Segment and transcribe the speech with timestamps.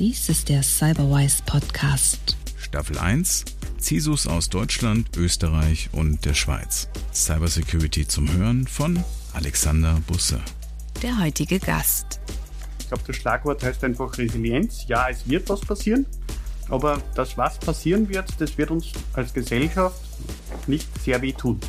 [0.00, 2.34] Dies ist der Cyberwise Podcast.
[2.56, 3.44] Staffel 1
[3.78, 6.88] CISOs aus Deutschland, Österreich und der Schweiz.
[7.12, 9.04] Cybersecurity zum Hören von
[9.34, 10.40] Alexander Busse.
[11.02, 12.18] Der heutige Gast.
[12.78, 14.86] Ich glaube, das Schlagwort heißt einfach Resilienz.
[14.88, 16.06] Ja, es wird was passieren,
[16.70, 20.00] aber das, was passieren wird, das wird uns als Gesellschaft
[20.66, 21.60] nicht sehr wehtun.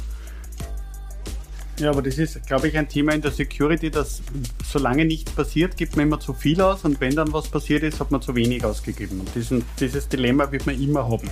[1.82, 4.22] Ja, aber das ist, glaube ich, ein Thema in der Security, dass
[4.64, 8.00] solange nichts passiert, gibt man immer zu viel aus und wenn dann was passiert ist,
[8.00, 9.20] hat man zu wenig ausgegeben.
[9.20, 11.28] Und diesen, dieses Dilemma wird man immer haben.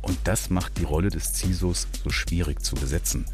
[0.00, 3.26] Und das macht die Rolle des CISOs so schwierig zu besetzen.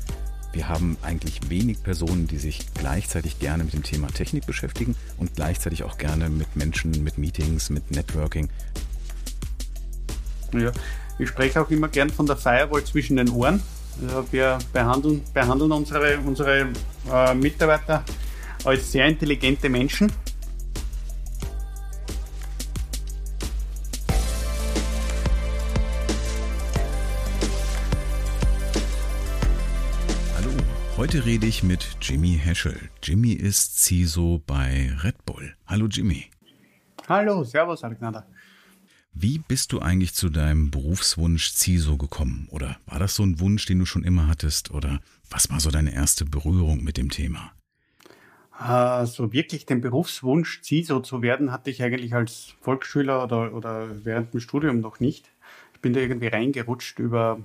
[0.52, 5.36] Wir haben eigentlich wenig Personen, die sich gleichzeitig gerne mit dem Thema Technik beschäftigen und
[5.36, 8.48] gleichzeitig auch gerne mit Menschen, mit Meetings, mit Networking.
[10.54, 10.72] Ja,
[11.20, 13.62] ich spreche auch immer gern von der Firewall zwischen den Ohren.
[14.02, 16.72] Also wir behandeln, behandeln unsere, unsere
[17.12, 18.02] äh, Mitarbeiter
[18.64, 20.10] als sehr intelligente Menschen.
[30.34, 30.50] Hallo,
[30.96, 32.88] heute rede ich mit Jimmy Heschel.
[33.02, 35.54] Jimmy ist CISO bei Red Bull.
[35.66, 36.30] Hallo Jimmy.
[37.06, 38.24] Hallo, Servus Alexander.
[39.12, 42.48] Wie bist du eigentlich zu deinem Berufswunsch CISO gekommen?
[42.50, 44.70] Oder war das so ein Wunsch, den du schon immer hattest?
[44.70, 47.52] Oder was war so deine erste Berührung mit dem Thema?
[48.52, 54.32] Also wirklich den Berufswunsch, CISO zu werden, hatte ich eigentlich als Volksschüler oder, oder während
[54.32, 55.30] dem Studium noch nicht.
[55.74, 57.40] Ich bin da irgendwie reingerutscht über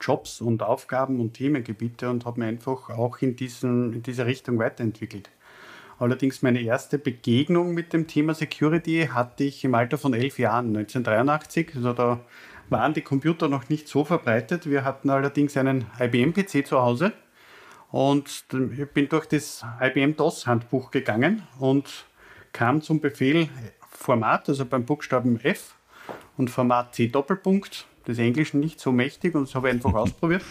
[0.00, 4.58] Jobs und Aufgaben und Themengebiete und habe mich einfach auch in, diesen, in diese Richtung
[4.58, 5.30] weiterentwickelt.
[5.98, 10.76] Allerdings meine erste Begegnung mit dem Thema Security hatte ich im Alter von elf Jahren,
[10.76, 11.74] 1983.
[11.76, 12.20] Also da
[12.68, 14.68] waren die Computer noch nicht so verbreitet.
[14.68, 17.12] Wir hatten allerdings einen IBM-PC zu Hause
[17.90, 18.44] und
[18.76, 22.06] ich bin durch das IBM DOS-Handbuch gegangen und
[22.52, 23.48] kam zum Befehl
[23.90, 25.76] Format, also beim Buchstaben F
[26.36, 30.44] und Format C Doppelpunkt, des Englischen nicht so mächtig und das habe ich einfach ausprobiert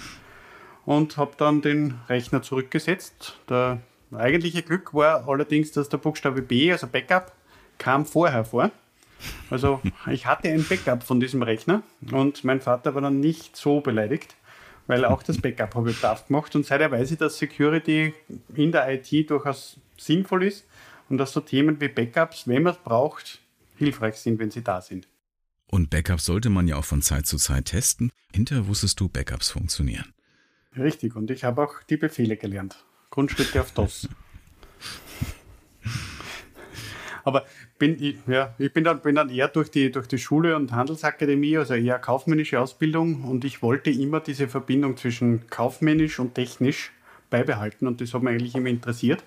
[0.86, 3.40] und habe dann den Rechner zurückgesetzt.
[3.50, 3.80] Der
[4.14, 7.34] eigentliche Glück war allerdings, dass der Buchstabe B, also Backup,
[7.78, 8.72] kam vorher vor.
[9.50, 13.82] Also ich hatte ein Backup von diesem Rechner und mein Vater war dann nicht so
[13.82, 14.36] beleidigt,
[14.88, 18.14] weil auch das Backup habe ich brav gemacht und seither weiß ich, dass Security
[18.56, 20.66] in der IT durchaus sinnvoll ist
[21.10, 23.40] und dass so Themen wie Backups, wenn man es braucht,
[23.78, 25.08] hilfreich sind, wenn sie da sind.
[25.68, 28.12] Und Backups sollte man ja auch von Zeit zu Zeit testen.
[28.34, 30.14] Hinterher wusstest du, Backups funktionieren.
[30.78, 32.86] Richtig, und ich habe auch die Befehle gelernt.
[33.10, 34.08] Grundstücke auf DOS.
[37.26, 37.44] Aber
[37.80, 40.72] bin ich, ja, ich bin dann, bin dann eher durch die, durch die Schule und
[40.72, 46.92] Handelsakademie, also eher kaufmännische Ausbildung und ich wollte immer diese Verbindung zwischen kaufmännisch und technisch
[47.32, 49.24] beibehalten und das hat mich eigentlich immer interessiert.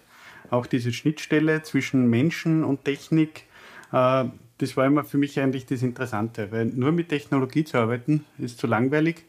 [0.50, 3.44] Auch diese Schnittstelle zwischen Menschen und Technik,
[3.93, 4.25] äh,
[4.59, 8.59] das war immer für mich eigentlich das Interessante, weil nur mit Technologie zu arbeiten ist
[8.59, 9.25] zu langweilig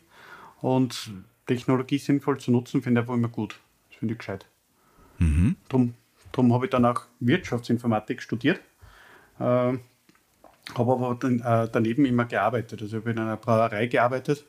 [0.61, 1.11] und
[1.47, 3.59] Technologie sinnvoll zu nutzen, finde ich einfach immer gut.
[3.99, 4.45] Finde ich gescheit.
[5.17, 5.57] Mhm.
[5.67, 5.93] Drum,
[6.31, 8.61] drum habe ich dann auch Wirtschaftsinformatik studiert,
[9.39, 9.79] äh, habe
[10.77, 12.81] aber dann, äh, daneben immer gearbeitet.
[12.81, 14.45] Also ich habe in einer Brauerei gearbeitet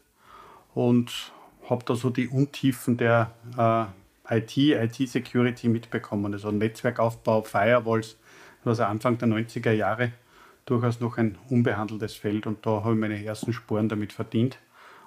[0.74, 1.32] und
[1.68, 6.32] habe da so die Untiefen der äh, IT, IT-Security mitbekommen.
[6.32, 8.16] Also Netzwerkaufbau, Firewalls,
[8.62, 10.12] was Anfang der 90er Jahre
[10.66, 14.58] durchaus noch ein unbehandeltes Feld und da habe ich meine ersten Spuren damit verdient.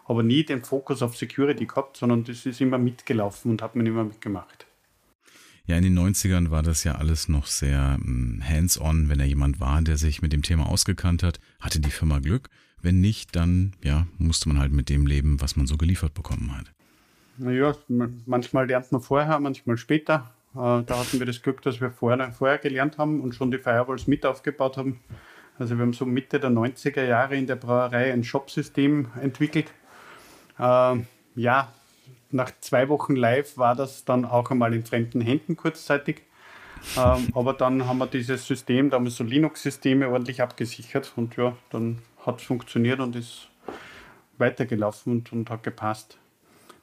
[0.06, 3.86] Aber nie den Fokus auf Security gehabt, sondern das ist immer mitgelaufen und hat man
[3.86, 4.66] immer mitgemacht.
[5.66, 9.09] Ja, in den 90ern war das ja alles noch sehr hm, hands-on.
[9.09, 12.50] Wenn da jemand war, der sich mit dem Thema ausgekannt hat, hatte die Firma Glück.
[12.81, 16.56] Wenn nicht, dann ja, musste man halt mit dem leben, was man so geliefert bekommen
[16.58, 16.66] hat.
[17.38, 17.75] Naja,
[18.25, 20.31] manchmal lernt man vorher, manchmal später.
[20.53, 23.58] Äh, da hatten wir das Glück, dass wir vorher, vorher gelernt haben und schon die
[23.58, 25.00] Firewalls mit aufgebaut haben.
[25.58, 29.72] Also wir haben so Mitte der 90er Jahre in der Brauerei ein Shop-System entwickelt.
[30.59, 30.96] Äh,
[31.36, 31.74] ja,
[32.31, 36.22] nach zwei Wochen live war das dann auch einmal in fremden Händen kurzzeitig.
[36.97, 41.35] ähm, aber dann haben wir dieses System, da haben wir so Linux-Systeme ordentlich abgesichert und
[41.38, 43.50] ja, dann hat es funktioniert und ist
[44.38, 46.17] weitergelaufen und, und hat gepasst.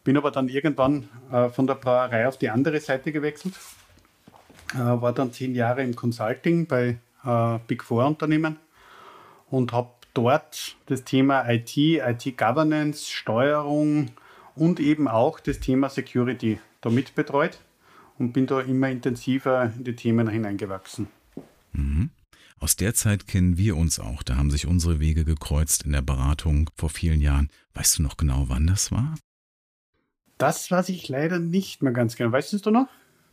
[0.04, 3.54] Bin aber dann irgendwann äh, von der Brauerei auf die andere Seite gewechselt.
[4.74, 8.56] Äh, war dann zehn Jahre im Consulting bei äh, Big Four Unternehmen
[9.50, 14.10] und habe dort das Thema IT, IT-Governance, Steuerung,
[14.54, 17.60] und eben auch das Thema Security damit betreut
[18.18, 21.08] und bin da immer intensiver in die Themen hineingewachsen.
[21.72, 22.10] Mhm.
[22.58, 24.22] Aus der Zeit kennen wir uns auch.
[24.22, 27.48] Da haben sich unsere Wege gekreuzt in der Beratung vor vielen Jahren.
[27.72, 29.14] Weißt du noch genau, wann das war?
[30.36, 32.32] Das weiß ich leider nicht mehr ganz genau.
[32.32, 32.88] Weißt du es noch?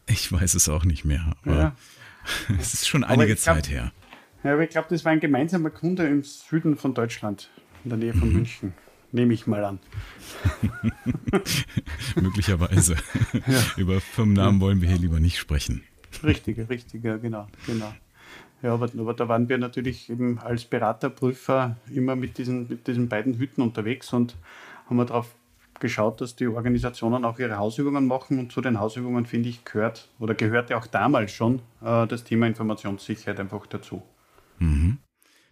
[0.08, 1.36] Ich weiß es auch nicht mehr.
[1.42, 1.76] Aber ja.
[2.58, 3.92] es ist schon einige Zeit hab, her.
[4.48, 7.50] Ja, aber ich glaube, das war ein gemeinsamer Kunde im Süden von Deutschland,
[7.84, 8.36] in der Nähe von mhm.
[8.36, 8.74] München.
[9.12, 9.80] Nehme ich mal an.
[12.16, 12.96] Möglicherweise.
[13.46, 13.62] Ja.
[13.76, 15.84] Über Firmennamen wollen wir hier lieber nicht sprechen.
[16.24, 17.94] Richtig, richtig, ja, genau, genau.
[18.62, 23.10] Ja, aber, aber, da waren wir natürlich eben als Beraterprüfer immer mit diesen, mit diesen
[23.10, 24.38] beiden Hütten unterwegs und
[24.86, 25.36] haben wir darauf
[25.82, 30.08] geschaut, dass die Organisationen auch ihre Hausübungen machen und zu den Hausübungen, finde ich, gehört
[30.20, 34.02] oder gehörte auch damals schon äh, das Thema Informationssicherheit einfach dazu.
[34.60, 35.00] Mhm.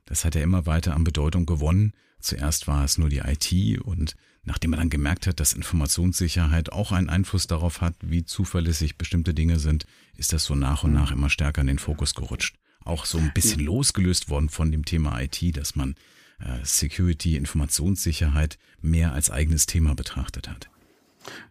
[0.05, 1.93] Das hat ja immer weiter an Bedeutung gewonnen.
[2.19, 6.91] Zuerst war es nur die IT und nachdem man dann gemerkt hat, dass Informationssicherheit auch
[6.91, 9.85] einen Einfluss darauf hat, wie zuverlässig bestimmte Dinge sind,
[10.15, 12.57] ist das so nach und nach immer stärker in den Fokus gerutscht.
[12.83, 15.95] Auch so ein bisschen losgelöst worden von dem Thema IT, dass man
[16.39, 20.69] äh, Security, Informationssicherheit mehr als eigenes Thema betrachtet hat.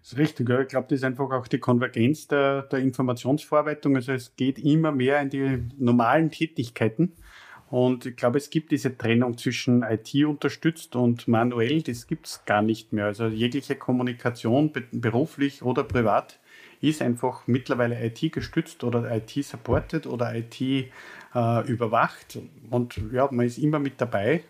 [0.01, 0.49] Das ist richtig.
[0.49, 0.61] Ja.
[0.61, 3.97] Ich glaube, das ist einfach auch die Konvergenz der, der Informationsverarbeitung.
[3.97, 7.13] Also es geht immer mehr in die normalen Tätigkeiten.
[7.71, 12.45] Und ich glaube, es gibt diese Trennung zwischen IT unterstützt und manuell, das gibt es
[12.45, 13.07] gar nicht mehr.
[13.07, 16.39] Also jegliche Kommunikation, beruflich oder privat,
[16.81, 22.39] ist einfach mittlerweile IT gestützt oder IT supported oder IT äh, überwacht.
[22.71, 24.45] Und ja, man ist immer mit dabei.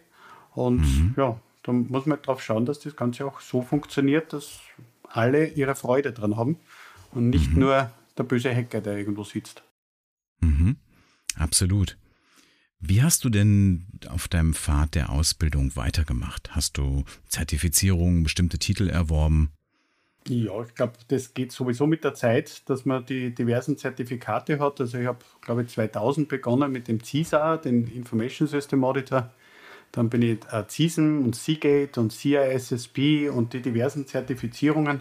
[0.52, 1.14] Und mhm.
[1.16, 4.60] ja, da muss man darauf schauen, dass das Ganze auch so funktioniert, dass
[5.08, 6.58] alle ihre Freude dran haben
[7.12, 7.60] und nicht mhm.
[7.60, 9.62] nur der böse Hacker, der irgendwo sitzt.
[10.40, 10.76] Mhm.
[11.36, 11.96] Absolut.
[12.86, 16.50] Wie hast du denn auf deinem Pfad der Ausbildung weitergemacht?
[16.54, 19.52] Hast du Zertifizierungen, bestimmte Titel erworben?
[20.28, 24.82] Ja, ich glaube, das geht sowieso mit der Zeit, dass man die diversen Zertifikate hat.
[24.82, 29.32] Also ich habe, glaube ich, 2000 begonnen mit dem CISA, den Information System Auditor.
[29.90, 35.00] Dann bin ich äh, CISM und Seagate und CISSP und die diversen Zertifizierungen.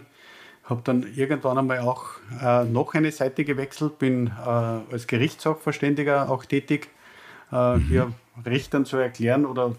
[0.62, 6.46] Habe dann irgendwann einmal auch äh, noch eine Seite gewechselt, bin äh, als Gerichtssachverständiger auch
[6.46, 6.88] tätig
[7.52, 7.80] äh, mhm.
[7.88, 8.12] hier
[8.44, 9.74] Richtern zu erklären oder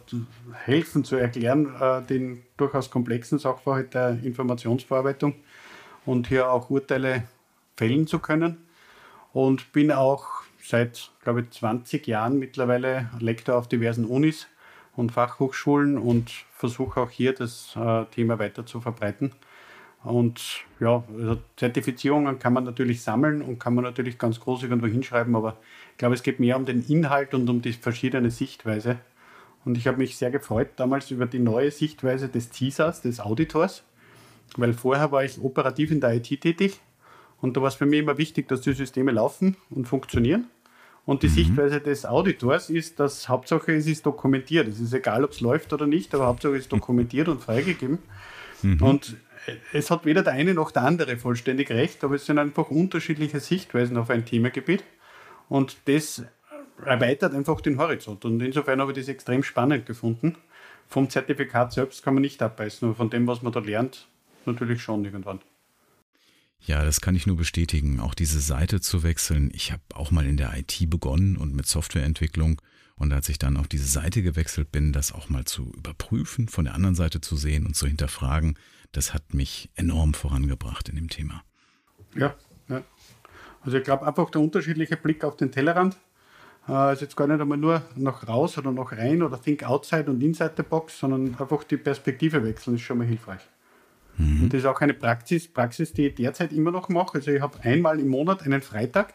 [0.54, 5.36] helfen zu erklären, äh, den durchaus komplexen Sachverhalt der Informationsverarbeitung
[6.06, 7.24] und hier auch Urteile
[7.76, 8.58] fällen zu können.
[9.34, 14.48] Und bin auch seit, glaube ich, 20 Jahren mittlerweile Lektor auf diversen Unis
[14.96, 19.34] und Fachhochschulen und versuche auch hier das äh, Thema weiter zu verbreiten.
[20.06, 24.86] Und ja, also Zertifizierungen kann man natürlich sammeln und kann man natürlich ganz groß irgendwo
[24.86, 25.58] hinschreiben, aber
[25.92, 29.00] ich glaube, es geht mehr um den Inhalt und um die verschiedene Sichtweise.
[29.66, 33.84] Und ich habe mich sehr gefreut damals über die neue Sichtweise des CISAs, des Auditors,
[34.58, 36.80] weil vorher war ich operativ in der IT tätig
[37.42, 40.46] und da war es für mich immer wichtig, dass die Systeme laufen und funktionieren.
[41.08, 41.34] Und die mhm.
[41.34, 44.68] Sichtweise des Auditors ist, dass Hauptsache es ist dokumentiert.
[44.68, 48.00] Es ist egal, ob es läuft oder nicht, aber Hauptsache es ist dokumentiert und freigegeben.
[48.62, 48.82] Mhm.
[48.82, 49.18] Und
[49.74, 53.40] es hat weder der eine noch der andere vollständig recht, aber es sind einfach unterschiedliche
[53.40, 54.84] Sichtweisen auf ein Themengebiet.
[55.50, 56.24] Und das
[56.84, 58.26] erweitert einfach den Horizont.
[58.26, 60.38] Und insofern habe ich das extrem spannend gefunden.
[60.88, 64.08] Vom Zertifikat selbst kann man nicht abbeißen, aber von dem, was man da lernt,
[64.46, 65.40] natürlich schon irgendwann.
[66.62, 68.00] Ja, das kann ich nur bestätigen.
[68.00, 69.52] Auch diese Seite zu wechseln.
[69.54, 72.62] Ich habe auch mal in der IT begonnen und mit Softwareentwicklung.
[72.98, 76.66] Und als ich dann auf diese Seite gewechselt bin, das auch mal zu überprüfen, von
[76.66, 78.58] der anderen Seite zu sehen und zu hinterfragen,
[78.96, 81.44] das hat mich enorm vorangebracht in dem Thema.
[82.16, 82.34] Ja,
[82.70, 82.82] ja.
[83.62, 85.98] Also ich glaube einfach der unterschiedliche Blick auf den Tellerrand.
[86.68, 90.10] Äh, also jetzt gar nicht einmal nur nach raus oder nach rein oder think outside
[90.10, 93.42] und inside the box, sondern einfach die Perspektive wechseln ist schon mal hilfreich.
[94.18, 94.44] Mhm.
[94.44, 97.18] Und das ist auch eine Praxis, Praxis, die ich derzeit immer noch mache.
[97.18, 99.14] Also ich habe einmal im Monat einen Freitag,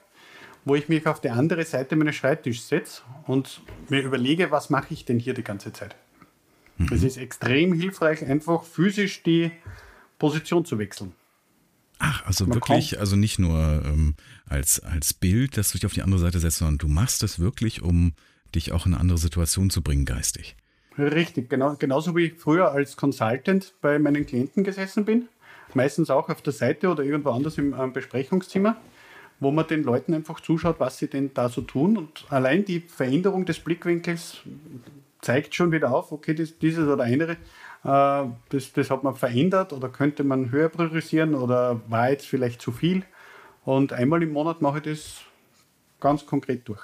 [0.65, 4.93] wo ich mich auf die andere Seite meines Schreibtischs setze und mir überlege, was mache
[4.93, 5.97] ich denn hier die ganze Zeit.
[6.81, 6.89] Mhm.
[6.93, 9.51] Es ist extrem hilfreich, einfach physisch die
[10.19, 11.13] Position zu wechseln.
[11.99, 14.15] Ach, also Man wirklich, also nicht nur ähm,
[14.47, 17.39] als, als Bild, dass du dich auf die andere Seite setzt, sondern du machst es
[17.39, 18.15] wirklich, um
[18.55, 20.57] dich auch in eine andere Situation zu bringen, geistig.
[20.97, 25.29] Richtig, genau, genauso wie ich früher als Consultant bei meinen Klienten gesessen bin.
[25.75, 28.77] Meistens auch auf der Seite oder irgendwo anders im äh, Besprechungszimmer,
[29.39, 31.99] wo man den Leuten einfach zuschaut, was sie denn da so tun.
[31.99, 34.39] Und allein die Veränderung des Blickwinkels
[35.23, 37.33] zeigt schon wieder auf, okay, das, dieses oder andere,
[37.85, 42.61] äh, das, das hat man verändert oder könnte man höher priorisieren oder war jetzt vielleicht
[42.61, 43.05] zu viel.
[43.65, 45.21] Und einmal im Monat mache ich das
[46.01, 46.81] ganz konkret durch.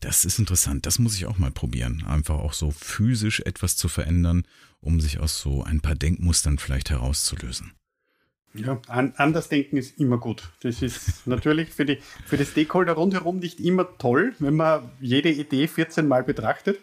[0.00, 2.04] Das ist interessant, das muss ich auch mal probieren.
[2.06, 4.46] Einfach auch so physisch etwas zu verändern,
[4.80, 7.72] um sich aus so ein paar Denkmustern vielleicht herauszulösen.
[8.54, 10.50] Ja, an, anders denken ist immer gut.
[10.60, 15.30] Das ist natürlich für die, für die Stakeholder rundherum nicht immer toll, wenn man jede
[15.30, 16.78] Idee 14 Mal betrachtet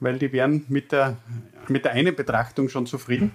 [0.00, 1.16] weil die wären mit der,
[1.68, 3.32] mit der einen Betrachtung schon zufrieden.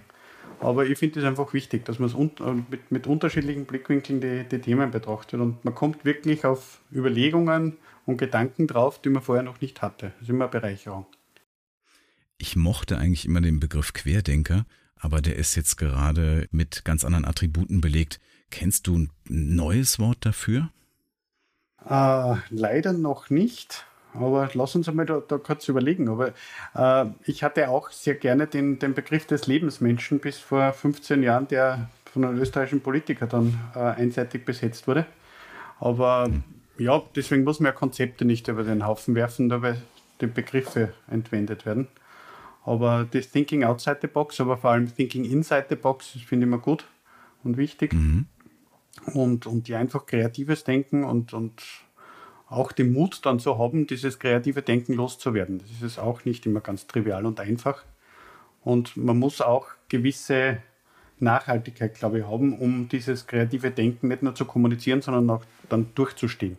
[0.59, 4.21] Aber ich finde es einfach wichtig, dass man es un äh, mit, mit unterschiedlichen Blickwinkeln
[4.21, 9.21] die, die Themen betrachtet und man kommt wirklich auf Überlegungen und Gedanken drauf, die man
[9.21, 10.13] vorher noch nicht hatte.
[10.13, 11.05] Das ist immer eine Bereicherung.
[12.37, 14.65] Ich mochte eigentlich immer den Begriff Querdenker,
[14.95, 18.19] aber der ist jetzt gerade mit ganz anderen Attributen belegt.
[18.49, 20.69] Kennst du ein neues Wort dafür?
[21.89, 23.85] Äh, leider noch nicht.
[24.13, 26.09] Aber lass uns einmal da, da kurz überlegen.
[26.09, 26.33] Aber
[26.75, 31.47] äh, ich hatte auch sehr gerne den, den Begriff des Lebensmenschen bis vor 15 Jahren,
[31.47, 35.05] der von einem österreichischen Politiker dann äh, einseitig besetzt wurde.
[35.79, 36.29] Aber
[36.77, 39.81] ja, deswegen muss man ja Konzepte nicht über den Haufen werfen, da weil
[40.21, 41.87] die Begriffe entwendet werden.
[42.65, 46.45] Aber das Thinking outside the box, aber vor allem Thinking inside the box, das finde
[46.45, 46.85] ich immer gut
[47.43, 47.93] und wichtig.
[47.93, 48.27] Mhm.
[49.13, 51.61] Und, und ja, einfach kreatives Denken und, und
[52.53, 55.59] auch den Mut dann zu haben, dieses kreative Denken loszuwerden.
[55.59, 57.83] Das ist auch nicht immer ganz trivial und einfach.
[58.63, 60.59] Und man muss auch gewisse
[61.19, 65.87] Nachhaltigkeit, glaube ich, haben, um dieses kreative Denken nicht nur zu kommunizieren, sondern auch dann
[65.95, 66.57] durchzustehen.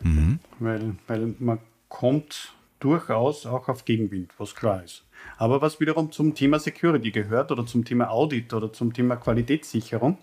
[0.00, 0.38] Mhm.
[0.58, 1.58] Weil, weil man
[1.88, 5.04] kommt durchaus auch auf Gegenwind, was klar ist.
[5.36, 10.18] Aber was wiederum zum Thema Security gehört oder zum Thema Audit oder zum Thema Qualitätssicherung,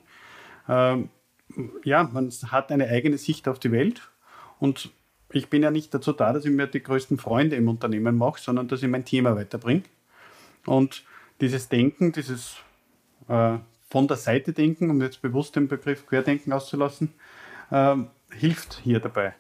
[0.68, 0.98] äh,
[1.84, 4.01] ja, man hat eine eigene Sicht auf die Welt
[4.59, 4.91] und
[5.31, 8.41] ich bin ja nicht dazu da, dass ich mir die größten Freunde im Unternehmen mache,
[8.41, 9.83] sondern dass ich mein Thema weiterbringe.
[10.65, 11.03] Und
[11.41, 12.55] dieses Denken, dieses
[13.27, 13.57] äh,
[13.89, 17.13] von der Seite denken, um jetzt bewusst den Begriff Querdenken auszulassen,
[17.71, 17.95] äh,
[18.31, 19.33] hilft hier dabei.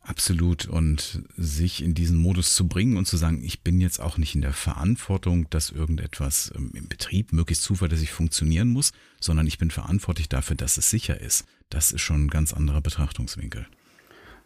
[0.00, 0.66] Absolut.
[0.66, 4.34] Und sich in diesen Modus zu bringen und zu sagen, ich bin jetzt auch nicht
[4.34, 9.70] in der Verantwortung, dass irgendetwas ähm, im Betrieb möglichst zuverlässig funktionieren muss, sondern ich bin
[9.70, 11.44] verantwortlich dafür, dass es sicher ist.
[11.70, 13.66] Das ist schon ein ganz anderer Betrachtungswinkel.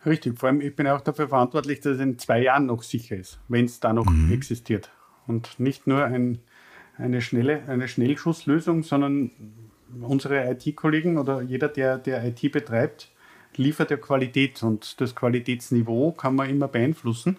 [0.04, 0.38] Richtig.
[0.38, 3.38] Vor allem, ich bin auch dafür verantwortlich, dass es in zwei Jahren noch sicher ist,
[3.48, 4.32] wenn es da noch mhm.
[4.32, 4.90] existiert.
[5.26, 6.40] Und nicht nur ein,
[6.98, 9.30] eine, schnelle, eine Schnellschusslösung, sondern
[10.00, 13.10] unsere IT-Kollegen oder jeder, der, der IT betreibt,
[13.56, 17.36] liefert ja Qualität und das Qualitätsniveau kann man immer beeinflussen.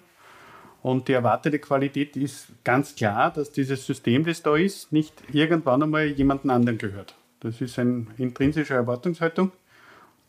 [0.81, 5.81] Und die erwartete Qualität ist ganz klar, dass dieses System, das da ist, nicht irgendwann
[5.81, 7.15] einmal jemanden anderen gehört.
[7.39, 9.51] Das ist eine intrinsische Erwartungshaltung,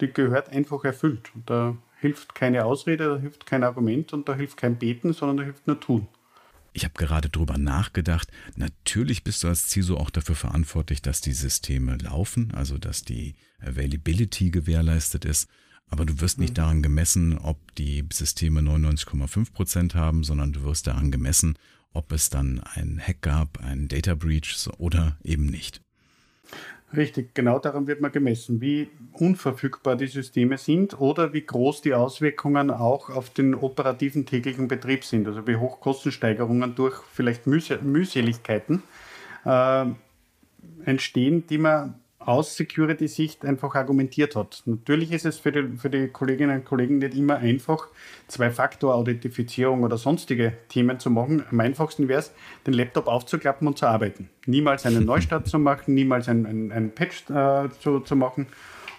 [0.00, 1.30] die gehört einfach erfüllt.
[1.34, 5.38] Und da hilft keine Ausrede, da hilft kein Argument und da hilft kein Beten, sondern
[5.38, 6.08] da hilft nur Tun.
[6.76, 8.28] Ich habe gerade drüber nachgedacht.
[8.56, 13.36] Natürlich bist du als CISO auch dafür verantwortlich, dass die Systeme laufen, also dass die
[13.60, 15.48] Availability gewährleistet ist.
[15.88, 16.54] Aber du wirst nicht mhm.
[16.54, 21.56] daran gemessen, ob die Systeme 99,5 Prozent haben, sondern du wirst daran gemessen,
[21.92, 25.80] ob es dann einen Hack gab, einen Data Breach oder eben nicht.
[26.96, 31.94] Richtig, genau daran wird man gemessen, wie unverfügbar die Systeme sind oder wie groß die
[31.94, 38.82] Auswirkungen auch auf den operativen täglichen Betrieb sind, also wie hoch Kostensteigerungen durch vielleicht Mühseligkeiten
[39.44, 39.86] äh,
[40.84, 41.94] entstehen, die man
[42.26, 44.62] aus Security-Sicht einfach argumentiert hat.
[44.66, 47.88] Natürlich ist es für die, für die Kolleginnen und Kollegen nicht immer einfach,
[48.28, 51.44] Zwei-Faktor-Authentifizierung oder sonstige Themen zu machen.
[51.50, 52.32] Am einfachsten wäre es,
[52.66, 54.30] den Laptop aufzuklappen und zu arbeiten.
[54.46, 58.46] Niemals einen Neustart zu machen, niemals ein, ein, ein Patch äh, zu, zu machen.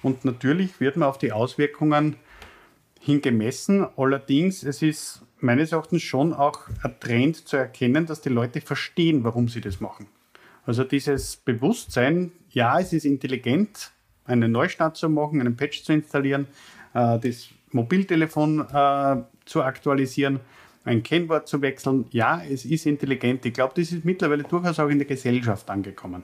[0.04, 2.18] Und natürlich wird man auf die Auswirkungen
[3.00, 3.88] hingemessen.
[3.98, 9.24] Allerdings, es ist meines Erachtens schon auch ein Trend zu erkennen, dass die Leute verstehen,
[9.24, 10.08] warum sie das machen.
[10.66, 13.92] Also dieses Bewusstsein, ja, es ist intelligent,
[14.24, 16.48] einen Neustart zu machen, einen Patch zu installieren,
[16.94, 20.40] äh, das Mobiltelefon äh, zu aktualisieren,
[20.86, 22.06] ein Kennwort zu wechseln.
[22.12, 23.46] Ja, es ist intelligent.
[23.46, 26.24] Ich glaube, das ist mittlerweile durchaus auch in der Gesellschaft angekommen.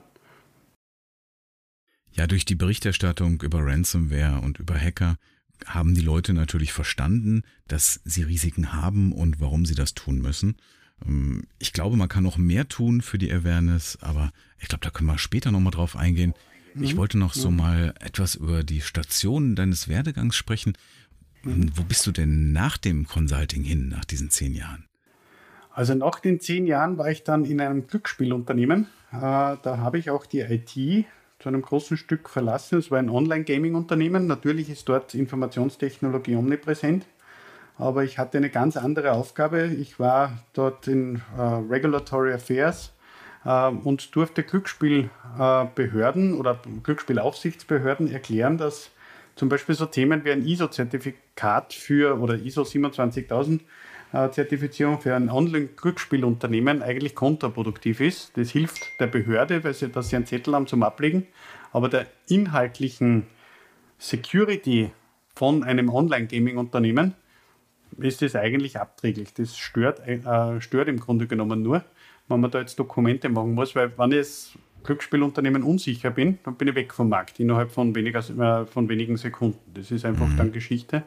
[2.12, 5.16] Ja, durch die Berichterstattung über Ransomware und über Hacker
[5.66, 10.56] haben die Leute natürlich verstanden, dass sie Risiken haben und warum sie das tun müssen.
[11.06, 14.90] Ähm, ich glaube, man kann noch mehr tun für die Awareness, aber ich glaube, da
[14.90, 16.34] können wir später nochmal drauf eingehen.
[16.80, 16.98] Ich mhm.
[16.98, 20.74] wollte noch so mal etwas über die Stationen deines Werdegangs sprechen.
[21.42, 21.70] Mhm.
[21.74, 24.86] Wo bist du denn nach dem Consulting hin, nach diesen zehn Jahren?
[25.74, 28.86] Also nach den zehn Jahren war ich dann in einem Glücksspielunternehmen.
[29.10, 31.06] Äh, da habe ich auch die IT
[31.38, 32.78] zu einem großen Stück verlassen.
[32.78, 34.26] Es war ein Online-Gaming-Unternehmen.
[34.26, 37.04] Natürlich ist dort Informationstechnologie omnipräsent
[37.82, 39.66] aber ich hatte eine ganz andere Aufgabe.
[39.66, 42.92] Ich war dort in äh, Regulatory Affairs
[43.44, 48.90] äh, und durfte Glücksspielbehörden äh, oder Glücksspielaufsichtsbehörden erklären, dass
[49.34, 53.62] zum Beispiel so Themen wie ein ISO-Zertifikat für oder ISO 27000
[54.12, 58.36] äh, Zertifizierung für ein Online-Glücksspielunternehmen eigentlich kontraproduktiv ist.
[58.36, 61.26] Das hilft der Behörde, weil sie, dass sie einen Zettel haben zum Ablegen,
[61.72, 63.26] aber der inhaltlichen
[63.98, 64.92] Security
[65.34, 67.14] von einem Online-Gaming-Unternehmen
[67.98, 69.34] ist das eigentlich abträglich.
[69.34, 71.84] Das stört, äh, stört im Grunde genommen nur,
[72.28, 76.56] wenn man da jetzt Dokumente machen muss, weil wenn ich als Glücksspielunternehmen unsicher bin, dann
[76.56, 79.58] bin ich weg vom Markt innerhalb von, weniger, äh, von wenigen Sekunden.
[79.74, 80.36] Das ist einfach mhm.
[80.36, 81.04] dann Geschichte.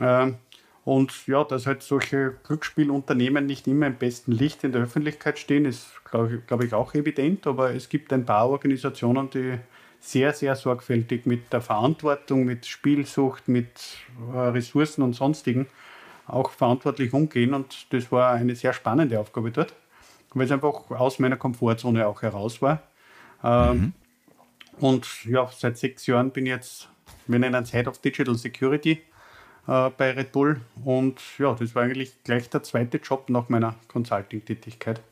[0.00, 0.36] Ähm,
[0.84, 5.66] und ja, dass halt solche Glücksspielunternehmen nicht immer im besten Licht in der Öffentlichkeit stehen,
[5.66, 7.46] ist, glaube glaub ich, auch evident.
[7.46, 9.58] Aber es gibt ein paar Organisationen, die
[10.00, 13.98] sehr, sehr sorgfältig mit der Verantwortung, mit Spielsucht, mit
[14.32, 15.66] äh, Ressourcen und sonstigen
[16.26, 17.54] auch verantwortlich umgehen.
[17.54, 19.74] Und das war eine sehr spannende Aufgabe dort,
[20.32, 22.82] weil es einfach aus meiner Komfortzone auch heraus war.
[23.44, 23.92] Ähm, mhm.
[24.80, 26.88] Und ja, seit sechs Jahren bin ich jetzt,
[27.26, 29.02] wir nennen es Head of Digital Security
[29.66, 30.60] äh, bei Red Bull.
[30.84, 35.02] Und ja, das war eigentlich gleich der zweite Job nach meiner Consulting-Tätigkeit.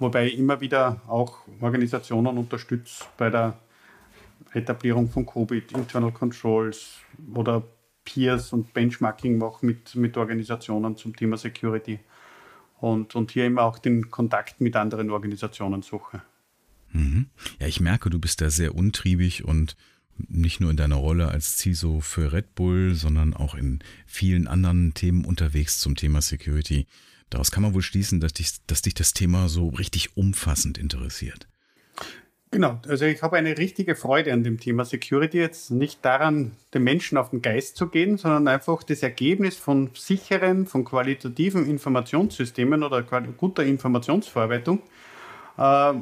[0.00, 3.56] Wobei ich immer wieder auch Organisationen unterstütze bei der
[4.52, 6.98] Etablierung von Covid, Internal Controls
[7.34, 7.62] oder
[8.04, 12.00] Peers und Benchmarking mache mit, mit Organisationen zum Thema Security.
[12.80, 16.22] Und, und hier immer auch den Kontakt mit anderen Organisationen suche.
[16.92, 17.26] Mhm.
[17.58, 19.76] Ja, ich merke, du bist da sehr untriebig und
[20.16, 24.94] nicht nur in deiner Rolle als CISO für Red Bull, sondern auch in vielen anderen
[24.94, 26.86] Themen unterwegs zum Thema Security.
[27.30, 31.48] Daraus kann man wohl schließen, dass dich, dass dich das Thema so richtig umfassend interessiert.
[32.54, 36.84] Genau, also ich habe eine richtige Freude an dem Thema Security, jetzt nicht daran, den
[36.84, 42.84] Menschen auf den Geist zu gehen, sondern einfach das Ergebnis von sicheren, von qualitativen Informationssystemen
[42.84, 44.82] oder guter Informationsverarbeitung.
[45.58, 45.94] Äh,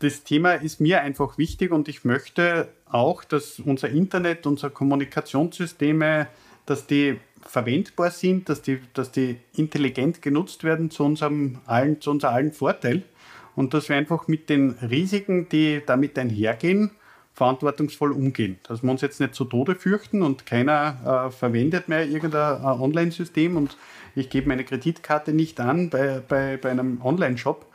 [0.00, 6.26] das Thema ist mir einfach wichtig und ich möchte auch, dass unser Internet, unsere Kommunikationssysteme,
[6.66, 12.10] dass die verwendbar sind, dass die, dass die intelligent genutzt werden zu unserem allen, zu
[12.10, 13.04] unserem allen Vorteil
[13.56, 16.92] und dass wir einfach mit den Risiken, die damit einhergehen,
[17.34, 18.58] verantwortungsvoll umgehen.
[18.62, 22.66] Dass wir uns jetzt nicht zu Tode fürchten und keiner äh, verwendet mehr irgendein äh,
[22.66, 23.76] Online-System und
[24.14, 27.66] ich gebe meine Kreditkarte nicht an bei, bei, bei einem Online-Shop,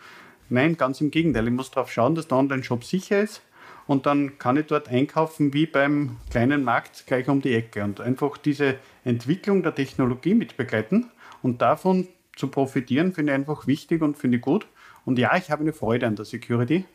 [0.53, 1.47] Nein, ganz im Gegenteil.
[1.47, 3.41] Ich muss darauf schauen, dass der Online-Shop sicher ist
[3.87, 8.01] und dann kann ich dort einkaufen wie beim kleinen Markt gleich um die Ecke und
[8.01, 11.09] einfach diese Entwicklung der Technologie mitbegleiten
[11.41, 14.67] und davon zu profitieren, finde ich einfach wichtig und finde ich gut.
[15.05, 16.85] Und ja, ich habe eine Freude an der Security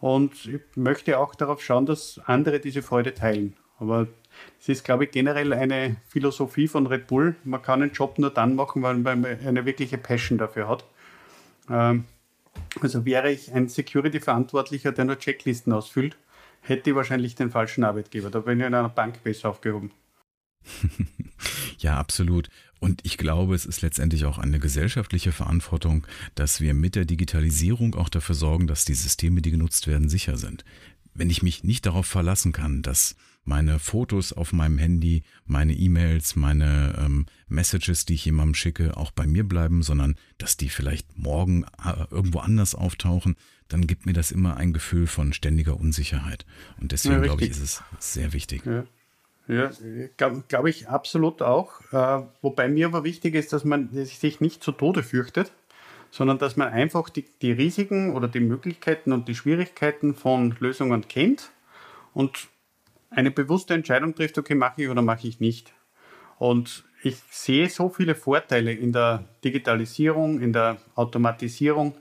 [0.00, 3.56] und ich möchte auch darauf schauen, dass andere diese Freude teilen.
[3.78, 4.08] Aber
[4.60, 7.36] es ist, glaube ich, generell eine Philosophie von Red Bull.
[7.44, 10.84] Man kann einen Job nur dann machen, wenn man eine wirkliche Passion dafür hat.
[11.70, 12.04] Ähm,
[12.80, 16.16] also wäre ich ein Security-Verantwortlicher, der nur Checklisten ausfüllt,
[16.60, 18.30] hätte ich wahrscheinlich den falschen Arbeitgeber.
[18.30, 19.90] Da bin ich in einer Bank besser aufgehoben.
[21.78, 22.48] ja, absolut.
[22.80, 27.94] Und ich glaube, es ist letztendlich auch eine gesellschaftliche Verantwortung, dass wir mit der Digitalisierung
[27.94, 30.64] auch dafür sorgen, dass die Systeme, die genutzt werden, sicher sind.
[31.14, 36.36] Wenn ich mich nicht darauf verlassen kann, dass meine Fotos auf meinem Handy, meine E-Mails,
[36.36, 41.18] meine ähm, Messages, die ich jemandem schicke, auch bei mir bleiben, sondern dass die vielleicht
[41.18, 43.36] morgen äh, irgendwo anders auftauchen,
[43.68, 46.44] dann gibt mir das immer ein Gefühl von ständiger Unsicherheit.
[46.80, 48.64] Und deswegen ja, glaube ich, ist es sehr wichtig.
[48.66, 48.84] Ja.
[49.54, 49.70] Ja,
[50.16, 51.80] glaube glaub ich absolut auch.
[51.92, 55.52] Äh, wobei mir aber wichtig ist, dass man sich nicht zu Tode fürchtet,
[56.10, 61.08] sondern dass man einfach die, die Risiken oder die Möglichkeiten und die Schwierigkeiten von Lösungen
[61.08, 61.50] kennt
[62.14, 62.48] und
[63.10, 65.72] eine bewusste Entscheidung trifft, okay, mache ich oder mache ich nicht.
[66.38, 71.94] Und ich sehe so viele Vorteile in der Digitalisierung, in der Automatisierung,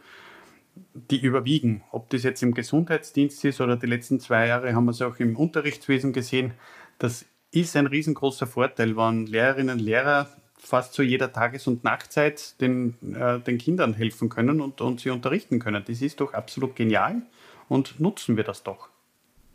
[0.94, 1.84] die überwiegen.
[1.92, 5.18] Ob das jetzt im Gesundheitsdienst ist oder die letzten zwei Jahre haben wir es auch
[5.18, 6.54] im Unterrichtswesen gesehen.
[6.98, 12.60] Das ist ein riesengroßer Vorteil, wenn Lehrerinnen und Lehrer fast zu jeder Tages- und Nachtzeit
[12.62, 15.84] den, äh, den Kindern helfen können und, und sie unterrichten können.
[15.86, 17.24] Das ist doch absolut genial
[17.68, 18.90] und nutzen wir das doch.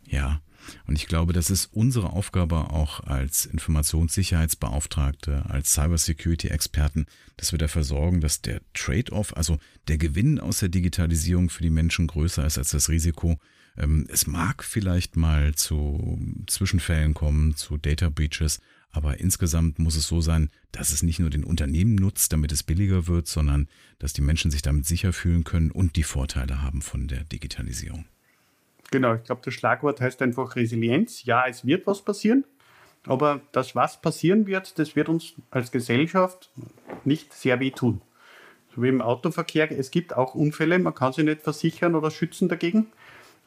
[0.05, 0.41] Ja,
[0.87, 7.07] und ich glaube, das ist unsere Aufgabe auch als Informationssicherheitsbeauftragte, als Cybersecurity-Experten,
[7.37, 11.71] dass wir dafür sorgen, dass der Trade-off, also der Gewinn aus der Digitalisierung für die
[11.71, 13.39] Menschen größer ist als das Risiko.
[13.79, 18.61] Ähm, es mag vielleicht mal zu Zwischenfällen kommen, zu Data Breaches,
[18.91, 22.63] aber insgesamt muss es so sein, dass es nicht nur den Unternehmen nutzt, damit es
[22.63, 26.81] billiger wird, sondern dass die Menschen sich damit sicher fühlen können und die Vorteile haben
[26.81, 28.07] von der Digitalisierung.
[28.91, 31.25] Genau, ich glaube, das Schlagwort heißt einfach Resilienz.
[31.25, 32.45] Ja, es wird was passieren,
[33.05, 36.51] aber das, was passieren wird, das wird uns als Gesellschaft
[37.05, 38.01] nicht sehr wehtun.
[38.75, 42.49] So wie im Autoverkehr, es gibt auch Unfälle, man kann sie nicht versichern oder schützen
[42.49, 42.87] dagegen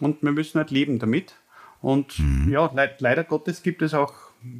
[0.02, 1.36] und wir müssen halt leben damit.
[1.82, 2.52] Und mhm.
[2.52, 4.14] ja, le leider Gottes gibt es auch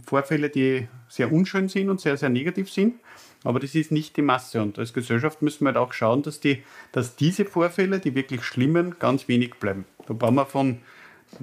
[0.06, 2.96] Vorfälle, die sehr unschön sind und sehr, sehr negativ sind.
[3.44, 4.62] Aber das ist nicht die Masse.
[4.62, 8.44] Und als Gesellschaft müssen wir halt auch schauen, dass, die, dass diese Vorfälle, die wirklich
[8.44, 9.86] schlimmen, ganz wenig bleiben.
[10.08, 10.80] Da brauchen wir von,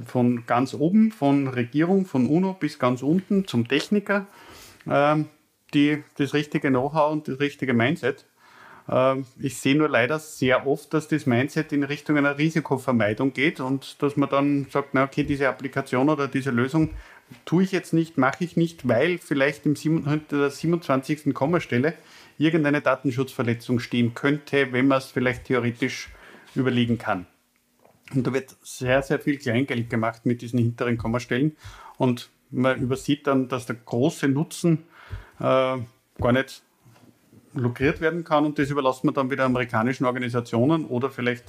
[0.04, 4.26] von ganz oben, von Regierung, von UNO bis ganz unten zum Techniker,
[4.86, 5.16] äh,
[5.72, 8.26] die, das richtige Know-how und das richtige Mindset.
[8.88, 13.60] Äh, ich sehe nur leider sehr oft, dass das Mindset in Richtung einer Risikovermeidung geht
[13.60, 16.90] und dass man dann sagt, na okay, diese Applikation oder diese Lösung
[17.44, 21.34] tue ich jetzt nicht, mache ich nicht, weil vielleicht im 27.
[21.34, 21.94] Kommastelle
[22.38, 26.10] irgendeine Datenschutzverletzung stehen könnte, wenn man es vielleicht theoretisch
[26.54, 27.26] überlegen kann.
[28.14, 31.56] Und da wird sehr, sehr viel Kleingeld gemacht mit diesen hinteren Kommastellen.
[31.98, 34.84] Und man übersieht dann, dass der große Nutzen
[35.40, 36.62] äh, gar nicht
[37.56, 38.44] lukriert werden kann.
[38.44, 41.44] Und das überlassen wir dann wieder amerikanischen Organisationen oder vielleicht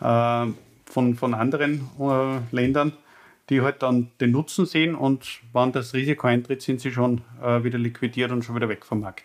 [0.00, 0.46] äh,
[0.86, 2.92] von, von anderen äh, Ländern,
[3.48, 7.62] die halt dann den Nutzen sehen und wann das Risiko eintritt, sind sie schon äh,
[7.64, 9.24] wieder liquidiert und schon wieder weg vom Markt.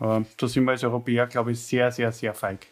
[0.00, 2.66] Äh, da sind wir als Europäer, glaube ich, sehr, sehr, sehr feig.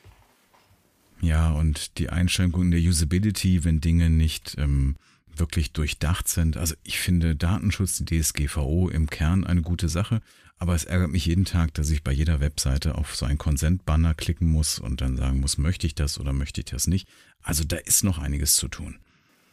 [1.21, 4.97] Ja, und die Einschränkung der Usability, wenn Dinge nicht ähm,
[5.41, 6.57] wirklich durchdacht sind.
[6.57, 10.21] Also ich finde Datenschutz, die DSGVO im Kern eine gute Sache,
[10.59, 14.15] aber es ärgert mich jeden Tag, dass ich bei jeder Webseite auf so einen Consent-Banner
[14.15, 17.09] klicken muss und dann sagen muss, möchte ich das oder möchte ich das nicht.
[17.43, 18.99] Also da ist noch einiges zu tun.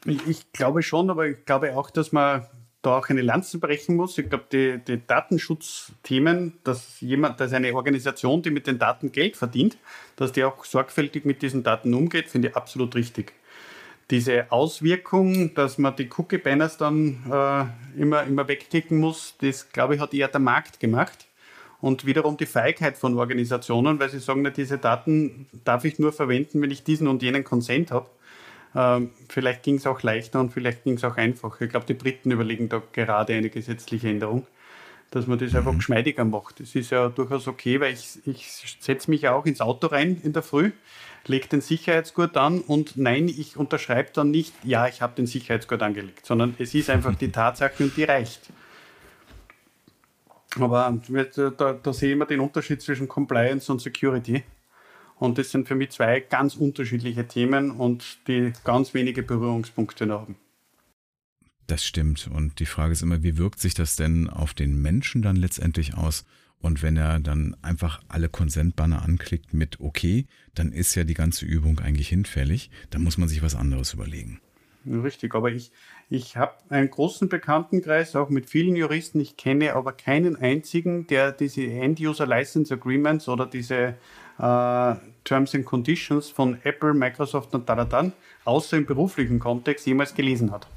[0.05, 2.45] Ich, ich glaube schon, aber ich glaube auch, dass man
[2.81, 4.17] da auch eine Lanze brechen muss.
[4.17, 9.35] Ich glaube, die, die Datenschutzthemen, dass jemand, dass eine Organisation, die mit den Daten Geld
[9.35, 9.77] verdient,
[10.15, 13.33] dass die auch sorgfältig mit diesen Daten umgeht, finde ich absolut richtig.
[14.09, 20.01] Diese Auswirkung, dass man die Cookie-Banners dann äh, immer, immer wegklicken muss, das, glaube ich,
[20.01, 21.27] hat eher der Markt gemacht.
[21.79, 26.61] Und wiederum die Feigheit von Organisationen, weil sie sagen, diese Daten darf ich nur verwenden,
[26.61, 28.07] wenn ich diesen und jenen Consent habe.
[28.75, 31.65] Ähm, vielleicht ging es auch leichter und vielleicht ging es auch einfacher.
[31.65, 34.47] Ich glaube, die Briten überlegen da gerade eine gesetzliche Änderung,
[35.11, 35.77] dass man das einfach mhm.
[35.77, 36.59] geschmeidiger macht.
[36.59, 40.19] Das ist ja durchaus okay, weil ich, ich setze mich ja auch ins Auto rein
[40.23, 40.71] in der Früh,
[41.27, 45.81] lege den Sicherheitsgurt an und nein, ich unterschreibe dann nicht, ja, ich habe den Sicherheitsgurt
[45.81, 48.41] angelegt, sondern es ist einfach die Tatsache und die reicht.
[50.55, 50.99] Aber
[51.35, 54.43] da, da sehe ich immer den Unterschied zwischen Compliance und Security.
[55.19, 60.35] Und das sind für mich zwei ganz unterschiedliche Themen und die ganz wenige Berührungspunkte haben.
[61.65, 62.29] Das stimmt.
[62.33, 65.95] Und die Frage ist immer, wie wirkt sich das denn auf den Menschen dann letztendlich
[65.95, 66.23] aus?
[66.59, 71.45] Und wenn er dann einfach alle Konsentbanner anklickt mit OK, dann ist ja die ganze
[71.45, 72.71] Übung eigentlich hinfällig.
[72.89, 74.41] Dann muss man sich was anderes überlegen.
[74.85, 75.71] Richtig, aber ich,
[76.09, 79.19] ich habe einen großen Bekanntenkreis, auch mit vielen Juristen.
[79.19, 83.95] Ich kenne aber keinen einzigen, der diese End-User License Agreements oder diese
[84.39, 88.13] äh, Terms and Conditions von Apple, Microsoft und Dadadan,
[88.45, 90.67] außer im beruflichen Kontext jemals gelesen hat.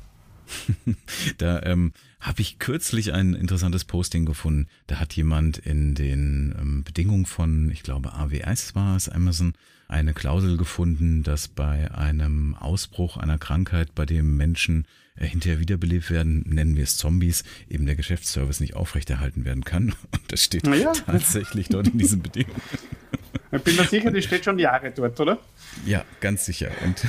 [1.39, 4.69] da ähm, habe ich kürzlich ein interessantes Posting gefunden.
[4.87, 9.55] Da hat jemand in den ähm, Bedingungen von, ich glaube, AWS war es, Amazon,
[9.89, 16.11] eine Klausel gefunden, dass bei einem Ausbruch einer Krankheit, bei dem Menschen äh, hinterher wiederbelebt
[16.11, 19.95] werden, nennen wir es Zombies, eben der Geschäftsservice nicht aufrechterhalten werden kann.
[20.13, 20.93] Und das steht ja.
[20.93, 22.61] tatsächlich dort in diesen Bedingungen.
[23.53, 25.39] Ich bin mir sicher, die steht schon Jahre dort, oder?
[25.85, 26.71] Ja, ganz sicher.
[26.85, 27.05] Und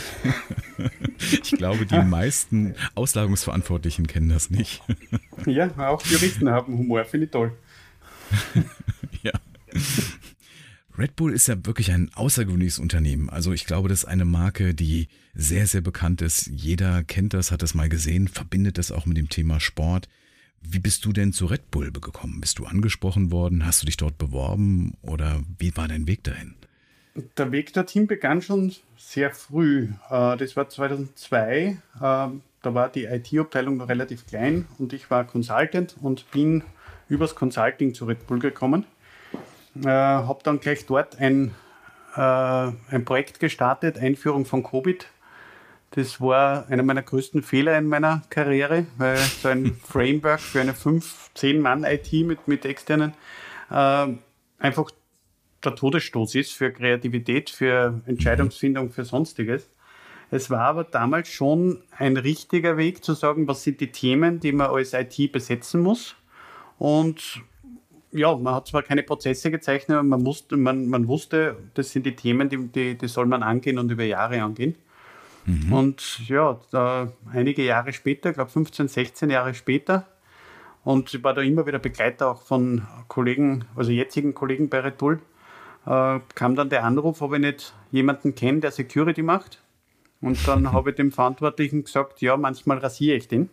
[1.20, 4.82] ich glaube, die meisten Auslagungsverantwortlichen kennen das nicht.
[5.46, 7.52] Ja, auch Juristen haben Humor, finde ich toll.
[9.24, 9.34] Ja.
[10.98, 13.30] Red Bull ist ja wirklich ein außergewöhnliches Unternehmen.
[13.30, 16.48] Also ich glaube, das ist eine Marke, die sehr, sehr bekannt ist.
[16.48, 20.10] Jeder kennt das, hat das mal gesehen, verbindet das auch mit dem Thema Sport.
[20.62, 22.40] Wie bist du denn zu Red Bull gekommen?
[22.40, 23.66] Bist du angesprochen worden?
[23.66, 26.56] Hast du dich dort beworben oder wie war dein Weg dahin?
[27.38, 29.90] Der Weg dorthin begann schon sehr früh.
[30.10, 31.78] Äh, das war 2002.
[32.02, 36.64] Ähm, da war die IT-Abteilung noch relativ klein und ich war Consultant und bin
[37.10, 38.86] übers Consulting zu Red Bull gekommen.
[39.84, 41.56] Äh, habe dann gleich dort ein,
[42.16, 45.06] äh, ein Projekt gestartet, Einführung von Covid
[45.92, 50.74] das war einer meiner größten Fehler in meiner Karriere, weil so ein Framework für eine
[50.74, 51.04] 5-,
[51.36, 53.14] 10-Mann-IT mit, mit externen
[53.70, 54.08] äh,
[54.60, 54.92] einfach
[55.64, 59.70] der Todesstoß ist für Kreativität, für Entscheidungsfindung, für Sonstiges.
[60.32, 64.54] Es war aber damals schon ein richtiger Weg zu sagen, was sind die Themen, die
[64.54, 66.16] man als IT besetzen muss.
[66.80, 67.42] Und
[68.14, 72.06] ja, man hat zwar keine Prozesse gezeichnet, aber man, musste, man, man wusste, das sind
[72.06, 74.76] die Themen, die, die, die soll man angehen und über Jahre angehen.
[75.46, 75.74] Mhm.
[75.74, 80.08] Und ja, da, einige Jahre später, ich glaube 15, 16 Jahre später,
[80.84, 84.98] und ich war da immer wieder Begleiter auch von Kollegen, also jetzigen Kollegen bei Red
[84.98, 85.20] Bull,
[85.86, 89.62] äh, kam dann der Anruf, ob ich nicht jemanden kenne, der Security macht.
[90.22, 93.50] Und dann habe ich dem Verantwortlichen gesagt, ja, manchmal rasiere ich den.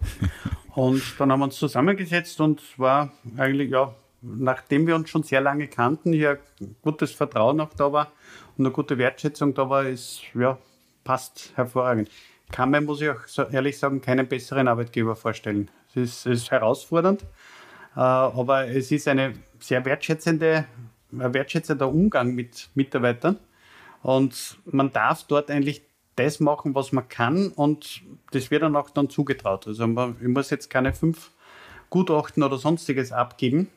[0.74, 5.40] Und dann haben wir uns zusammengesetzt und war eigentlich, ja, nachdem wir uns schon sehr
[5.40, 6.38] lange kannten, hier
[6.82, 8.12] gutes Vertrauen auch da war
[8.58, 10.58] und eine gute Wertschätzung da war, ist, ja,
[11.06, 12.10] passt hervorragend.
[12.50, 15.70] Kann man, muss ich auch ehrlich sagen, keinen besseren Arbeitgeber vorstellen.
[15.88, 17.22] Es ist, es ist herausfordernd,
[17.96, 20.66] äh, aber es ist eine sehr wertschätzende,
[21.12, 23.38] ein wertschätzender Umgang mit Mitarbeitern.
[24.02, 25.82] Und man darf dort eigentlich
[26.16, 29.66] das machen, was man kann und das wird dann auch dann zugetraut.
[29.66, 31.30] Also man, ich muss jetzt keine fünf
[31.90, 33.68] Gutachten oder sonstiges abgeben,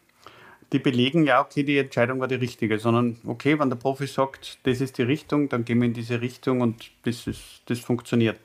[0.71, 4.59] die belegen, ja, okay, die Entscheidung war die richtige, sondern okay, wenn der Profi sagt,
[4.63, 8.39] das ist die Richtung, dann gehen wir in diese Richtung und das, ist, das funktioniert.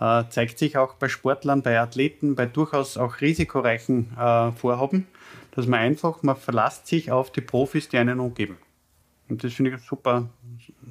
[0.00, 5.06] Äh, zeigt sich auch bei Sportlern, bei Athleten, bei durchaus auch risikoreichen äh, Vorhaben,
[5.52, 8.56] dass man einfach, man verlasst sich auf die Profis, die einen umgeben.
[9.28, 10.30] Und das finde ich ein super,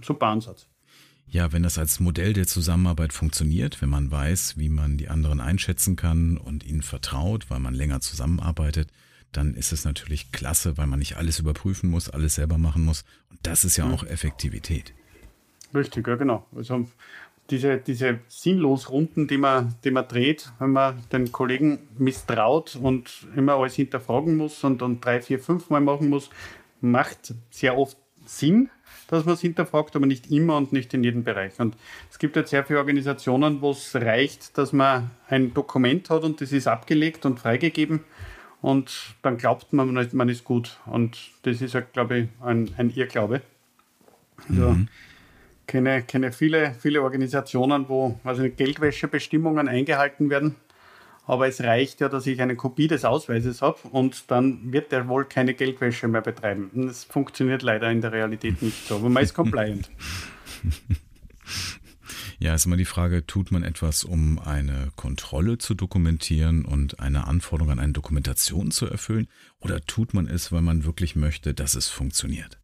[0.02, 0.68] super Ansatz.
[1.28, 5.42] Ja, wenn das als Modell der Zusammenarbeit funktioniert, wenn man weiß, wie man die anderen
[5.42, 8.90] einschätzen kann und ihnen vertraut, weil man länger zusammenarbeitet,
[9.32, 13.04] dann ist es natürlich klasse, weil man nicht alles überprüfen muss, alles selber machen muss.
[13.30, 13.94] Und das ist ja mhm.
[13.94, 14.94] auch Effektivität.
[15.74, 16.48] Richtig, ja genau.
[16.56, 16.88] Also
[17.50, 23.28] diese, diese sinnlos Runden, die man, die man dreht, wenn man den Kollegen misstraut und
[23.36, 26.30] immer alles hinterfragen muss und dann drei, vier, fünf Mal machen muss,
[26.82, 28.70] macht sehr oft Sinn,
[29.08, 31.60] dass man es hinterfragt, aber nicht immer und nicht in jedem Bereich.
[31.60, 31.76] Und
[32.12, 36.42] es gibt jetzt sehr viele Organisationen, wo es reicht, dass man ein Dokument hat und
[36.42, 38.02] das ist abgelegt und freigegeben
[38.62, 40.80] und dann glaubt man, man ist gut.
[40.86, 43.42] Und das ist, glaube ich, ein, ein Irrglaube.
[44.50, 44.88] Also, mhm.
[45.68, 50.56] kenne, kenne viele, viele Organisationen, wo also Geldwäschebestimmungen eingehalten werden
[51.30, 55.08] aber es reicht ja, dass ich eine Kopie des Ausweises habe und dann wird der
[55.08, 56.72] wohl keine Geldwäsche mehr betreiben.
[56.74, 59.92] das funktioniert leider in der Realität nicht so, aber man ist compliant.
[62.42, 67.28] Ja, ist immer die Frage, tut man etwas, um eine Kontrolle zu dokumentieren und eine
[67.28, 69.28] Anforderung an eine Dokumentation zu erfüllen?
[69.60, 72.58] Oder tut man es, weil man wirklich möchte, dass es funktioniert?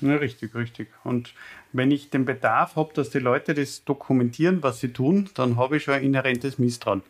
[0.00, 0.88] Ja, richtig, richtig.
[1.04, 1.32] Und
[1.72, 5.76] wenn ich den Bedarf habe, dass die Leute das dokumentieren, was sie tun, dann habe
[5.76, 7.02] ich schon ein inhärentes Misstrauen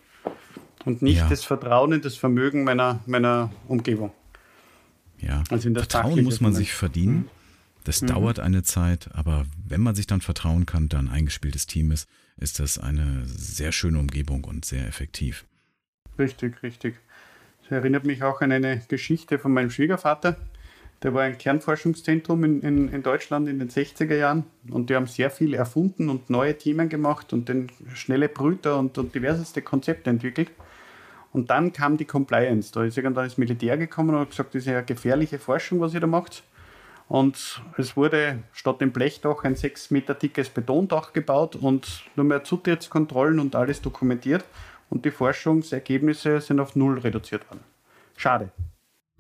[0.85, 1.29] und nicht ja.
[1.29, 4.13] das Vertrauen in das Vermögen meiner, meiner Umgebung.
[5.19, 7.29] Ja, also Vertrauen muss man sich verdienen.
[7.85, 8.09] Das mhm.
[8.09, 12.09] dauert eine Zeit, aber wenn man sich dann vertrauen kann, dann ein eingespieltes Team ist,
[12.37, 15.45] ist das eine sehr schöne Umgebung und sehr effektiv.
[16.19, 16.97] Richtig, richtig.
[17.63, 20.37] Das erinnert mich auch an eine Geschichte von meinem Schwiegervater.
[21.03, 25.07] Der war ein Kernforschungszentrum in, in, in Deutschland in den 60er Jahren und die haben
[25.07, 30.11] sehr viel erfunden und neue Themen gemacht und den schnelle Brüter und, und diverseste Konzepte
[30.11, 30.51] entwickelt.
[31.33, 32.73] Und dann kam die Compliance.
[32.73, 35.95] Da ist irgendwann das Militär gekommen und hat gesagt, das ist ja gefährliche Forschung, was
[35.95, 36.43] ihr da macht.
[37.11, 42.45] Und es wurde statt dem Blechdach ein sechs Meter dickes Betondach gebaut und nur mehr
[42.45, 44.45] Zutrittskontrollen und alles dokumentiert.
[44.91, 47.65] Und die Forschungsergebnisse sind auf null reduziert worden.
[48.17, 48.53] Schade.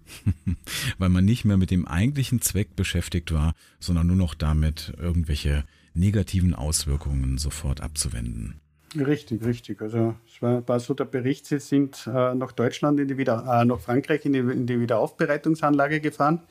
[0.99, 5.65] Weil man nicht mehr mit dem eigentlichen Zweck beschäftigt war, sondern nur noch damit, irgendwelche
[5.93, 8.61] negativen Auswirkungen sofort abzuwenden.
[8.95, 9.83] Richtig, richtig.
[9.83, 13.45] Also es war, war so der Bericht, sie sind äh, nach Deutschland, in die Wieder,
[13.63, 16.43] äh, nach Frankreich in die, in die Wiederaufbereitungsanlage gefahren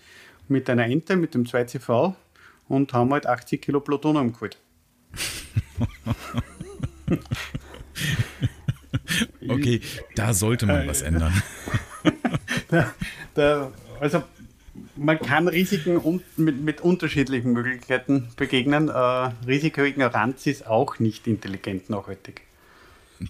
[0.49, 2.15] mit einer Ente, mit dem 2CV
[2.67, 4.57] und haben halt 80 Kilo Plutonium geholt.
[9.47, 9.81] okay,
[10.15, 11.33] da sollte man was ändern.
[12.69, 12.93] da,
[13.33, 14.23] da, also
[14.95, 18.89] man kann Risiken mit, mit unterschiedlichen Möglichkeiten begegnen.
[18.89, 18.91] Äh,
[19.47, 22.41] Risikoignoranz ist auch nicht intelligent nachhaltig.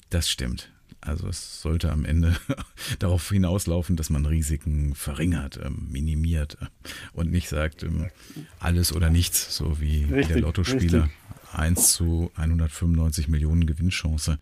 [0.09, 0.71] Das stimmt.
[1.01, 2.35] Also es sollte am Ende
[2.99, 6.65] darauf hinauslaufen, dass man Risiken verringert, ähm, minimiert äh,
[7.13, 8.09] und nicht sagt, ähm,
[8.59, 11.03] alles oder nichts, so wie richtig, der Lottospieler.
[11.03, 11.19] Richtig.
[11.53, 14.37] 1 zu 195 Millionen Gewinnchance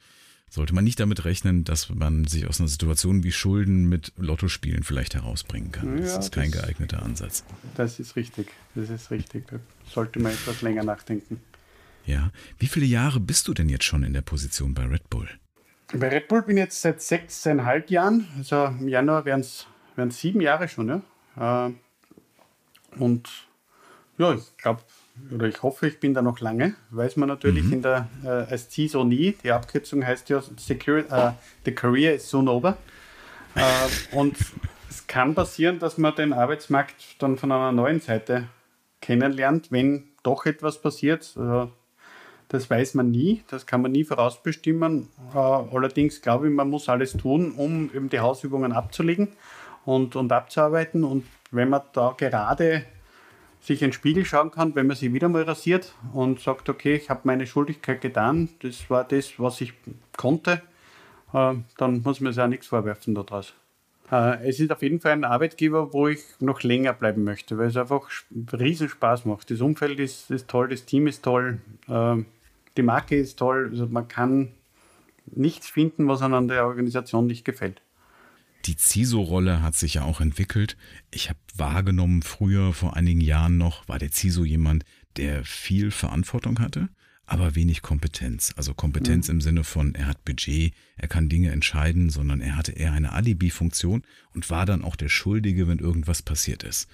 [0.49, 4.83] sollte man nicht damit rechnen, dass man sich aus einer Situation wie Schulden mit Lottospielen
[4.83, 5.97] vielleicht herausbringen kann.
[5.97, 7.43] Das ja, ist kein das, geeigneter Ansatz.
[7.75, 8.47] Das ist richtig.
[8.75, 9.47] Das ist richtig.
[9.47, 11.39] Da sollte man etwas länger nachdenken.
[12.05, 12.31] Ja.
[12.57, 15.27] Wie viele Jahre bist du denn jetzt schon in der Position bei Red Bull?
[15.93, 18.27] Bei Red Bull bin ich jetzt seit sechseinhalb Jahren.
[18.37, 19.67] Also im Januar werden es
[20.09, 21.01] sieben Jahre schon.
[21.35, 21.67] Ja.
[21.67, 21.73] Äh,
[22.99, 23.29] und
[24.17, 24.81] ja, ich glaube,
[25.33, 27.73] oder ich hoffe, ich bin da noch lange, weiß man natürlich mhm.
[27.73, 29.35] in der, äh, als CISO nie.
[29.43, 31.31] Die Abkürzung heißt ja Secure, äh,
[31.65, 32.77] The Career is soon over.
[33.55, 34.35] Äh, und
[34.89, 38.47] es kann passieren, dass man den Arbeitsmarkt dann von einer neuen Seite
[39.01, 41.33] kennenlernt, wenn doch etwas passiert.
[41.37, 41.71] Also,
[42.49, 45.07] das weiß man nie, das kann man nie vorausbestimmen.
[45.33, 49.29] Äh, allerdings glaube ich, man muss alles tun, um eben die Hausübungen abzulegen
[49.85, 51.03] und, und abzuarbeiten.
[51.03, 52.85] Und wenn man da gerade
[53.61, 56.95] sich in den Spiegel schauen kann, wenn man sich wieder mal rasiert und sagt, okay,
[56.95, 59.73] ich habe meine Schuldigkeit getan, das war das, was ich
[60.15, 60.61] konnte,
[61.33, 63.53] äh, dann muss man sich auch nichts vorwerfen daraus.
[64.09, 67.67] Äh, es ist auf jeden Fall ein Arbeitgeber, wo ich noch länger bleiben möchte, weil
[67.67, 68.09] es einfach
[68.53, 69.51] riesen Spaß macht.
[69.51, 71.59] Das Umfeld ist, ist toll, das Team ist toll,
[72.77, 73.69] die Marke ist toll.
[73.71, 74.53] Also man kann
[75.25, 77.81] nichts finden, was an der Organisation nicht gefällt.
[78.65, 80.77] Die CISO-Rolle hat sich ja auch entwickelt.
[81.11, 84.83] Ich habe wahrgenommen, früher, vor einigen Jahren noch, war der CISO jemand,
[85.15, 86.89] der viel Verantwortung hatte.
[87.29, 88.53] aber wenig Kompetenz.
[88.55, 89.35] Also Kompetenz mhm.
[89.35, 93.11] im Sinne von, er hat Budget, er kann Dinge entscheiden, sondern er hatte eher eine
[93.11, 96.87] Alibi-Funktion und war dann auch der Schuldige, wenn irgendwas passiert ist.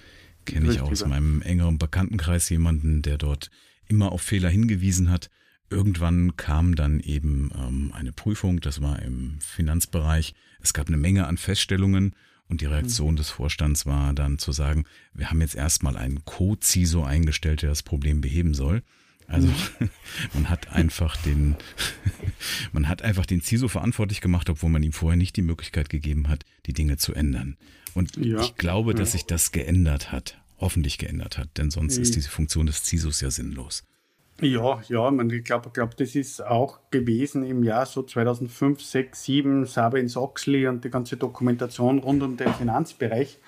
[0.44, 3.50] Kenne ich aus meinem engeren Bekanntenkreis jemanden, der dort
[3.86, 5.30] immer auf Fehler hingewiesen hat.
[5.70, 10.34] Irgendwann kam dann eben ähm, eine Prüfung, das war im Finanzbereich.
[10.60, 12.14] Es gab eine Menge an Feststellungen
[12.48, 13.18] und die Reaktion mhm.
[13.18, 17.82] des Vorstands war dann zu sagen, wir haben jetzt erstmal einen Co-CISO eingestellt, der das
[17.82, 18.82] Problem beheben soll.
[19.26, 19.90] Also mhm.
[20.34, 21.56] man hat einfach den,
[22.72, 26.28] man hat einfach den CISO verantwortlich gemacht, obwohl man ihm vorher nicht die Möglichkeit gegeben
[26.28, 27.56] hat, die Dinge zu ändern.
[27.94, 28.40] Und ja.
[28.40, 32.02] ich glaube, dass sich das geändert hat, hoffentlich geändert hat, denn sonst mhm.
[32.02, 33.84] ist diese Funktion des CISOs ja sinnlos.
[34.40, 39.22] Ja, ja, man, ich glaube, glaub, das ist auch gewesen im Jahr so 2005, 6,
[39.22, 43.38] 7, Sabins Oxley und die ganze Dokumentation rund um den Finanzbereich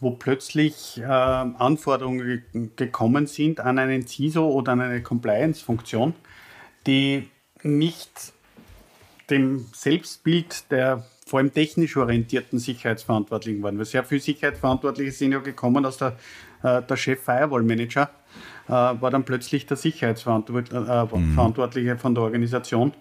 [0.00, 2.42] wo plötzlich äh, Anforderungen
[2.76, 6.14] gekommen sind an einen CISO oder an eine Compliance-Funktion,
[6.86, 7.28] die
[7.62, 8.10] nicht
[9.30, 13.78] dem Selbstbild der vor allem technisch orientierten Sicherheitsverantwortlichen waren.
[13.78, 16.16] Weil sehr viele Sicherheitsverantwortliche sind ja gekommen aus der,
[16.62, 18.10] äh, der Chef Firewall Manager,
[18.72, 21.98] war dann plötzlich der Sicherheitsverantwortliche äh, mhm.
[21.98, 22.92] von der Organisation.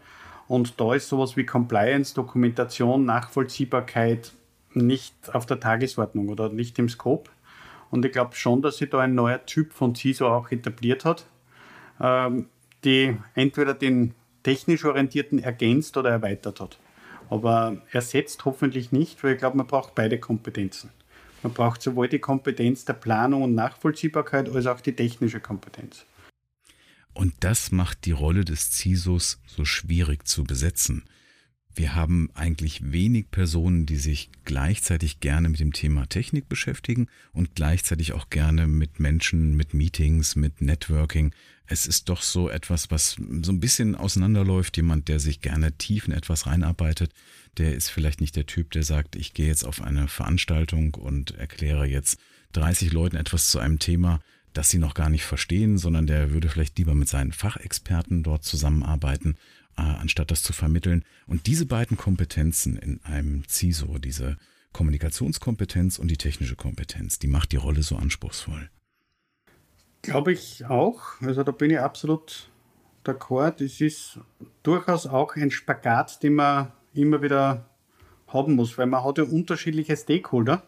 [0.48, 4.34] Und da ist sowas wie Compliance, Dokumentation, Nachvollziehbarkeit,
[4.74, 7.32] nicht auf der Tagesordnung oder nicht im Scope.
[7.90, 11.26] Und ich glaube schon, dass sich da ein neuer Typ von CISO auch etabliert hat,
[12.00, 12.48] ähm,
[12.84, 16.78] die entweder den technisch orientierten ergänzt oder erweitert hat.
[17.30, 20.92] Aber ersetzt hoffentlich nicht, weil ich glaube, man braucht beide Kompetenzen.
[21.46, 26.08] Man braucht sowohl die Kompetenz der Planung und Nachvollziehbarkeit als auch die technische Kompetenz.
[27.14, 31.04] Und das macht die Rolle des CISOs so schwierig zu besetzen.
[31.78, 37.54] Wir haben eigentlich wenig Personen, die sich gleichzeitig gerne mit dem Thema Technik beschäftigen und
[37.54, 41.34] gleichzeitig auch gerne mit Menschen, mit Meetings, mit Networking.
[41.68, 44.78] Es ist doch so etwas, was so ein bisschen auseinanderläuft.
[44.78, 47.12] Jemand, der sich gerne tief in etwas reinarbeitet,
[47.58, 51.32] der ist vielleicht nicht der Typ, der sagt, ich gehe jetzt auf eine Veranstaltung und
[51.32, 52.20] erkläre jetzt
[52.54, 54.22] 30 Leuten etwas zu einem Thema,
[54.54, 58.46] das sie noch gar nicht verstehen, sondern der würde vielleicht lieber mit seinen Fachexperten dort
[58.46, 59.36] zusammenarbeiten
[59.84, 61.04] anstatt das zu vermitteln.
[61.28, 64.38] Und diese beiden Kompetenzen in einem CISO, diese
[64.74, 68.70] Kommunikationskompetenz und die technische Kompetenz, die macht die Rolle so anspruchsvoll.
[70.02, 71.22] Glaube ich auch.
[71.22, 72.50] Also da bin ich absolut
[73.06, 73.64] d'accord.
[73.64, 74.20] Das ist
[74.64, 77.66] durchaus auch ein Spagat, den man immer wieder
[78.28, 80.64] haben muss, weil man hat ja unterschiedliche Stakeholder.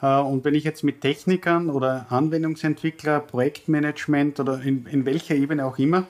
[0.00, 5.64] Äh, und wenn ich jetzt mit Technikern oder Anwendungsentwickler, Projektmanagement oder in, in welcher Ebene
[5.64, 6.06] auch immer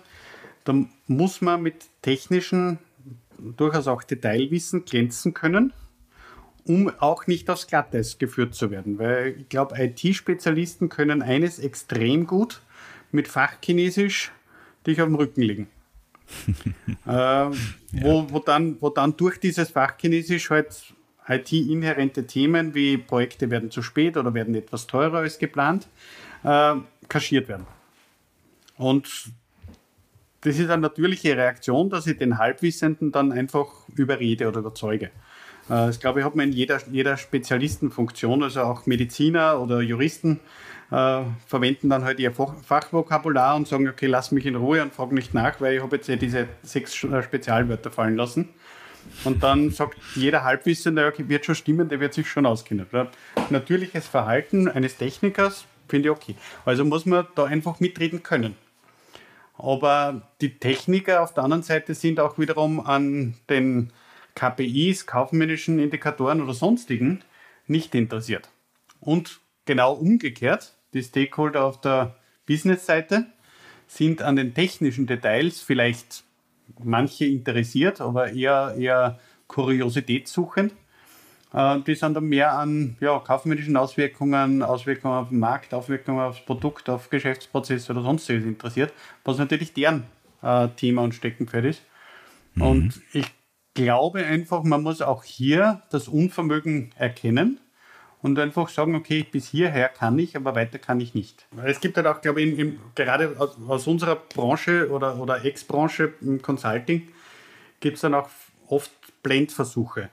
[0.67, 0.75] da
[1.07, 2.79] muss man mit technischen,
[3.39, 5.73] durchaus auch Detailwissen glänzen können,
[6.65, 8.99] um auch nicht aufs Glatteis geführt zu werden.
[8.99, 12.61] Weil ich glaube, IT-Spezialisten können eines extrem gut
[13.13, 14.33] mit Fachchinesisch
[14.87, 15.69] dich auf dem Rücken legen.
[17.07, 17.53] äh, ja.
[17.93, 20.95] wo, wo, dann, wo dann durch dieses Fachchinesisch halt
[21.29, 25.87] IT-inhärente Themen wie Projekte werden zu spät oder werden etwas teurer als geplant,
[26.43, 26.75] äh,
[27.09, 27.67] kaschiert werden.
[28.77, 29.31] Und
[30.47, 35.07] das ist eine natürliche Reaktion, dass ich den Halbwissenden dann einfach überrede oder überzeuge.
[35.07, 35.11] Äh,
[35.69, 40.39] das glaube ich, hat man in jeder, jeder Spezialistenfunktion, also auch Mediziner oder Juristen
[40.93, 45.11] äh, verwenden dann halt ihr Fachvokabular und sagen, okay, lass mich in Ruhe und frag
[45.11, 48.49] nicht nach, weil ich habe jetzt ja diese sechs äh, Spezialwörter fallen lassen.
[49.25, 52.87] Und dann sagt jeder Halbwissende, okay, wird schon stimmen, der wird sich schon auskennen.
[53.51, 56.35] Natürliches Verhalten eines Technikers finde ich okay.
[56.65, 58.57] Also muss man da einfach mitreden können.
[59.59, 63.91] Aber die Techniker auf der anderen Seite sind auch wiederum an den
[64.35, 67.23] KPIs, kaufmännischen Indikatoren oder sonstigen
[67.67, 68.51] nicht interessiert.
[69.01, 72.17] Und genau umgekehrt, die Stakeholder auf der
[72.47, 73.27] Business-Seite
[73.87, 76.25] sind an den technischen Details vielleicht
[76.83, 80.73] manche interessiert, aber eher, eher kuriositätssuchend
[81.57, 86.91] die sind dann mehr an ja, kaufmännischen Auswirkungen, Auswirkungen auf den Markt, Auswirkungen aufs Produkt,
[86.91, 88.93] auf Geschäftsprozesse oder sonstiges interessiert,
[89.25, 90.05] was natürlich deren
[90.43, 91.83] äh, Thema und Steckenpferd ist.
[92.55, 92.63] Mhm.
[92.63, 93.27] Und ich
[93.73, 97.59] glaube einfach, man muss auch hier das Unvermögen erkennen
[98.23, 101.47] und einfach sagen, okay, bis hierher kann ich, aber weiter kann ich nicht.
[101.65, 105.45] Es gibt halt auch, glaube ich, in, in, gerade aus, aus, unserer Branche oder, oder
[105.45, 107.09] Ex-Branche im Consulting,
[107.81, 108.29] gibt es dann auch
[108.69, 108.91] oft
[109.23, 110.11] Blendversuche.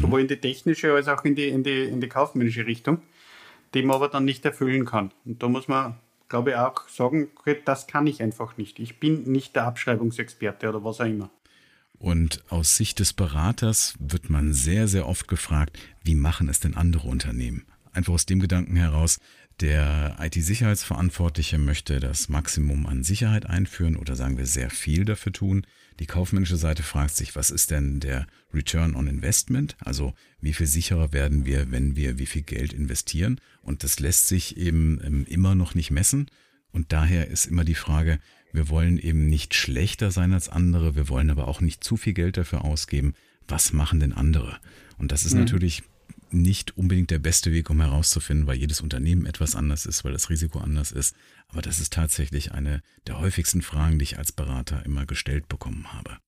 [0.00, 3.02] Sowohl in die technische als auch in die, in, die, in die kaufmännische Richtung,
[3.74, 5.12] die man aber dann nicht erfüllen kann.
[5.24, 5.96] Und da muss man,
[6.28, 7.28] glaube ich, auch sagen,
[7.64, 8.78] das kann ich einfach nicht.
[8.78, 11.30] Ich bin nicht der Abschreibungsexperte oder was auch immer.
[11.98, 16.74] Und aus Sicht des Beraters wird man sehr, sehr oft gefragt, wie machen es denn
[16.74, 17.64] andere Unternehmen?
[17.92, 19.18] Einfach aus dem Gedanken heraus,
[19.60, 25.64] Der IT-Sicherheitsverantwortliche möchte das Maximum an Sicherheit einführen oder sagen wir sehr viel dafür tun.
[26.00, 29.76] Die kaufmännische Seite fragt sich, was ist denn der Return on Investment?
[29.78, 33.40] Also wie viel sicherer werden wir, wenn wir wie viel Geld investieren?
[33.62, 36.26] Und das lässt sich eben ähm, immer noch nicht messen.
[36.72, 38.18] Und daher ist immer die Frage,
[38.52, 42.12] wir wollen eben nicht schlechter sein als andere, wir wollen aber auch nicht zu viel
[42.12, 43.14] Geld dafür ausgeben.
[43.46, 44.58] Was machen denn andere?
[44.98, 45.40] Und das ist mhm.
[45.40, 45.84] natürlich
[46.34, 50.30] nicht unbedingt der beste Weg, um herauszufinden, weil jedes Unternehmen etwas anders ist, weil das
[50.30, 51.16] Risiko anders ist.
[51.48, 55.92] Aber das ist tatsächlich eine der häufigsten Fragen, die ich als Berater immer gestellt bekommen
[55.92, 56.18] habe.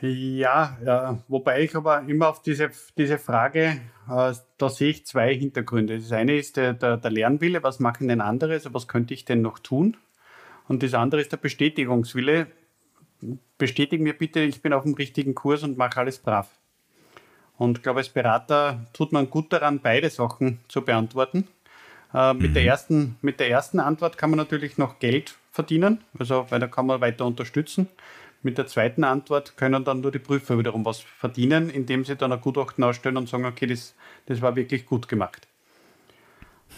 [0.00, 5.32] Ja, ja, wobei ich aber immer auf diese, diese Frage, äh, da sehe ich zwei
[5.32, 5.98] Hintergründe.
[5.98, 9.24] Das eine ist der, der, der Lernwille, was machen denn andere, also was könnte ich
[9.24, 9.96] denn noch tun?
[10.66, 12.48] Und das andere ist der Bestätigungswille.
[13.58, 16.50] Bestätigen mir bitte, ich bin auf dem richtigen Kurs und mache alles brav.
[17.62, 21.46] Und ich glaube, als Berater tut man gut daran, beide Sachen zu beantworten.
[22.12, 22.54] Äh, mit, mhm.
[22.54, 26.66] der ersten, mit der ersten Antwort kann man natürlich noch Geld verdienen, also weil da
[26.66, 27.88] kann man weiter unterstützen.
[28.42, 32.32] Mit der zweiten Antwort können dann nur die Prüfer wiederum was verdienen, indem sie dann
[32.32, 33.94] ein Gutachten ausstellen und sagen, okay, das,
[34.26, 35.46] das war wirklich gut gemacht.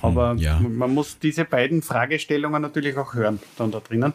[0.02, 0.58] Hm, Aber ja.
[0.60, 4.12] man muss diese beiden Fragestellungen natürlich auch hören, dann da drinnen.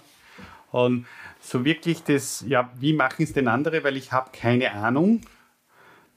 [0.71, 1.07] Und
[1.41, 5.21] so wirklich das, ja, wie machen es denn andere, weil ich habe keine Ahnung,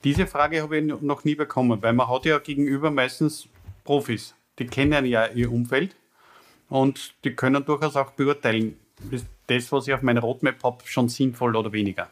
[0.05, 3.49] diese Frage habe ich noch nie bekommen, weil man hat ja gegenüber meistens
[3.85, 4.35] Profis.
[4.59, 5.95] Die kennen ja ihr Umfeld
[6.69, 8.77] und die können durchaus auch beurteilen,
[9.11, 12.09] ist das, was ich auf meiner Roadmap habe, schon sinnvoll oder weniger.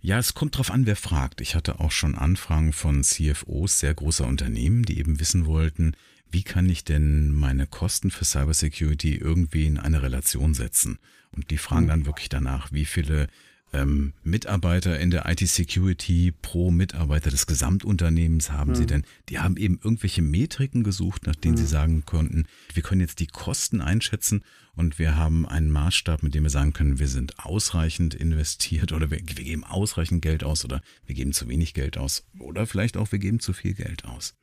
[0.00, 1.40] Ja, es kommt drauf an, wer fragt.
[1.40, 5.94] Ich hatte auch schon Anfragen von CFOs sehr großer Unternehmen, die eben wissen wollten,
[6.28, 10.98] wie kann ich denn meine Kosten für Cybersecurity irgendwie in eine Relation setzen?
[11.30, 13.28] Und die fragen dann wirklich danach, wie viele
[13.72, 18.74] ähm, Mitarbeiter in der IT-Security pro Mitarbeiter des Gesamtunternehmens haben mhm.
[18.76, 19.04] sie denn?
[19.28, 21.58] Die haben eben irgendwelche Metriken gesucht, nach denen mhm.
[21.58, 24.44] sie sagen konnten, wir können jetzt die Kosten einschätzen
[24.74, 29.10] und wir haben einen Maßstab, mit dem wir sagen können, wir sind ausreichend investiert oder
[29.10, 32.96] wir, wir geben ausreichend Geld aus oder wir geben zu wenig Geld aus oder vielleicht
[32.96, 34.34] auch wir geben zu viel Geld aus.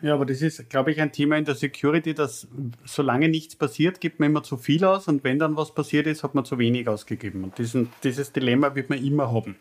[0.00, 2.46] Ja, aber das ist, glaube ich, ein Thema in der Security, dass
[2.84, 6.22] solange nichts passiert, gibt man immer zu viel aus und wenn dann was passiert ist,
[6.22, 7.44] hat man zu wenig ausgegeben.
[7.44, 9.56] Und diesen, dieses Dilemma wird man immer haben.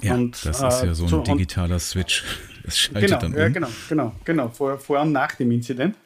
[0.00, 2.24] Ja, und, das ist ja so ein äh, digitaler Switch.
[2.62, 3.38] Das schaltet genau, dann um.
[3.38, 5.96] Ja, genau, genau, genau, vor, vor und nach dem Incident.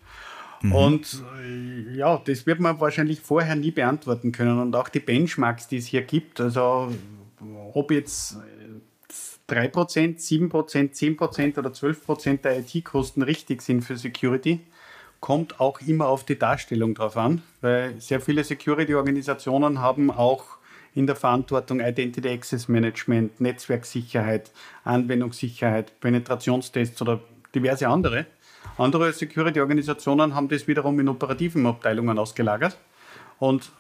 [0.63, 0.73] Mhm.
[0.73, 4.61] Und äh, ja, das wird man wahrscheinlich vorher nie beantworten können.
[4.61, 6.93] Und auch die Benchmarks, die es hier gibt, also
[7.75, 8.39] ob jetzt
[9.49, 14.61] 3%, 7%, 10% oder 12% der IT-Kosten richtig sind für Security,
[15.21, 20.59] kommt auch immer auf die Darstellung drauf an, weil sehr viele Security-Organisationen haben auch
[20.95, 24.51] in der Verantwortung Identity Access Management, Netzwerksicherheit,
[24.85, 27.21] Anwendungssicherheit, Penetrationstests oder
[27.55, 28.27] diverse andere.
[28.79, 32.79] Andere Security-Organisationen haben das wiederum in operativen Abteilungen ausgelagert.
[33.39, 33.73] Und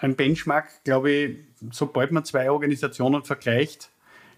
[0.00, 1.36] ein Benchmark, glaube ich,
[1.70, 3.90] sobald man zwei Organisationen vergleicht,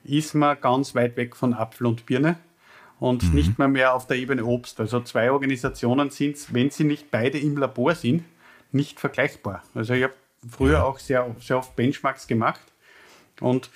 [0.04, 2.36] ist man ganz weit weg von Apfel und Birne
[2.98, 3.34] und mhm.
[3.34, 4.80] nicht mehr mehr auf der Ebene Obst.
[4.80, 8.24] Also zwei Organisationen sind, wenn sie nicht beide im Labor sind,
[8.72, 9.62] nicht vergleichbar.
[9.74, 10.14] Also ich habe
[10.48, 10.82] früher ja.
[10.84, 12.60] auch sehr, sehr oft Benchmarks gemacht
[13.40, 13.70] und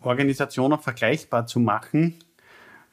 [0.00, 2.18] Organisationen vergleichbar zu machen,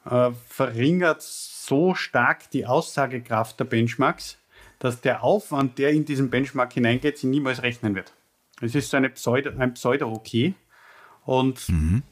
[0.08, 4.38] äh, verringert so stark die Aussagekraft der Benchmarks,
[4.78, 8.12] dass der Aufwand, der in diesen Benchmark hineingeht, sie niemals rechnen wird.
[8.60, 10.54] Es ist so eine Pseudo, ein Pseudo-Okay.
[11.24, 12.02] Und mhm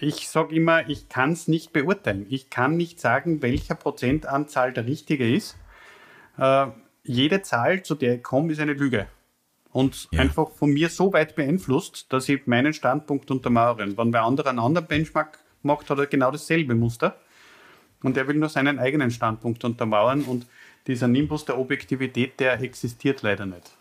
[0.00, 2.26] ich sage immer, ich kann es nicht beurteilen.
[2.28, 5.56] Ich kann nicht sagen, welcher Prozentanzahl der richtige ist.
[6.38, 6.66] Äh,
[7.04, 9.06] jede Zahl, zu der ich komme, ist eine Lüge.
[9.70, 10.20] Und ja.
[10.20, 13.96] einfach von mir so weit beeinflusst, dass ich meinen Standpunkt untermauere.
[13.96, 17.16] Wenn wer andere einen anderen Benchmark macht, hat er genau dasselbe Muster.
[18.02, 20.22] Und er will nur seinen eigenen Standpunkt untermauern.
[20.22, 20.46] Und
[20.86, 23.75] dieser Nimbus der Objektivität, der existiert leider nicht.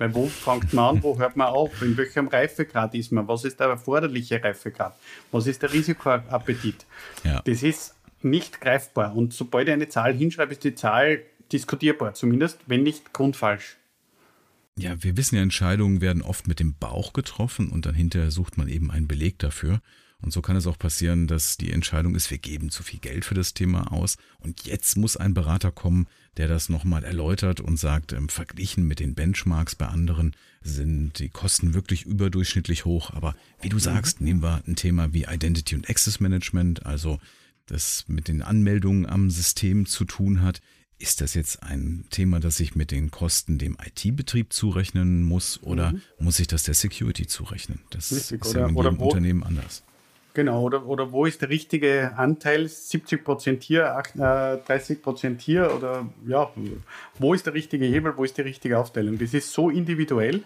[0.00, 3.44] Weil wo fängt man an, wo hört man auf, in welchem Reifegrad ist man, was
[3.44, 4.96] ist der erforderliche Reifegrad,
[5.30, 6.86] was ist der Risikoappetit.
[7.22, 7.42] Ja.
[7.44, 9.14] Das ist nicht greifbar.
[9.14, 11.20] Und sobald ich eine Zahl hinschreibe, ist die Zahl
[11.52, 13.76] diskutierbar, zumindest, wenn nicht grundfalsch.
[14.78, 18.56] Ja, wir wissen ja, Entscheidungen werden oft mit dem Bauch getroffen und dann hinterher sucht
[18.56, 19.82] man eben einen Beleg dafür.
[20.22, 23.26] Und so kann es auch passieren, dass die Entscheidung ist, wir geben zu viel Geld
[23.26, 27.76] für das Thema aus und jetzt muss ein Berater kommen, der das nochmal erläutert und
[27.76, 33.10] sagt, ähm, verglichen mit den Benchmarks bei anderen sind die Kosten wirklich überdurchschnittlich hoch.
[33.10, 33.80] Aber wie du mhm.
[33.80, 37.18] sagst, nehmen wir ein Thema wie Identity und Access Management, also
[37.66, 40.60] das mit den Anmeldungen am System zu tun hat.
[40.98, 45.92] Ist das jetzt ein Thema, das ich mit den Kosten dem IT-Betrieb zurechnen muss oder
[45.92, 46.02] mhm.
[46.18, 47.80] muss ich das der Security zurechnen?
[47.90, 49.82] Das Richtig, ist oder, ja in jedem Unternehmen anders.
[50.32, 52.68] Genau, oder, oder wo ist der richtige Anteil?
[52.68, 56.50] 70 Prozent hier, 30 äh, Prozent hier oder ja,
[57.18, 59.18] wo ist der richtige Hebel, wo ist die richtige Aufteilung?
[59.18, 60.44] Das ist so individuell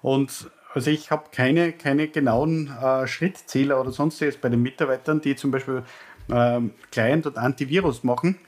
[0.00, 5.36] und also ich habe keine, keine genauen äh, Schrittzähler oder sonstiges bei den Mitarbeitern, die
[5.36, 5.82] zum Beispiel
[6.30, 6.60] äh,
[6.90, 8.38] Client und Antivirus machen.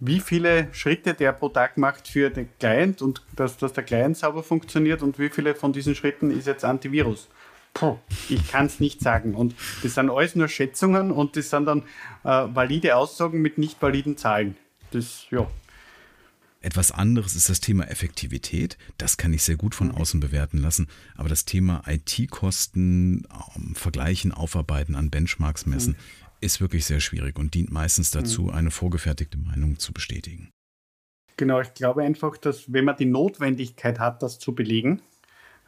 [0.00, 4.16] Wie viele Schritte der pro Tag macht für den Client und dass, dass der Client
[4.16, 7.28] sauber funktioniert und wie viele von diesen Schritten ist jetzt Antivirus?
[7.74, 7.98] Puh,
[8.28, 9.34] ich kann es nicht sagen.
[9.34, 11.82] Und das sind alles nur Schätzungen und das sind dann
[12.24, 14.56] äh, valide Aussagen mit nicht validen Zahlen.
[14.90, 15.48] Das, ja.
[16.62, 18.76] Etwas anderes ist das Thema Effektivität.
[18.98, 20.88] Das kann ich sehr gut von außen bewerten lassen.
[21.16, 26.34] Aber das Thema IT-Kosten ähm, vergleichen, aufarbeiten, an Benchmarks messen, mhm.
[26.40, 28.50] ist wirklich sehr schwierig und dient meistens dazu, mhm.
[28.50, 30.50] eine vorgefertigte Meinung zu bestätigen.
[31.38, 35.00] Genau, ich glaube einfach, dass wenn man die Notwendigkeit hat, das zu belegen,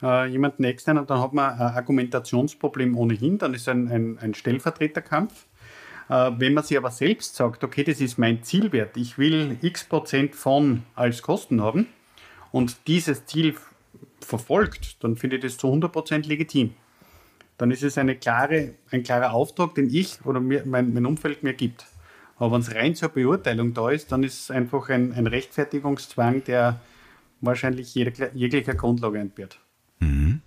[0.02, 5.46] äh, jemanden externen, dann hat man ein Argumentationsproblem ohnehin, dann ist ein, ein, ein Stellvertreterkampf.
[6.08, 9.84] Äh, wenn man sich aber selbst sagt, okay, das ist mein Zielwert, ich will x
[9.84, 11.86] Prozent von als Kosten haben
[12.50, 13.54] und dieses Ziel
[14.20, 16.74] verfolgt, dann finde ich das zu 100 Prozent legitim.
[17.58, 21.42] Dann ist es eine klare, ein klarer Auftrag, den ich oder mir, mein, mein Umfeld
[21.42, 21.86] mir gibt.
[22.36, 26.42] Aber wenn es rein zur Beurteilung da ist, dann ist es einfach ein, ein Rechtfertigungszwang,
[26.44, 26.80] der
[27.40, 29.60] wahrscheinlich jeglicher Grundlage entbehrt.
[30.02, 30.40] Mhm.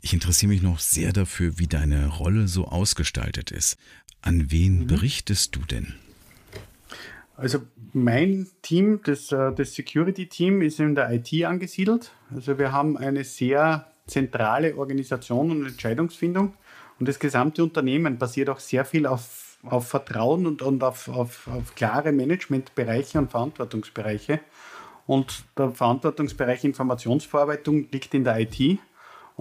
[0.00, 3.76] Ich interessiere mich noch sehr dafür, wie deine Rolle so ausgestaltet ist.
[4.20, 4.86] An wen mhm.
[4.86, 5.94] berichtest du denn?
[7.36, 7.60] Also
[7.92, 12.12] mein Team, das, äh, das Security-Team, ist in der IT angesiedelt.
[12.34, 16.54] Also wir haben eine sehr zentrale Organisation und Entscheidungsfindung.
[16.98, 21.48] Und das gesamte Unternehmen basiert auch sehr viel auf, auf Vertrauen und, und auf, auf,
[21.48, 24.40] auf klare Managementbereiche und Verantwortungsbereiche.
[25.06, 28.78] Und der Verantwortungsbereich Informationsverarbeitung liegt in der IT.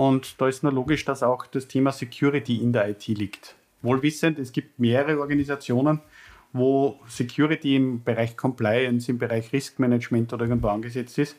[0.02, 3.54] Und da ist nur logisch, dass auch das Thema Security in der IT liegt.
[3.84, 6.02] Wohlwissend, es gibt mehrere Organisationen,
[6.54, 11.38] wo Security im Bereich Compliance, im Bereich Risk Management oder irgendwo angesetzt ist.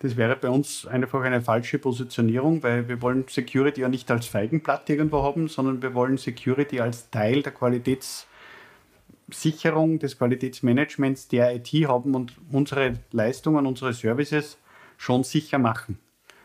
[0.00, 4.26] Das wäre bei uns einfach eine falsche Positionierung, weil wir wollen Security ja nicht als
[4.26, 11.68] Feigenblatt irgendwo haben, sondern wir wollen Security als Teil der Qualitätssicherung, des Qualitätsmanagements der IT
[11.86, 14.58] haben und unsere Leistungen, unsere Services
[14.96, 16.00] schon sicher machen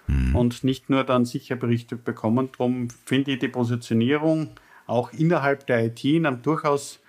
[0.08, 0.36] mhm.
[0.36, 2.49] und nicht nur dann sicher berichtet bekommen.
[2.58, 4.51] Darum finde ich die Positionierung
[4.88, 6.99] auch innerhalb der IT in einem durchaus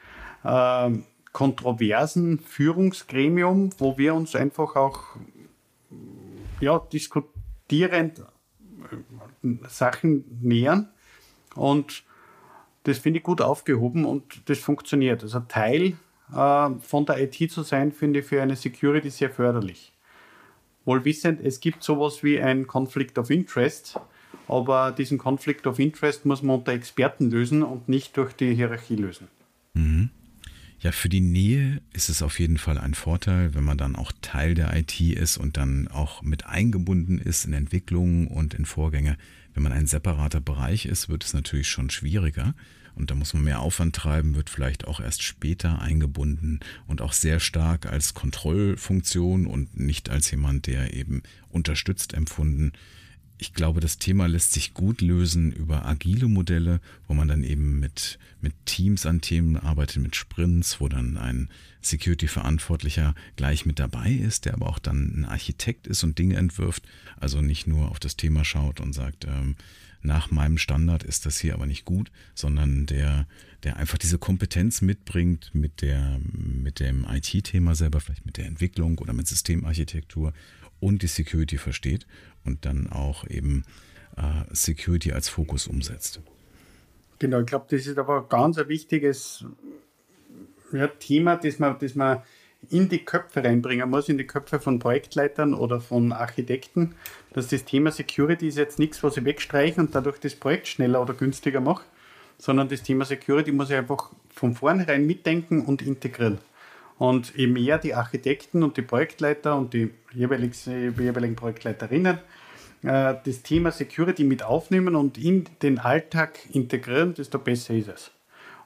[0.45, 0.91] äh,
[1.33, 5.17] kontroversen Führungsgremium, wo wir uns einfach auch
[6.61, 10.89] ja, diskutierend äh, Sachen nähern.
[11.55, 12.05] Und
[12.85, 15.23] das finde ich gut aufgehoben und das funktioniert.
[15.23, 15.97] Also Teil
[16.33, 19.96] äh, von der IT zu sein, finde ich für eine Security sehr förderlich
[20.87, 24.01] wohl wissend, es gibt sowas wie ein Conflict of Interest,
[24.49, 28.97] aber diesen Conflict of Interest muss man unter Experten lösen und nicht durch die Hierarchie
[28.97, 29.29] lösen.
[29.75, 30.11] Mhm.
[30.81, 34.13] Ja, für die Nähe ist es auf jeden Fall ein Vorteil, wenn man dann auch
[34.21, 39.17] Teil der IT ist und dann auch mit eingebunden ist in Entwicklungen und in Vorgänge.
[39.55, 42.55] Wenn man ein separater Bereich ist, wird es natürlich schon schwieriger.
[42.97, 47.13] Und da muss man mehr Aufwand treiben, wird vielleicht auch erst später eingebunden und auch
[47.13, 52.73] sehr stark als Kontrollfunktion und nicht als jemand, der eben unterstützt empfunden.
[53.39, 57.79] Ich glaube, das Thema lässt sich gut lösen über agile Modelle, wo man dann eben
[57.79, 61.51] mit, mit Teams an Themen arbeitet, mit Sprints, wo dann ein
[61.83, 66.85] Security-Verantwortlicher gleich mit dabei ist, der aber auch dann ein Architekt ist und Dinge entwirft,
[67.19, 69.57] also nicht nur auf das Thema schaut und sagt, ähm,
[70.07, 73.27] nach meinem Standard ist das hier aber nicht gut, sondern der,
[73.65, 78.99] der einfach diese Kompetenz mitbringt mit, der, mit dem IT-Thema selber, vielleicht mit der Entwicklung
[78.99, 80.33] oder mit Systemarchitektur
[80.81, 82.07] und die Security versteht
[82.45, 83.65] und dann auch eben
[84.17, 86.21] äh, Security als Fokus umsetzt.
[87.19, 89.45] Genau, ich glaube, das ist aber ganz ein wichtiges
[90.73, 92.23] ja, Thema, das man, das man
[92.71, 96.95] in die Köpfe reinbringen muss, in die Köpfe von Projektleitern oder von Architekten,
[97.33, 101.01] dass das Thema Security ist jetzt nichts, was ich wegstreiche und dadurch das Projekt schneller
[101.01, 101.85] oder günstiger mache,
[102.39, 106.39] sondern das Thema Security muss ich einfach von vornherein mitdenken und integrieren.
[106.99, 112.19] Und je mehr die Architekten und die Projektleiter und die jeweiligen Projektleiterinnen
[112.83, 118.11] äh, das Thema Security mit aufnehmen und in den Alltag integrieren, desto besser ist es.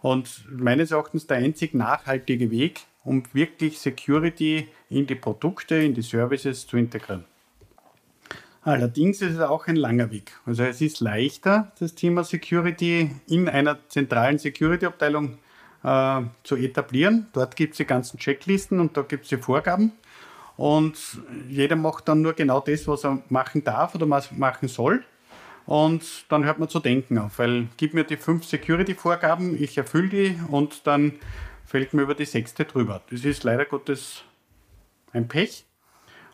[0.01, 6.03] Und meines Erachtens der einzig nachhaltige Weg, um wirklich Security in die Produkte, in die
[6.03, 7.25] Services zu integrieren.
[8.63, 10.39] Allerdings ist es auch ein langer Weg.
[10.45, 15.39] Also es ist leichter, das Thema Security in einer zentralen Security-Abteilung
[15.83, 17.29] äh, zu etablieren.
[17.33, 19.93] Dort gibt es die ganzen Checklisten und da gibt es die Vorgaben.
[20.59, 20.99] Und
[21.49, 25.05] jeder macht dann nur genau das, was er machen darf oder was machen soll.
[25.65, 30.09] und dann hört man zu denken auf, weil gib mir die fünf Security-Vorgaben, ich erfülle
[30.09, 31.13] die und dann
[31.71, 33.01] fällt mir über die sechste drüber.
[33.11, 34.25] Das ist leider Gottes
[35.13, 35.67] ein Pech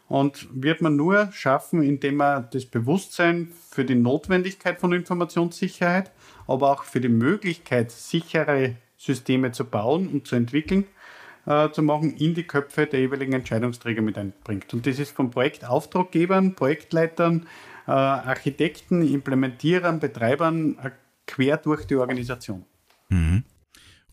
[0.09, 6.11] und wird man nur schaffen, indem man das Bewusstsein für die Notwendigkeit von Informationssicherheit,
[6.47, 10.87] aber auch für die Möglichkeit, sichere Systeme zu bauen und zu entwickeln,
[11.45, 14.72] äh, zu machen, in die Köpfe der jeweiligen Entscheidungsträger mit einbringt.
[14.72, 17.47] Und das ist von Projektauftraggebern, Projektleitern,
[17.87, 20.93] äh, Architekten, Implementierern, Betreibern äh,
[21.26, 22.64] quer durch die Organisation.
[23.11, 23.45] Mhm.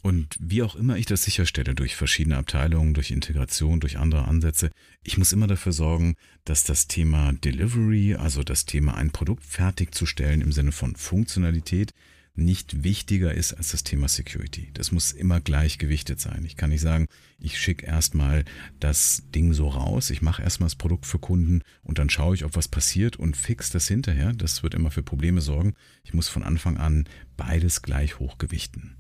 [0.03, 4.69] Und wie auch immer ich das sicherstelle, durch verschiedene Abteilungen, durch Integration, durch andere Ansätze,
[5.01, 10.41] ich muss immer dafür sorgen, dass das Thema Delivery, also das Thema ein Produkt fertigzustellen
[10.41, 11.93] im Sinne von Funktionalität,
[12.35, 14.71] nicht wichtiger ist als das Thema Security.
[14.73, 16.43] Das muss immer gleichgewichtet sein.
[16.43, 17.07] Ich kann nicht sagen,
[17.39, 18.43] ich schicke erstmal
[18.81, 22.43] das Ding so raus, ich mache erstmal das Produkt für Kunden und dann schaue ich,
[22.43, 24.33] ob was passiert und fix das hinterher.
[24.33, 25.75] Das wird immer für Probleme sorgen.
[26.03, 28.97] Ich muss von Anfang an beides gleich hochgewichten.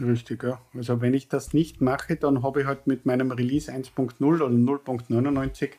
[0.00, 0.60] Richtig, ja.
[0.74, 4.46] Also wenn ich das nicht mache, dann habe ich halt mit meinem Release 1.0 oder
[4.46, 5.70] 0.99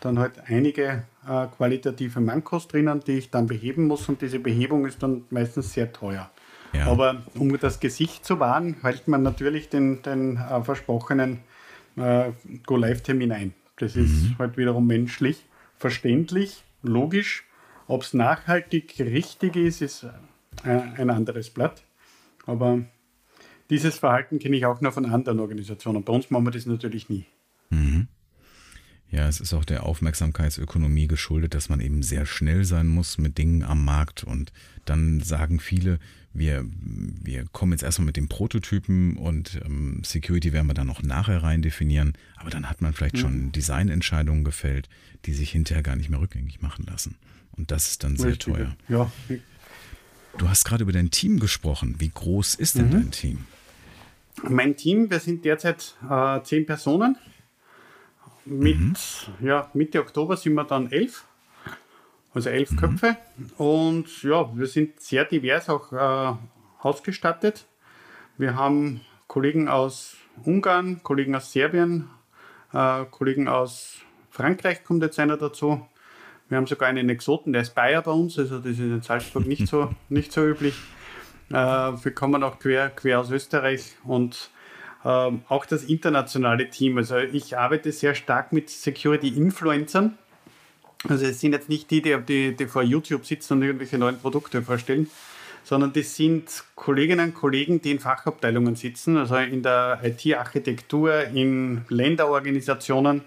[0.00, 4.86] dann halt einige äh, qualitative Mankos drinnen, die ich dann beheben muss und diese Behebung
[4.86, 6.30] ist dann meistens sehr teuer.
[6.72, 6.86] Ja.
[6.86, 11.40] Aber um das Gesicht zu wahren, hält man natürlich den, den äh, versprochenen
[11.96, 12.32] äh,
[12.66, 13.54] Go-Live-Termin ein.
[13.76, 14.38] Das ist mhm.
[14.38, 15.46] halt wiederum menschlich,
[15.76, 17.44] verständlich, logisch.
[17.86, 20.04] Ob es nachhaltig richtig ist, ist
[20.64, 21.82] äh, ein anderes Blatt.
[22.46, 22.80] Aber
[23.70, 26.04] dieses Verhalten kenne ich auch noch von anderen Organisationen.
[26.04, 27.24] Bei uns machen wir das natürlich nie.
[27.70, 28.08] Mhm.
[29.10, 33.38] Ja, es ist auch der Aufmerksamkeitsökonomie geschuldet, dass man eben sehr schnell sein muss mit
[33.38, 34.24] Dingen am Markt.
[34.24, 34.52] Und
[34.86, 36.00] dann sagen viele,
[36.32, 41.02] wir, wir kommen jetzt erstmal mit dem Prototypen und ähm, Security werden wir dann noch
[41.02, 42.14] nachher rein definieren.
[42.36, 43.20] Aber dann hat man vielleicht mhm.
[43.20, 44.88] schon Designentscheidungen gefällt,
[45.26, 47.16] die sich hinterher gar nicht mehr rückgängig machen lassen.
[47.52, 48.52] Und das ist dann sehr Richtig.
[48.52, 48.76] teuer.
[48.88, 49.12] Ja.
[50.38, 51.96] Du hast gerade über dein Team gesprochen.
[51.98, 52.92] Wie groß ist denn mhm.
[52.92, 53.46] dein Team?
[54.42, 57.16] Mein Team, wir sind derzeit äh, zehn Personen.
[58.44, 59.46] Mit, mhm.
[59.46, 61.24] ja, Mitte Oktober sind wir dann elf,
[62.34, 62.76] also elf mhm.
[62.76, 63.16] Köpfe.
[63.56, 66.36] Und ja, wir sind sehr divers auch äh,
[66.80, 67.66] ausgestattet.
[68.36, 72.10] Wir haben Kollegen aus Ungarn, Kollegen aus Serbien,
[72.72, 73.98] äh, Kollegen aus
[74.30, 75.86] Frankreich kommt jetzt einer dazu.
[76.48, 79.46] Wir haben sogar einen Exoten, der ist Bayer bei uns, also das ist in Salzburg
[79.46, 80.74] nicht so, nicht so üblich.
[81.50, 84.50] Äh, wir kommen auch quer, quer aus Österreich und
[85.04, 86.96] ähm, auch das internationale Team.
[86.98, 90.18] Also ich arbeite sehr stark mit Security-Influencern.
[91.08, 94.18] Also es sind jetzt nicht die, die, die, die vor YouTube sitzen und irgendwelche neuen
[94.18, 95.10] Produkte vorstellen,
[95.62, 101.82] sondern das sind Kolleginnen und Kollegen, die in Fachabteilungen sitzen, also in der IT-Architektur, in
[101.88, 103.22] Länderorganisationen,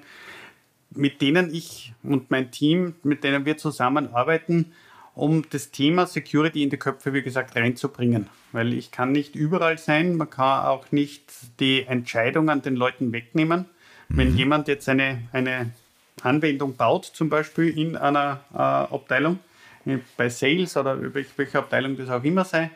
[0.91, 4.73] mit denen ich und mein Team, mit denen wir zusammenarbeiten,
[5.15, 8.27] um das Thema Security in die Köpfe, wie gesagt, reinzubringen.
[8.51, 11.23] Weil ich kann nicht überall sein, man kann auch nicht
[11.59, 13.65] die Entscheidungen den Leuten wegnehmen.
[14.09, 14.17] Mhm.
[14.17, 15.71] Wenn jemand jetzt eine, eine
[16.21, 19.39] Anwendung baut, zum Beispiel in einer äh, Abteilung,
[20.17, 22.71] bei Sales oder welche Abteilung das auch immer sei,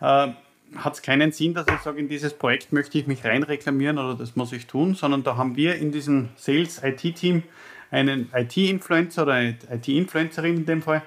[0.00, 0.28] äh,
[0.76, 3.98] hat es keinen Sinn, dass ich sage, in dieses Projekt möchte ich mich rein reklamieren
[3.98, 7.42] oder das muss ich tun, sondern da haben wir in diesem Sales-IT-Team
[7.90, 11.02] einen IT-Influencer oder eine IT-Influencerin in dem Fall,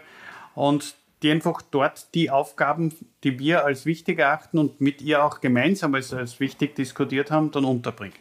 [0.56, 2.94] und die einfach dort die Aufgaben,
[3.24, 7.50] die wir als wichtig erachten und mit ihr auch gemeinsam als, als wichtig diskutiert haben,
[7.52, 8.20] dann unterbringt.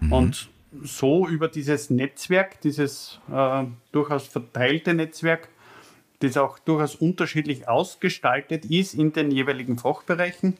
[0.00, 0.12] Mhm.
[0.12, 0.48] Und
[0.82, 5.48] so über dieses Netzwerk, dieses äh, durchaus verteilte Netzwerk,
[6.20, 10.56] das auch durchaus unterschiedlich ausgestaltet ist in den jeweiligen Fachbereichen,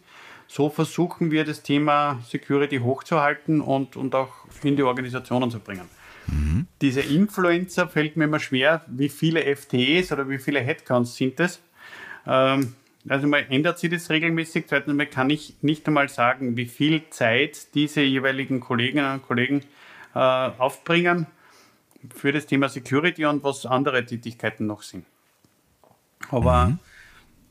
[0.49, 4.33] so versuchen wir das Thema Security hochzuhalten und, und auch
[4.63, 5.89] in die Organisationen zu bringen.
[6.27, 6.67] Mhm.
[6.81, 11.61] Diese Influencer fällt mir immer schwer, wie viele FTEs oder wie viele Headcounts sind das.
[12.27, 12.75] Ähm,
[13.09, 14.67] also mal ändert sich das regelmäßig.
[14.69, 19.63] Zweitens mal kann ich nicht einmal sagen, wie viel Zeit diese jeweiligen Kolleginnen und Kollegen
[20.15, 21.27] äh, aufbringen
[22.15, 25.07] für das Thema Security und was andere Tätigkeiten noch sind.
[26.31, 26.79] Aber mhm.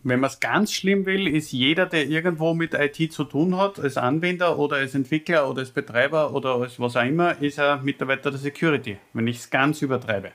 [0.07, 3.79] Wenn man es ganz schlimm will, ist jeder, der irgendwo mit IT zu tun hat,
[3.79, 7.81] als Anwender oder als Entwickler oder als Betreiber oder als was auch immer, ist er
[7.81, 10.31] Mitarbeiter der Security, wenn ich es ganz übertreibe.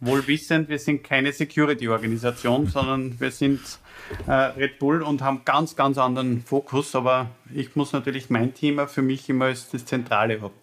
[0.00, 3.60] Wohl wissend, wir sind keine Security-Organisation, sondern wir sind
[4.26, 8.88] äh, Red Bull und haben ganz, ganz anderen Fokus, aber ich muss natürlich mein Thema
[8.88, 10.54] für mich immer als das Zentrale haben.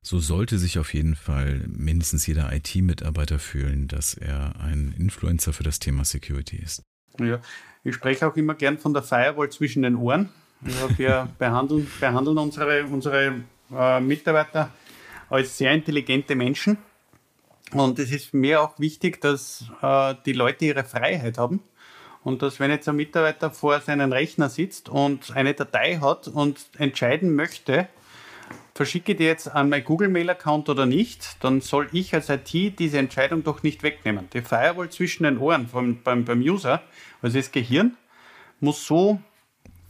[0.00, 5.64] So sollte sich auf jeden Fall mindestens jeder IT-Mitarbeiter fühlen, dass er ein Influencer für
[5.64, 6.82] das Thema Security ist.
[7.20, 7.40] Ja,
[7.84, 10.30] ich spreche auch immer gern von der Firewall zwischen den Ohren.
[10.64, 13.34] Also wir behandeln, behandeln unsere, unsere
[13.72, 14.70] äh, Mitarbeiter
[15.28, 16.78] als sehr intelligente Menschen.
[17.72, 21.60] Und es ist mir auch wichtig, dass äh, die Leute ihre Freiheit haben.
[22.22, 26.68] Und dass wenn jetzt ein Mitarbeiter vor seinem Rechner sitzt und eine Datei hat und
[26.76, 27.88] entscheiden möchte,
[28.76, 33.42] verschicke die jetzt an mein Google-Mail-Account oder nicht, dann soll ich als IT diese Entscheidung
[33.42, 34.28] doch nicht wegnehmen.
[34.34, 36.82] Die Firewall zwischen den Ohren vom, beim, beim User,
[37.22, 37.96] also das Gehirn,
[38.60, 39.20] muss so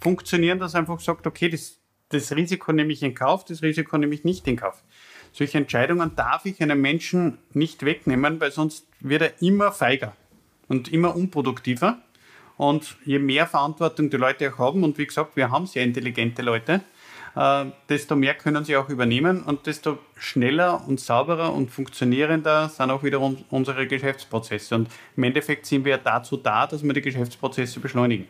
[0.00, 1.78] funktionieren, dass er einfach sagt, okay, das,
[2.10, 4.84] das Risiko nehme ich in Kauf, das Risiko nehme ich nicht in Kauf.
[5.32, 10.14] Solche Entscheidungen darf ich einem Menschen nicht wegnehmen, weil sonst wird er immer feiger
[10.68, 11.98] und immer unproduktiver.
[12.56, 16.40] Und je mehr Verantwortung die Leute auch haben, und wie gesagt, wir haben sehr intelligente
[16.40, 16.82] Leute,
[17.36, 22.90] äh, desto mehr können sie auch übernehmen und desto schneller und sauberer und funktionierender sind
[22.90, 24.74] auch wiederum unsere Geschäftsprozesse.
[24.74, 28.26] Und im Endeffekt sind wir dazu da, dass wir die Geschäftsprozesse beschleunigen.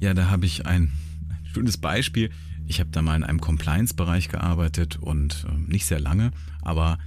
[0.00, 0.92] Ja, da habe ich ein,
[1.52, 2.30] schönes Beispiel.
[2.66, 6.30] Ich habe da mal in einem Compliance-Bereich gearbeitet und äh, nicht sehr lange,
[6.62, 6.98] aber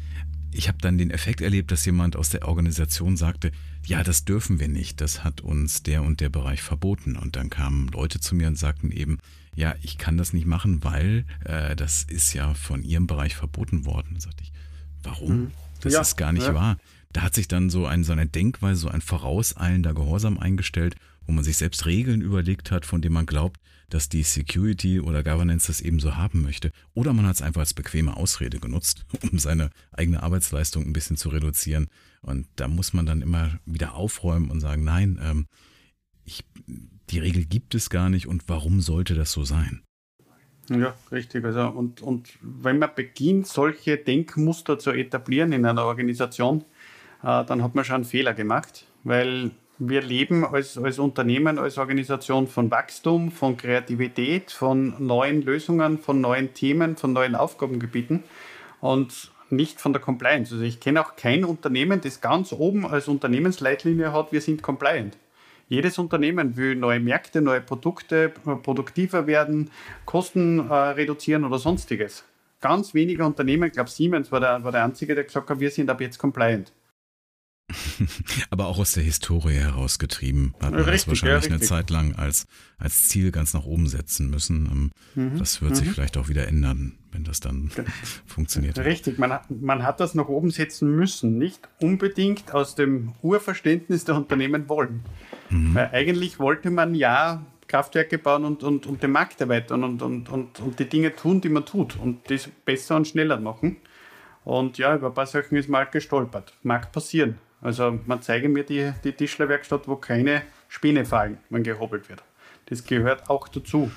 [0.51, 3.51] ich habe dann den Effekt erlebt, dass jemand aus der Organisation sagte,
[3.85, 7.15] ja, das dürfen wir nicht, das hat uns der und der Bereich verboten.
[7.15, 9.17] Und dann kamen Leute zu mir und sagten eben,
[9.55, 13.85] ja, ich kann das nicht machen, weil äh, das ist ja von ihrem Bereich verboten
[13.85, 14.15] worden.
[14.15, 14.51] Da sagte ich,
[15.03, 15.35] warum?
[15.35, 15.51] Mhm.
[15.81, 16.53] Das ja, ist gar nicht ja.
[16.53, 16.77] wahr.
[17.11, 20.95] Da hat sich dann so, ein, so eine Denkweise, so ein vorauseilender Gehorsam eingestellt,
[21.27, 25.23] wo man sich selbst Regeln überlegt hat, von denen man glaubt, dass die Security oder
[25.23, 26.71] Governance das eben so haben möchte.
[26.95, 31.17] Oder man hat es einfach als bequeme Ausrede genutzt, um seine eigene Arbeitsleistung ein bisschen
[31.17, 31.87] zu reduzieren.
[32.21, 35.45] Und da muss man dann immer wieder aufräumen und sagen, nein, ähm,
[36.25, 36.43] ich,
[37.09, 39.83] die Regel gibt es gar nicht und warum sollte das so sein?
[40.69, 41.43] Ja, richtig.
[41.43, 46.63] Also und, und wenn man beginnt, solche Denkmuster zu etablieren in einer Organisation,
[47.21, 51.77] äh, dann hat man schon einen Fehler gemacht, weil wir leben als, als Unternehmen, als
[51.77, 58.23] Organisation von Wachstum, von Kreativität, von neuen Lösungen, von neuen Themen, von neuen Aufgabengebieten
[58.79, 60.53] und nicht von der Compliance.
[60.53, 65.17] Also ich kenne auch kein Unternehmen, das ganz oben als Unternehmensleitlinie hat, wir sind compliant.
[65.73, 69.71] Jedes Unternehmen will neue Märkte, neue Produkte, produktiver werden,
[70.05, 72.25] Kosten äh, reduzieren oder sonstiges.
[72.61, 75.71] Ganz wenige Unternehmen, ich glaube Siemens war der, war der einzige, der gesagt hat, wir
[75.71, 76.71] sind ab jetzt compliant.
[78.51, 82.13] Aber auch aus der Historie herausgetrieben hat man richtig, das wahrscheinlich ja, eine Zeit lang
[82.17, 82.45] als,
[82.77, 84.91] als Ziel ganz nach oben setzen müssen.
[85.15, 85.75] Ähm, mhm, das wird mhm.
[85.75, 87.71] sich vielleicht auch wieder ändern, wenn das dann
[88.27, 88.77] funktioniert.
[88.77, 94.05] Richtig, man hat, man hat das nach oben setzen müssen, nicht unbedingt aus dem Urverständnis
[94.05, 95.03] der Unternehmen wollen.
[95.53, 95.75] Mhm.
[95.75, 100.29] Weil eigentlich wollte man ja Kraftwerke bauen und, und, und den Markt erweitern und, und,
[100.29, 103.77] und, und die Dinge tun, die man tut und das besser und schneller machen.
[104.43, 106.53] Und ja, über ein paar Sachen ist man halt gestolpert.
[106.63, 107.37] Mag passieren.
[107.61, 112.21] Also man zeige mir die, die Tischlerwerkstatt, wo keine Späne fallen, wenn gehobelt wird.
[112.65, 113.89] Das gehört auch dazu.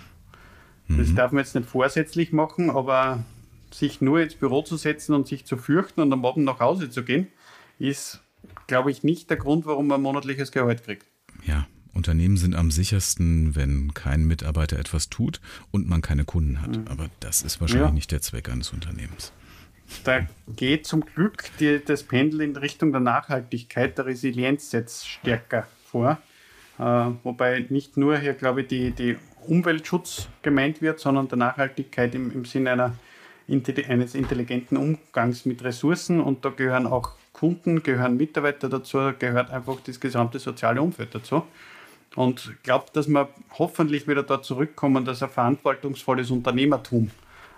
[0.86, 0.98] Mhm.
[0.98, 3.24] Das darf man jetzt nicht vorsätzlich machen, aber
[3.72, 6.90] sich nur ins Büro zu setzen und sich zu fürchten und am Abend nach Hause
[6.90, 7.26] zu gehen,
[7.78, 8.22] ist,
[8.68, 11.06] glaube ich, nicht der Grund, warum man monatliches Gehalt kriegt.
[11.46, 15.40] Ja, Unternehmen sind am sichersten, wenn kein Mitarbeiter etwas tut
[15.70, 16.76] und man keine Kunden hat.
[16.76, 16.88] Mhm.
[16.88, 17.94] Aber das ist wahrscheinlich ja.
[17.94, 19.32] nicht der Zweck eines Unternehmens.
[20.04, 25.66] Da geht zum Glück die, das Pendel in Richtung der Nachhaltigkeit, der Resilienz jetzt stärker
[25.90, 26.18] vor.
[26.78, 26.82] Äh,
[27.22, 29.16] wobei nicht nur hier, glaube ich, die, die
[29.46, 32.98] Umweltschutz gemeint wird, sondern der Nachhaltigkeit im, im Sinne einer,
[33.88, 36.20] eines intelligenten Umgangs mit Ressourcen.
[36.20, 41.42] Und da gehören auch Kunden, gehören Mitarbeiter dazu, gehört einfach das gesamte soziale Umfeld dazu.
[42.14, 43.28] Und ich glaube, dass wir
[43.58, 47.10] hoffentlich wieder dort zurückkommen, dass ein verantwortungsvolles Unternehmertum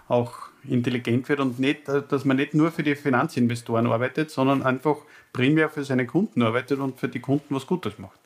[0.09, 4.97] auch intelligent wird und nicht, dass man nicht nur für die Finanzinvestoren arbeitet, sondern einfach
[5.33, 8.18] primär für seine Kunden arbeitet und für die Kunden was Gutes macht.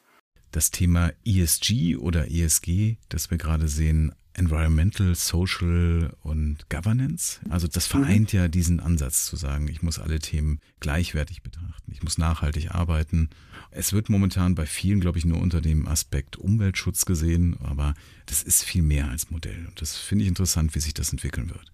[0.53, 7.41] Das Thema ESG oder ESG, das wir gerade sehen, Environmental, Social und Governance.
[7.51, 8.39] Also das vereint mhm.
[8.39, 13.31] ja diesen Ansatz zu sagen, ich muss alle Themen gleichwertig betrachten, ich muss nachhaltig arbeiten.
[13.71, 17.95] Es wird momentan bei vielen, glaube ich, nur unter dem Aspekt Umweltschutz gesehen, aber
[18.27, 19.67] das ist viel mehr als Modell.
[19.67, 21.73] Und das finde ich interessant, wie sich das entwickeln wird.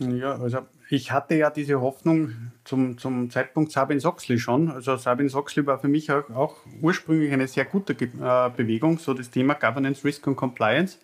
[0.00, 0.60] Ja, also
[0.90, 4.70] ich hatte ja diese Hoffnung zum, zum Zeitpunkt Sabin Soxley schon.
[4.70, 9.12] Also Sabin Soxley war für mich auch, auch ursprünglich eine sehr gute äh, Bewegung, so
[9.12, 10.98] das Thema Governance, Risk und Compliance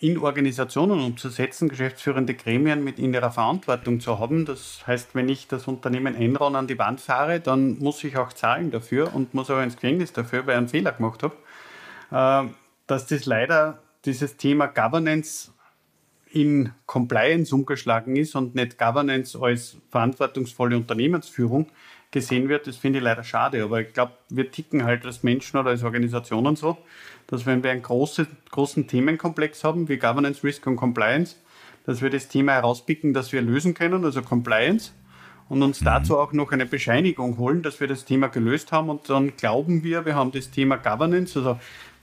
[0.00, 4.46] in Organisationen umzusetzen, geschäftsführende Gremien mit innerer Verantwortung zu haben.
[4.46, 8.32] Das heißt, wenn ich das Unternehmen Enron an die Wand fahre, dann muss ich auch
[8.32, 11.36] zahlen dafür und muss auch ins Gefängnis dafür, weil ich einen Fehler gemacht habe.
[12.10, 12.50] Äh,
[12.86, 15.52] dass das leider dieses Thema Governance
[16.30, 21.68] in Compliance umgeschlagen ist und nicht Governance als verantwortungsvolle Unternehmensführung
[22.12, 23.64] gesehen wird, das finde ich leider schade.
[23.64, 26.78] Aber ich glaube, wir ticken halt als Menschen oder als Organisationen so,
[27.26, 31.36] dass wenn wir einen große, großen Themenkomplex haben, wie Governance, Risk und Compliance,
[31.84, 34.92] dass wir das Thema herauspicken, das wir lösen können, also Compliance,
[35.48, 35.86] und uns mhm.
[35.86, 38.88] dazu auch noch eine Bescheinigung holen, dass wir das Thema gelöst haben.
[38.88, 41.58] Und dann glauben wir, wir haben das Thema Governance, also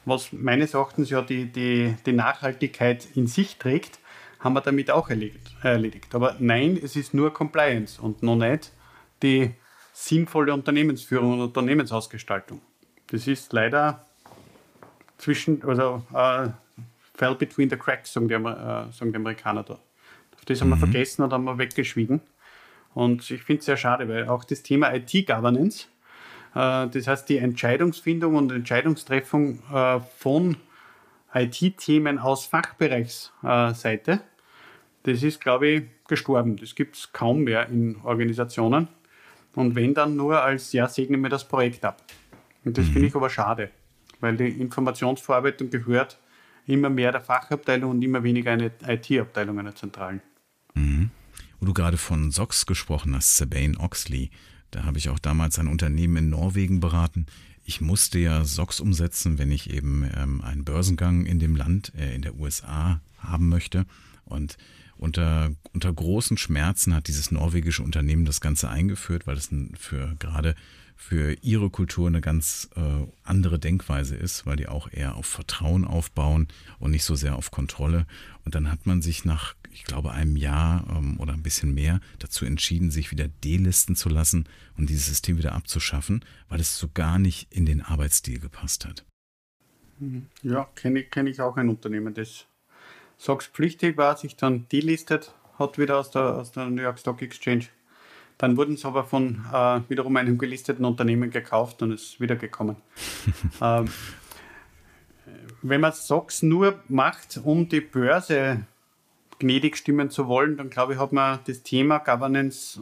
[0.06, 4.00] was meines Erachtens ja die, die, die Nachhaltigkeit in sich trägt,
[4.40, 6.16] haben wir damit auch erledigt, erledigt.
[6.16, 8.72] Aber nein, es ist nur Compliance und noch nicht
[9.22, 9.52] die
[10.00, 12.62] sinnvolle Unternehmensführung und Unternehmensausgestaltung.
[13.08, 14.06] Das ist leider
[15.18, 16.52] zwischen, also uh,
[17.16, 19.74] fell between the cracks, sagen die, uh, sagen die Amerikaner da.
[19.74, 20.92] Auf das haben wir mhm.
[20.92, 22.22] vergessen und haben wir weggeschwiegen.
[22.94, 25.88] Und ich finde es sehr schade, weil auch das Thema IT-Governance,
[26.56, 29.60] uh, das heißt die Entscheidungsfindung und Entscheidungstreffung
[30.18, 30.58] von
[31.34, 34.22] IT-Themen aus Fachbereichsseite,
[35.04, 36.58] das ist, glaube ich, gestorben.
[36.58, 38.88] Das gibt es kaum mehr in Organisationen.
[39.56, 42.04] Und wenn dann nur als, ja, segnen wir das Projekt ab.
[42.64, 42.94] Und das mhm.
[42.94, 43.72] finde ich aber schade,
[44.20, 46.20] weil die Informationsverarbeitung gehört
[46.66, 50.22] immer mehr der Fachabteilung und immer weniger eine IT-Abteilung einer zentralen.
[50.76, 51.10] Mhm.
[51.60, 54.30] Wo du gerade von SOX gesprochen hast, Sabine Oxley,
[54.72, 57.26] da habe ich auch damals ein Unternehmen in Norwegen beraten.
[57.66, 62.14] Ich musste ja SOX umsetzen, wenn ich eben ähm, einen Börsengang in dem Land, äh,
[62.16, 63.86] in der USA haben möchte.
[64.26, 64.58] Und
[65.00, 70.56] unter, unter großen Schmerzen hat dieses norwegische Unternehmen das Ganze eingeführt, weil es für gerade
[71.02, 72.82] für ihre Kultur eine ganz äh,
[73.24, 77.52] andere Denkweise ist, weil die auch eher auf Vertrauen aufbauen und nicht so sehr auf
[77.52, 78.06] Kontrolle.
[78.44, 82.02] Und dann hat man sich nach, ich glaube, einem Jahr ähm, oder ein bisschen mehr
[82.20, 86.90] dazu entschieden, sich wieder delisten zu lassen und dieses System wieder abzuschaffen, weil es so
[86.94, 89.06] gar nicht in den Arbeitsstil gepasst hat.
[90.00, 90.26] Mhm.
[90.44, 92.49] Ja, kenne kenn ich auch ein Unternehmen, das
[93.20, 97.66] SOX-pflichtig war, sich dann delistet hat wieder aus der, aus der New York Stock Exchange.
[98.38, 102.78] Dann wurden sie aber von äh, wiederum einem gelisteten Unternehmen gekauft und ist wiedergekommen.
[103.62, 103.86] ähm,
[105.62, 108.66] wenn man SOX nur macht, um die Börse
[109.40, 112.82] gnädig stimmen zu wollen, dann glaube ich, hat man das Thema Governance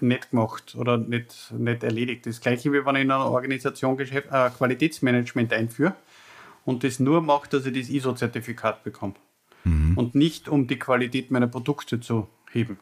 [0.00, 2.26] nicht gemacht oder nicht, nicht erledigt.
[2.26, 5.94] Das gleiche wie wenn ich in einer Organisation Geschäft, äh, Qualitätsmanagement einführe
[6.64, 9.14] und das nur macht, dass ich das ISO-Zertifikat bekomme
[9.64, 9.96] mhm.
[9.96, 12.78] und nicht um die Qualität meiner Produkte zu heben.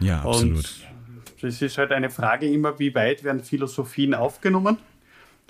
[0.00, 0.56] Ja, absolut.
[0.56, 0.84] Und
[1.42, 4.78] das ist halt eine Frage immer, wie weit werden Philosophien aufgenommen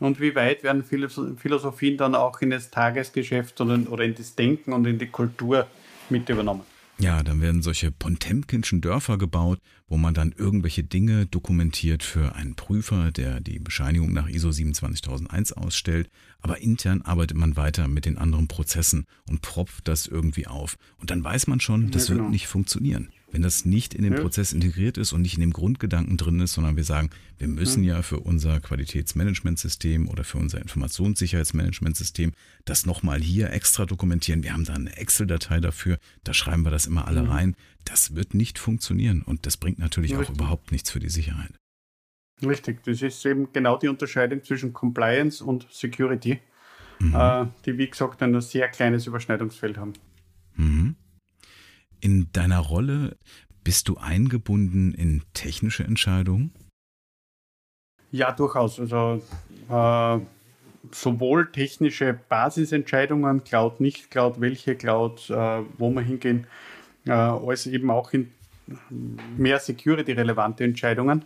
[0.01, 4.87] und wie weit werden Philosophien dann auch in das Tagesgeschäft oder in das Denken und
[4.87, 5.67] in die Kultur
[6.11, 6.63] mit übernommen.
[6.99, 12.55] Ja, dann werden solche Potemkinschen Dörfer gebaut, wo man dann irgendwelche Dinge dokumentiert für einen
[12.55, 16.09] Prüfer, der die Bescheinigung nach ISO 27001 ausstellt.
[16.41, 20.77] Aber intern arbeitet man weiter mit den anderen Prozessen und propft das irgendwie auf.
[20.99, 22.25] Und dann weiß man schon, das ja, genau.
[22.25, 24.21] wird nicht funktionieren wenn das nicht in den ja.
[24.21, 27.83] Prozess integriert ist und nicht in dem Grundgedanken drin ist, sondern wir sagen, wir müssen
[27.83, 32.31] ja, ja für unser Qualitätsmanagementsystem oder für unser Informationssicherheitsmanagementsystem
[32.65, 34.45] das nochmal hier extra dokumentieren.
[34.45, 37.31] Wir haben da eine Excel-Datei dafür, da schreiben wir das immer alle mhm.
[37.31, 37.57] rein.
[37.85, 41.51] Das wird nicht funktionieren und das bringt natürlich auch überhaupt nichts für die Sicherheit.
[42.41, 46.39] Richtig, das ist eben genau die Unterscheidung zwischen Compliance und Security,
[47.01, 47.17] mhm.
[47.17, 49.95] äh, die wie gesagt ein sehr kleines Überschneidungsfeld haben.
[50.55, 50.95] Mhm.
[52.05, 53.17] In deiner Rolle
[53.65, 56.53] bist du eingebunden in technische Entscheidungen?
[58.11, 58.79] Ja, durchaus.
[58.79, 59.23] Also
[59.71, 60.19] äh,
[60.93, 66.47] sowohl technische Basisentscheidungen, Cloud, nicht Cloud, welche Cloud, äh, wo wir hingehen,
[67.07, 68.31] äh, als eben auch in
[69.39, 71.25] mehr security-relevante Entscheidungen.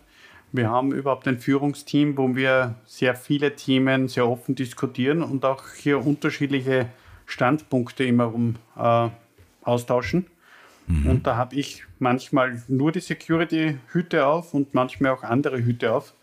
[0.53, 5.73] Wir haben überhaupt ein Führungsteam, wo wir sehr viele Themen sehr offen diskutieren und auch
[5.75, 6.87] hier unterschiedliche
[7.25, 9.09] Standpunkte immer um äh,
[9.61, 10.25] austauschen.
[10.89, 11.05] Mhm.
[11.07, 16.15] Und da habe ich manchmal nur die Security-Hüte auf und manchmal auch andere Hüte auf.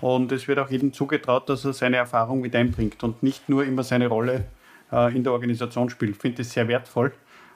[0.00, 3.64] Und es wird auch jedem zugetraut, dass er seine Erfahrung mit einbringt und nicht nur
[3.64, 4.44] immer seine Rolle
[4.92, 6.12] äh, in der Organisation spielt.
[6.12, 7.12] Ich finde das sehr wertvoll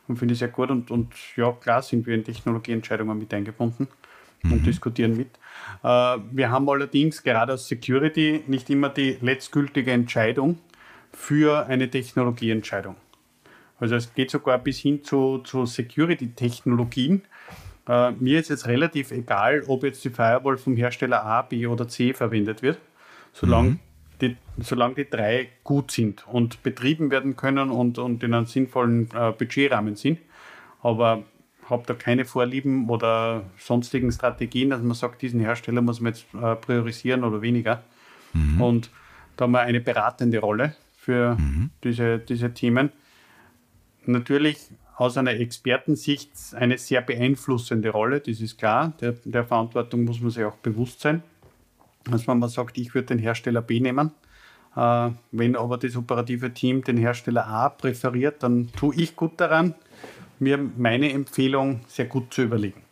[0.07, 0.71] und finde es sehr gut.
[0.71, 3.89] Und, und ja, klar sind wir in Technologieentscheidungen mit eingebunden
[4.43, 4.53] mhm.
[4.53, 5.31] und diskutieren mit.
[5.83, 10.59] Äh, wir haben allerdings gerade aus Security nicht immer die letztgültige Entscheidung
[11.13, 12.95] für eine Technologieentscheidung.
[13.83, 17.23] Also es geht sogar bis hin zu, zu Security-Technologien.
[17.89, 21.89] Äh, mir ist jetzt relativ egal, ob jetzt die Firewall vom Hersteller A, B oder
[21.89, 22.79] C verwendet wird,
[23.33, 23.79] solange, mhm.
[24.21, 29.09] die, solange die drei gut sind und betrieben werden können und, und in einem sinnvollen
[29.17, 30.21] äh, Budgetrahmen sind.
[30.81, 31.25] Aber
[31.69, 36.27] habe da keine Vorlieben oder sonstigen Strategien, dass man sagt, diesen Hersteller muss man jetzt
[36.41, 37.83] äh, priorisieren oder weniger.
[38.33, 38.61] Mhm.
[38.61, 38.91] Und
[39.37, 41.71] da haben wir eine beratende Rolle für mhm.
[41.83, 42.93] diese, diese Themen
[44.07, 44.59] natürlich
[44.97, 48.93] aus einer Expertensicht eine sehr beeinflussende Rolle, das ist klar.
[49.01, 51.23] Der, der Verantwortung muss man sich auch bewusst sein.
[52.11, 54.13] Also wenn man sagt, ich würde den Hersteller B nehmen,
[54.77, 59.75] äh, wenn aber das operative Team den Hersteller A präferiert, dann tue ich gut daran,
[60.39, 62.83] mir meine Empfehlung sehr gut zu überlegen.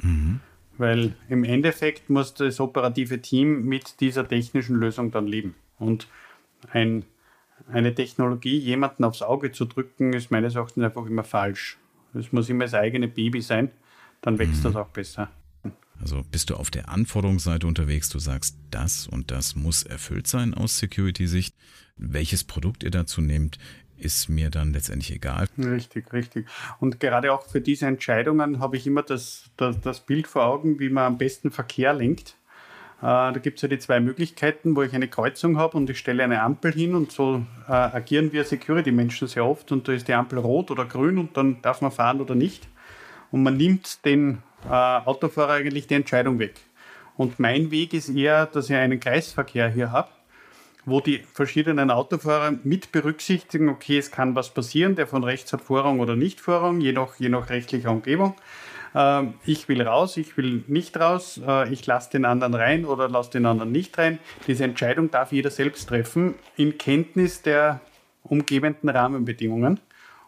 [0.00, 0.40] Mhm.
[0.76, 5.56] weil im Endeffekt muss das operative Team mit dieser technischen Lösung dann leben.
[5.78, 6.06] Und
[6.72, 7.04] ein,
[7.70, 11.78] eine Technologie jemanden aufs Auge zu drücken, ist meines Erachtens einfach immer falsch.
[12.14, 13.70] Es muss immer das eigene Baby sein,
[14.20, 14.64] dann wächst mhm.
[14.64, 15.30] das auch besser.
[16.00, 20.54] Also bist du auf der Anforderungsseite unterwegs, du sagst, das und das muss erfüllt sein
[20.54, 21.54] aus Security-Sicht.
[21.96, 23.58] Welches Produkt ihr dazu nehmt,
[23.96, 25.48] ist mir dann letztendlich egal.
[25.58, 26.46] Richtig, richtig.
[26.78, 30.78] Und gerade auch für diese Entscheidungen habe ich immer das, das, das Bild vor Augen,
[30.78, 32.36] wie man am besten Verkehr lenkt.
[33.00, 35.98] Äh, da gibt es ja die zwei Möglichkeiten, wo ich eine Kreuzung habe und ich
[35.98, 40.08] stelle eine Ampel hin und so äh, agieren wir Security-Menschen sehr oft und da ist
[40.08, 42.66] die Ampel rot oder grün und dann darf man fahren oder nicht.
[43.30, 46.54] Und man nimmt den äh, Autofahrer eigentlich die Entscheidung weg.
[47.16, 50.08] Und mein Weg ist eher, dass ich einen Kreisverkehr hier habe,
[50.84, 55.60] wo die verschiedenen Autofahrer mit berücksichtigen, okay, es kann was passieren, der von rechts hat
[55.60, 58.34] Vorrang oder nicht Vorrang, je nach, je nach rechtlicher Umgebung.
[58.94, 63.08] Äh, ich will raus, ich will nicht raus, äh, ich lasse den anderen rein oder
[63.08, 64.18] lasse den anderen nicht rein.
[64.46, 67.80] Diese Entscheidung darf jeder selbst treffen, in Kenntnis der
[68.22, 69.80] umgebenden Rahmenbedingungen.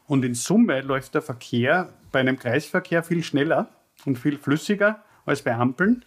[0.06, 3.68] Und in Summe läuft der Verkehr bei einem Kreisverkehr viel schneller
[4.04, 6.04] und viel flüssiger als bei Ampeln.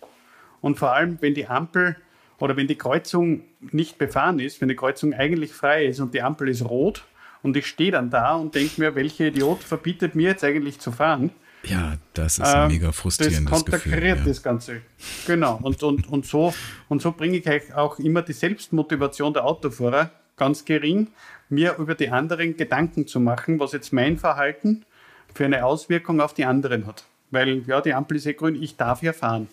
[0.61, 1.95] Und vor allem, wenn die Ampel
[2.39, 6.21] oder wenn die Kreuzung nicht befahren ist, wenn die Kreuzung eigentlich frei ist und die
[6.21, 7.05] Ampel ist rot
[7.41, 10.91] und ich stehe dann da und denke mir, welcher Idiot verbietet mir jetzt eigentlich zu
[10.91, 11.31] fahren?
[11.66, 14.26] Ja, das ist ein ähm, mega frustrierendes das konterkariert ja.
[14.26, 14.82] das Ganze.
[15.26, 15.59] Genau.
[15.61, 16.53] Und, und, und so,
[16.89, 21.07] und so bringe ich auch immer die Selbstmotivation der Autofahrer ganz gering,
[21.49, 24.86] mir über die anderen Gedanken zu machen, was jetzt mein Verhalten
[25.34, 27.05] für eine Auswirkung auf die anderen hat.
[27.32, 29.47] Weil, ja, die Ampel ist eh grün, ich darf ja fahren.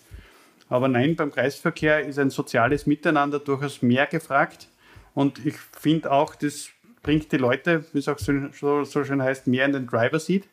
[0.69, 4.67] Aber nein, beim Kreisverkehr ist ein soziales Miteinander durchaus mehr gefragt.
[5.13, 6.69] Und ich finde auch, das
[7.03, 10.43] bringt die Leute, wie es auch so, so schön heißt, mehr in den Driver Seat,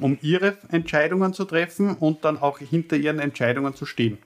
[0.00, 4.18] um ihre Entscheidungen zu treffen und dann auch hinter ihren Entscheidungen zu stehen.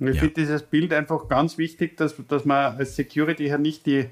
[0.00, 0.20] Und ich ja.
[0.20, 4.06] finde dieses Bild einfach ganz wichtig, dass, dass man als Security hier nicht die,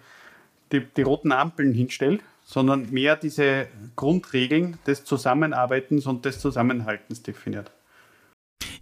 [0.70, 3.66] die, die roten Ampeln hinstellt, sondern mehr diese
[3.96, 7.72] Grundregeln des Zusammenarbeitens und des Zusammenhaltens definiert.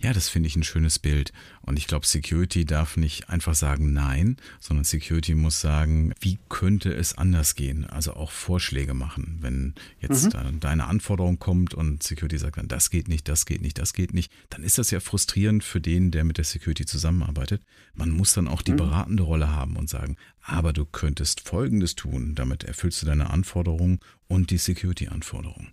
[0.00, 1.32] Ja, das finde ich ein schönes Bild.
[1.62, 6.92] Und ich glaube, Security darf nicht einfach sagen Nein, sondern Security muss sagen, wie könnte
[6.92, 7.84] es anders gehen?
[7.84, 9.38] Also auch Vorschläge machen.
[9.40, 10.60] Wenn jetzt mhm.
[10.60, 14.14] deine Anforderung kommt und Security sagt dann, das geht nicht, das geht nicht, das geht
[14.14, 17.62] nicht, dann ist das ja frustrierend für den, der mit der Security zusammenarbeitet.
[17.94, 18.78] Man muss dann auch die mhm.
[18.78, 24.00] beratende Rolle haben und sagen, aber du könntest Folgendes tun, damit erfüllst du deine Anforderungen
[24.28, 25.72] und die Security-Anforderungen.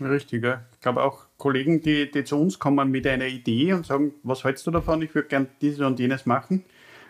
[0.00, 0.64] Richtig, ja.
[0.72, 4.44] Ich glaube auch Kollegen, die, die zu uns kommen mit einer Idee und sagen, was
[4.44, 6.64] hältst du davon, ich würde gern dieses und jenes machen.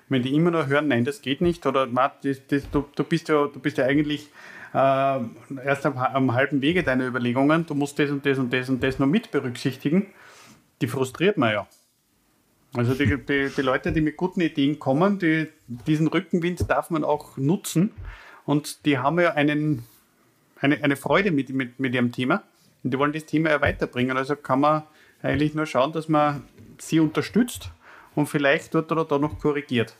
[0.08, 3.28] Wenn die immer nur hören, nein, das geht nicht, oder das, das, du, du, bist
[3.28, 4.28] ja, du bist ja eigentlich
[4.72, 5.20] äh,
[5.64, 8.82] erst am, am, halben Wege deiner Überlegungen, du musst das und das und das und
[8.82, 10.06] das noch mit berücksichtigen,
[10.80, 11.66] die frustriert man ja.
[12.74, 17.04] Also die, die, die Leute, die mit guten Ideen kommen, die, diesen Rückenwind darf man
[17.04, 17.92] auch nutzen.
[18.44, 19.82] Und die haben ja einen
[20.60, 22.42] eine, eine Freude mit, mit, mit ihrem Thema
[22.86, 24.16] und die wollen das Thema ja weiterbringen.
[24.16, 24.84] Also kann man
[25.20, 26.44] eigentlich nur schauen, dass man
[26.78, 27.72] sie unterstützt
[28.14, 29.96] und vielleicht dort oder da noch korrigiert.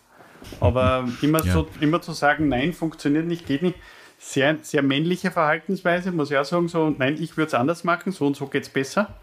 [0.61, 1.53] Aber immer, ja.
[1.53, 3.77] so, immer zu sagen, nein, funktioniert nicht, geht nicht,
[4.19, 8.13] sehr, sehr männliche Verhaltensweise, muss ich auch sagen, so, nein, ich würde es anders machen,
[8.13, 9.17] so und so geht es besser.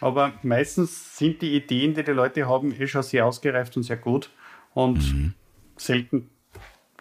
[0.00, 3.98] Aber meistens sind die Ideen, die die Leute haben, eh schon sehr ausgereift und sehr
[3.98, 4.30] gut
[4.72, 5.34] und mhm.
[5.76, 6.30] selten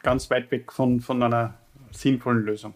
[0.03, 1.53] ganz weit weg von, von einer
[1.91, 2.74] sinnvollen Lösung.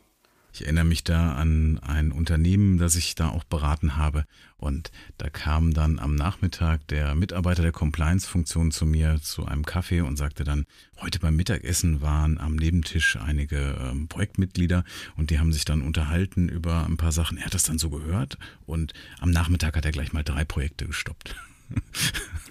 [0.56, 4.24] Ich erinnere mich da an ein Unternehmen, das ich da auch beraten habe.
[4.56, 10.00] Und da kam dann am Nachmittag der Mitarbeiter der Compliance-Funktion zu mir zu einem Kaffee
[10.00, 10.66] und sagte dann,
[11.02, 14.86] heute beim Mittagessen waren am Nebentisch einige ähm, Projektmitglieder
[15.18, 17.38] und die haben sich dann unterhalten über ein paar Sachen.
[17.38, 20.86] Er hat das dann so gehört und am Nachmittag hat er gleich mal drei Projekte
[20.86, 21.36] gestoppt.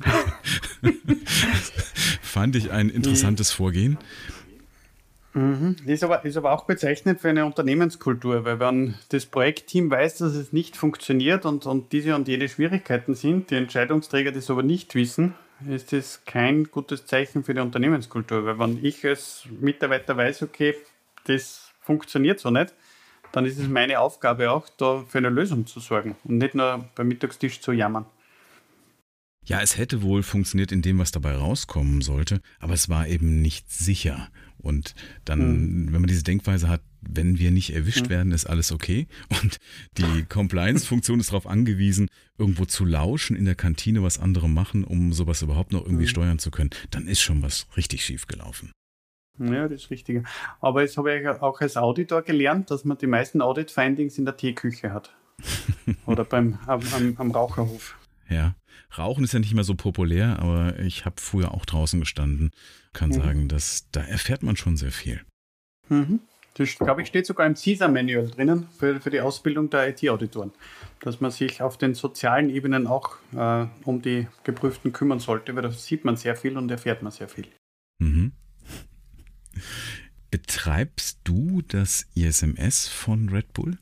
[2.20, 3.96] Fand ich ein interessantes Vorgehen.
[5.34, 5.76] Mhm.
[5.84, 10.34] Ist, aber, ist aber auch bezeichnend für eine Unternehmenskultur, weil wenn das Projektteam weiß, dass
[10.34, 14.94] es nicht funktioniert und, und diese und jene Schwierigkeiten sind, die Entscheidungsträger das aber nicht
[14.94, 15.34] wissen,
[15.68, 18.46] ist das kein gutes Zeichen für die Unternehmenskultur.
[18.46, 20.76] Weil wenn ich als Mitarbeiter weiß, okay,
[21.26, 22.72] das funktioniert so nicht,
[23.32, 26.88] dann ist es meine Aufgabe auch, da für eine Lösung zu sorgen und nicht nur
[26.94, 28.06] beim Mittagstisch zu jammern.
[29.46, 33.42] Ja, es hätte wohl funktioniert in dem, was dabei rauskommen sollte, aber es war eben
[33.42, 34.28] nicht sicher.
[34.64, 34.94] Und
[35.24, 35.92] dann, mhm.
[35.92, 38.10] wenn man diese Denkweise hat, wenn wir nicht erwischt mhm.
[38.10, 39.06] werden, ist alles okay.
[39.42, 39.58] Und
[39.98, 42.08] die Compliance-Funktion ist darauf angewiesen,
[42.38, 46.08] irgendwo zu lauschen in der Kantine, was andere machen, um sowas überhaupt noch irgendwie mhm.
[46.08, 48.72] steuern zu können, dann ist schon was richtig schief gelaufen.
[49.38, 50.24] Ja, das ist richtig.
[50.60, 54.36] Aber jetzt habe ich auch als Auditor gelernt, dass man die meisten Audit-Findings in der
[54.36, 55.14] Teeküche hat.
[56.06, 57.98] Oder beim, am, am, am Raucherhof.
[58.28, 58.54] Ja.
[58.98, 62.50] Rauchen ist ja nicht mehr so populär, aber ich habe früher auch draußen gestanden.
[62.92, 63.14] Kann mhm.
[63.14, 65.20] sagen, dass da erfährt man schon sehr viel.
[65.88, 66.20] Mhm.
[66.56, 70.52] Das, glaube ich, steht sogar im CISA-Manual drinnen für, für die Ausbildung der IT-Auditoren,
[71.00, 75.62] dass man sich auf den sozialen Ebenen auch äh, um die Geprüften kümmern sollte, weil
[75.62, 77.48] da sieht man sehr viel und erfährt man sehr viel.
[77.98, 78.32] Mhm.
[80.30, 83.78] Betreibst du das ISMS von Red Bull?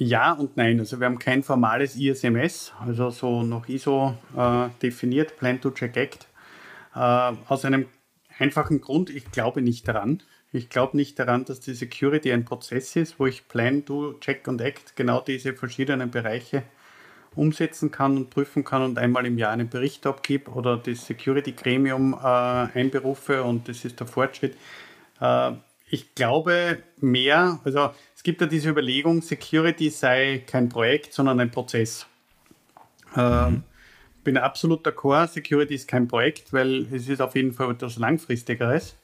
[0.00, 0.78] Ja und nein.
[0.78, 5.96] Also wir haben kein formales ISMS, also so noch ISO äh, definiert, Plan to Check
[5.96, 6.28] Act.
[6.94, 7.86] Äh, aus einem
[8.38, 10.22] einfachen Grund, ich glaube nicht daran.
[10.52, 14.46] Ich glaube nicht daran, dass die Security ein Prozess ist, wo ich Plan, Do, Check
[14.46, 16.62] und Act genau diese verschiedenen Bereiche
[17.34, 22.14] umsetzen kann und prüfen kann und einmal im Jahr einen Bericht abgebe oder das Security-Gremium
[22.14, 24.56] äh, einberufe und das ist der Fortschritt.
[25.20, 25.52] Äh,
[25.90, 31.50] ich glaube mehr, also es gibt ja diese Überlegung, Security sei kein Projekt, sondern ein
[31.50, 32.06] Prozess.
[33.16, 33.62] Ähm, mhm.
[34.22, 38.96] bin absolut d'accord, Security ist kein Projekt, weil es ist auf jeden Fall etwas Langfristigeres.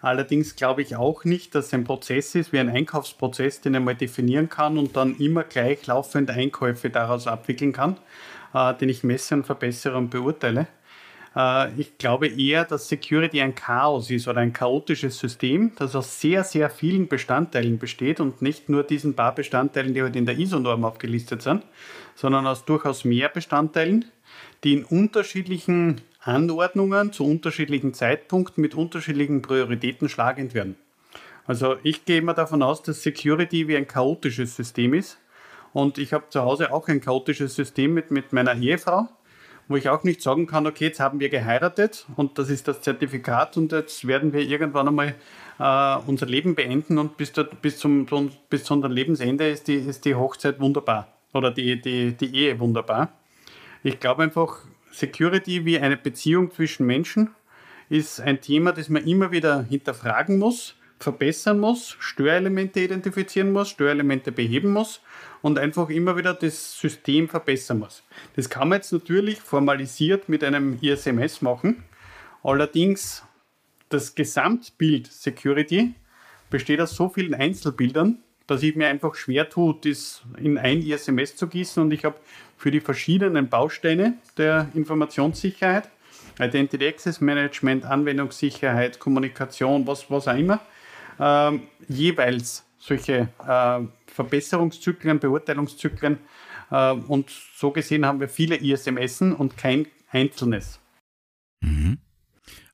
[0.00, 3.94] Allerdings glaube ich auch nicht, dass es ein Prozess ist wie ein Einkaufsprozess, den mal
[3.94, 7.96] definieren kann und dann immer gleich laufend Einkäufe daraus abwickeln kann,
[8.52, 10.66] äh, den ich messe und verbessere und beurteile.
[11.34, 16.20] Äh, ich glaube eher, dass Security ein Chaos ist oder ein chaotisches System, das aus
[16.20, 20.38] sehr, sehr vielen Bestandteilen besteht und nicht nur diesen paar Bestandteilen, die heute in der
[20.38, 21.64] ISO-Norm aufgelistet sind,
[22.14, 24.06] sondern aus durchaus mehr Bestandteilen,
[24.62, 30.76] die in unterschiedlichen Anordnungen zu unterschiedlichen Zeitpunkten mit unterschiedlichen Prioritäten schlagend werden.
[31.46, 35.18] Also ich gehe immer davon aus, dass Security wie ein chaotisches System ist.
[35.74, 39.08] Und ich habe zu Hause auch ein chaotisches System mit, mit meiner Ehefrau
[39.68, 42.82] wo ich auch nicht sagen kann, okay, jetzt haben wir geheiratet und das ist das
[42.82, 45.14] Zertifikat und jetzt werden wir irgendwann einmal
[45.58, 48.06] äh, unser Leben beenden und bis, dort, bis, zum,
[48.50, 52.58] bis zu unserem Lebensende ist die, ist die Hochzeit wunderbar oder die, die, die Ehe
[52.60, 53.12] wunderbar.
[53.82, 54.58] Ich glaube einfach,
[54.92, 57.30] Security wie eine Beziehung zwischen Menschen
[57.88, 64.32] ist ein Thema, das man immer wieder hinterfragen muss, verbessern muss, Störelemente identifizieren muss, Störelemente
[64.32, 65.00] beheben muss
[65.42, 68.02] und einfach immer wieder das System verbessern muss.
[68.36, 71.84] Das kann man jetzt natürlich formalisiert mit einem ISMS machen.
[72.42, 73.22] Allerdings
[73.88, 75.94] das Gesamtbild Security
[76.50, 81.36] besteht aus so vielen Einzelbildern, dass ich mir einfach schwer tue, das in ein ISMS
[81.36, 81.82] zu gießen.
[81.82, 82.16] Und ich habe
[82.56, 85.88] für die verschiedenen Bausteine der Informationssicherheit,
[86.38, 90.60] Identity Access Management, Anwendungssicherheit, Kommunikation, was, was auch immer,
[91.18, 91.58] äh,
[91.88, 96.18] jeweils solche äh, Verbesserungszyklen, Beurteilungszyklen.
[96.70, 100.80] Äh, und so gesehen haben wir viele ISMS und kein einzelnes.
[101.60, 101.98] Mhm.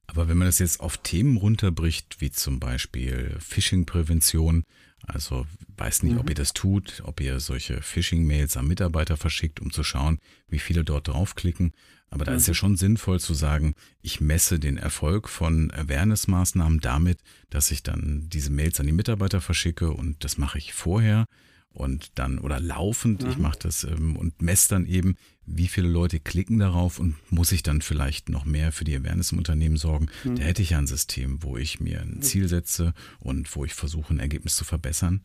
[0.06, 4.64] Aber wenn man das jetzt auf Themen runterbricht, wie zum Beispiel Phishing-Prävention,
[5.06, 5.46] also
[5.76, 6.20] weiß nicht, mhm.
[6.20, 10.58] ob ihr das tut, ob ihr solche Phishing-Mails an Mitarbeiter verschickt, um zu schauen, wie
[10.58, 11.72] viele dort draufklicken.
[12.10, 12.38] Aber da mhm.
[12.38, 17.20] ist ja schon sinnvoll zu sagen, ich messe den Erfolg von Awareness-Maßnahmen damit,
[17.50, 21.26] dass ich dann diese Mails an die Mitarbeiter verschicke und das mache ich vorher
[21.72, 23.30] und dann oder laufend, mhm.
[23.30, 25.16] ich mache das ähm, und messe dann eben,
[25.46, 29.32] wie viele Leute klicken darauf und muss ich dann vielleicht noch mehr für die Awareness
[29.32, 30.08] im Unternehmen sorgen.
[30.24, 30.36] Mhm.
[30.36, 33.74] Da hätte ich ja ein System, wo ich mir ein Ziel setze und wo ich
[33.74, 35.22] versuche, ein Ergebnis zu verbessern.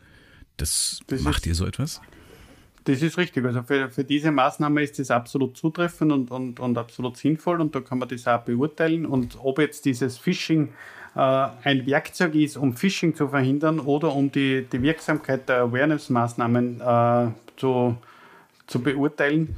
[0.57, 2.01] Das, das macht ihr so etwas?
[2.85, 3.43] Das ist richtig.
[3.45, 7.73] Also für, für diese Maßnahme ist das absolut zutreffend und, und, und absolut sinnvoll und
[7.73, 9.05] da kann man das auch beurteilen.
[9.05, 10.69] Und ob jetzt dieses Phishing
[11.15, 17.27] ein Werkzeug ist, um Phishing zu verhindern oder um die, die Wirksamkeit der Awareness-Maßnahmen äh,
[17.55, 17.95] zu,
[18.67, 19.55] zu beurteilen,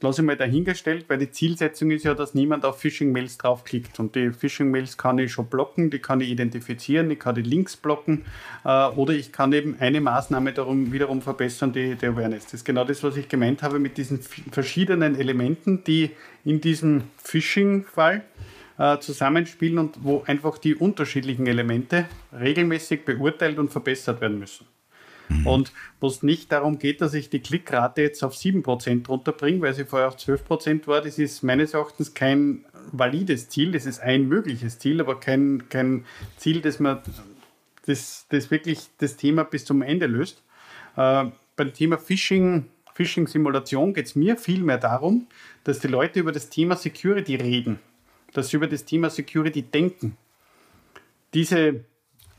[0.00, 3.98] lasse ich mal dahingestellt, weil die Zielsetzung ist ja, dass niemand auf Phishing-Mails draufklickt.
[3.98, 7.76] Und die Phishing-Mails kann ich schon blocken, die kann ich identifizieren, ich kann die Links
[7.76, 8.24] blocken
[8.64, 12.44] äh, oder ich kann eben eine Maßnahme darum wiederum verbessern, die, die Awareness.
[12.44, 14.20] Das ist genau das, was ich gemeint habe mit diesen
[14.52, 16.10] verschiedenen Elementen, die
[16.44, 18.22] in diesem Phishing-Fall
[18.80, 24.66] äh, zusammenspielen und wo einfach die unterschiedlichen Elemente regelmäßig beurteilt und verbessert werden müssen.
[25.28, 25.46] Mhm.
[25.46, 29.74] Und wo es nicht darum geht, dass ich die Klickrate jetzt auf 7% runterbringe, weil
[29.74, 34.26] sie vorher auf 12% war, das ist meines Erachtens kein valides Ziel, das ist ein
[34.28, 36.06] mögliches Ziel, aber kein, kein
[36.38, 37.00] Ziel, das man
[37.84, 40.42] das, das wirklich das Thema bis zum Ende löst.
[40.96, 45.26] Äh, beim Thema Phishing, Phishing-Simulation geht es mir vielmehr darum,
[45.64, 47.78] dass die Leute über das Thema Security reden,
[48.32, 50.16] dass sie über das Thema Security denken.
[51.34, 51.84] Diese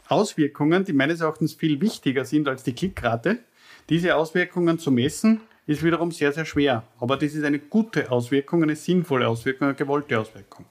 [0.08, 3.40] Auswirkungen, die meines Erachtens viel wichtiger sind als die Klickrate,
[3.90, 6.84] diese Auswirkungen zu messen, ist wiederum sehr, sehr schwer.
[7.00, 10.66] Aber das ist eine gute Auswirkung, eine sinnvolle Auswirkung, eine gewollte Auswirkung.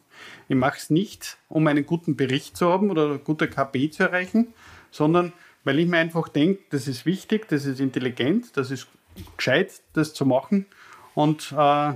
[0.48, 4.02] Ich mache es nicht, um einen guten Bericht zu haben oder eine gute KPI zu
[4.02, 4.52] erreichen,
[4.90, 5.32] sondern
[5.64, 8.88] weil ich mir einfach denke, das ist wichtig, das ist intelligent, das ist
[9.36, 10.66] gescheit, das zu machen.
[11.14, 11.92] Und äh,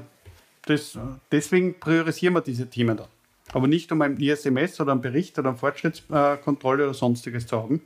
[0.66, 0.98] das,
[1.30, 3.08] deswegen priorisieren wir diese Themen da.
[3.54, 7.80] Aber nicht um ein ISMS oder einen Bericht oder eine Fortschrittskontrolle oder sonstiges zu haben.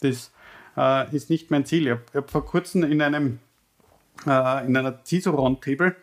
[0.00, 0.32] Das
[0.76, 1.84] äh, ist nicht mein Ziel.
[1.86, 3.38] Ich habe hab vor kurzem in einem
[4.26, 5.94] äh, in einer CISO Roundtable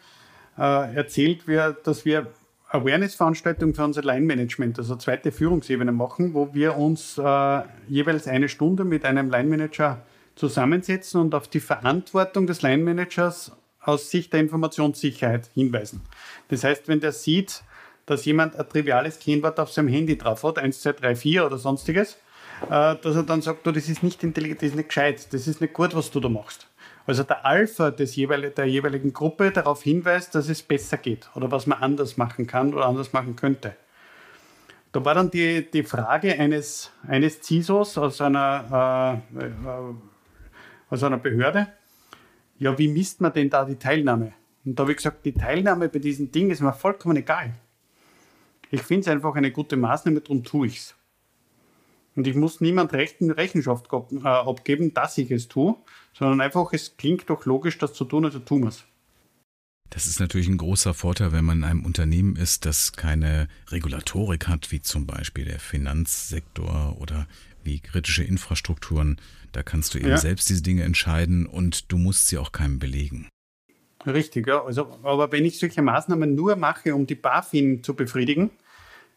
[0.58, 2.28] äh, erzählt, wir, dass wir
[2.70, 8.86] Awareness-Veranstaltung für unser Line-Management, also zweite Führungsebene machen, wo wir uns äh, jeweils eine Stunde
[8.86, 10.06] mit einem Line-Manager
[10.36, 13.52] zusammensetzen und auf die Verantwortung des Line-Managers
[13.82, 16.02] aus Sicht der Informationssicherheit hinweisen.
[16.48, 17.64] Das heißt, wenn der sieht,
[18.06, 21.58] dass jemand ein triviales Kennwort auf seinem Handy drauf hat, 1, 2, 3, 4 oder
[21.58, 22.18] sonstiges,
[22.64, 25.48] äh, dass er dann sagt, du, das ist nicht intelligent, das ist nicht gescheit, das
[25.48, 26.68] ist nicht gut, was du da machst.
[27.08, 31.52] Also der Alpha des jeweil der jeweiligen Gruppe darauf hinweist, dass es besser geht oder
[31.52, 33.76] was man anders machen kann oder anders machen könnte.
[34.92, 39.52] Da war dann die, die Frage eines, eines CISOs aus einer, äh, äh,
[40.90, 41.68] aus einer Behörde,
[42.60, 44.34] ja, wie misst man denn da die Teilnahme?
[44.66, 47.56] Und da habe ich gesagt, die Teilnahme bei diesen Dingen ist mir vollkommen egal.
[48.72, 50.96] Ich finde es einfach eine gute Maßnahme, darum tue ich es.
[52.16, 55.76] Und ich muss niemand Rechenschaft äh, abgeben, dass ich es tue,
[56.14, 58.84] sondern einfach, es klingt doch logisch, das zu tun, also tun wir es.
[59.90, 64.48] Das ist natürlich ein großer Vorteil, wenn man in einem Unternehmen ist, das keine Regulatorik
[64.48, 67.28] hat, wie zum Beispiel der Finanzsektor oder
[67.64, 69.20] wie kritische Infrastrukturen.
[69.52, 70.18] Da kannst du eben ja.
[70.18, 73.28] selbst diese Dinge entscheiden und du musst sie auch keinem belegen.
[74.06, 74.64] Richtig, ja.
[74.64, 78.50] Also, aber wenn ich solche Maßnahmen nur mache, um die BaFin zu befriedigen,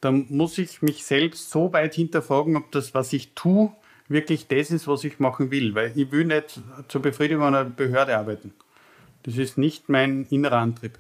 [0.05, 3.73] dann muss ich mich selbst so weit hinterfragen, ob das, was ich tue,
[4.09, 5.75] wirklich das ist, was ich machen will.
[5.75, 8.53] Weil ich will nicht zur Befriedigung einer Behörde arbeiten.
[9.23, 10.99] Das ist nicht mein innerer Antrieb.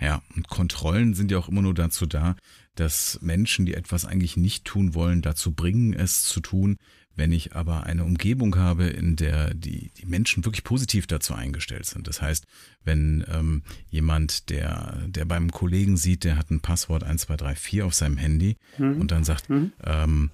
[0.00, 2.34] Ja, und Kontrollen sind ja auch immer nur dazu da,
[2.74, 6.76] dass Menschen, die etwas eigentlich nicht tun wollen, dazu bringen, es zu tun.
[7.16, 11.86] Wenn ich aber eine Umgebung habe, in der die, die Menschen wirklich positiv dazu eingestellt
[11.86, 12.08] sind.
[12.08, 12.46] Das heißt,
[12.84, 18.16] wenn ähm, jemand, der, der beim Kollegen sieht, der hat ein Passwort 1234 auf seinem
[18.16, 19.00] Handy mhm.
[19.00, 19.72] und dann sagt, mhm.
[19.84, 20.30] ähm,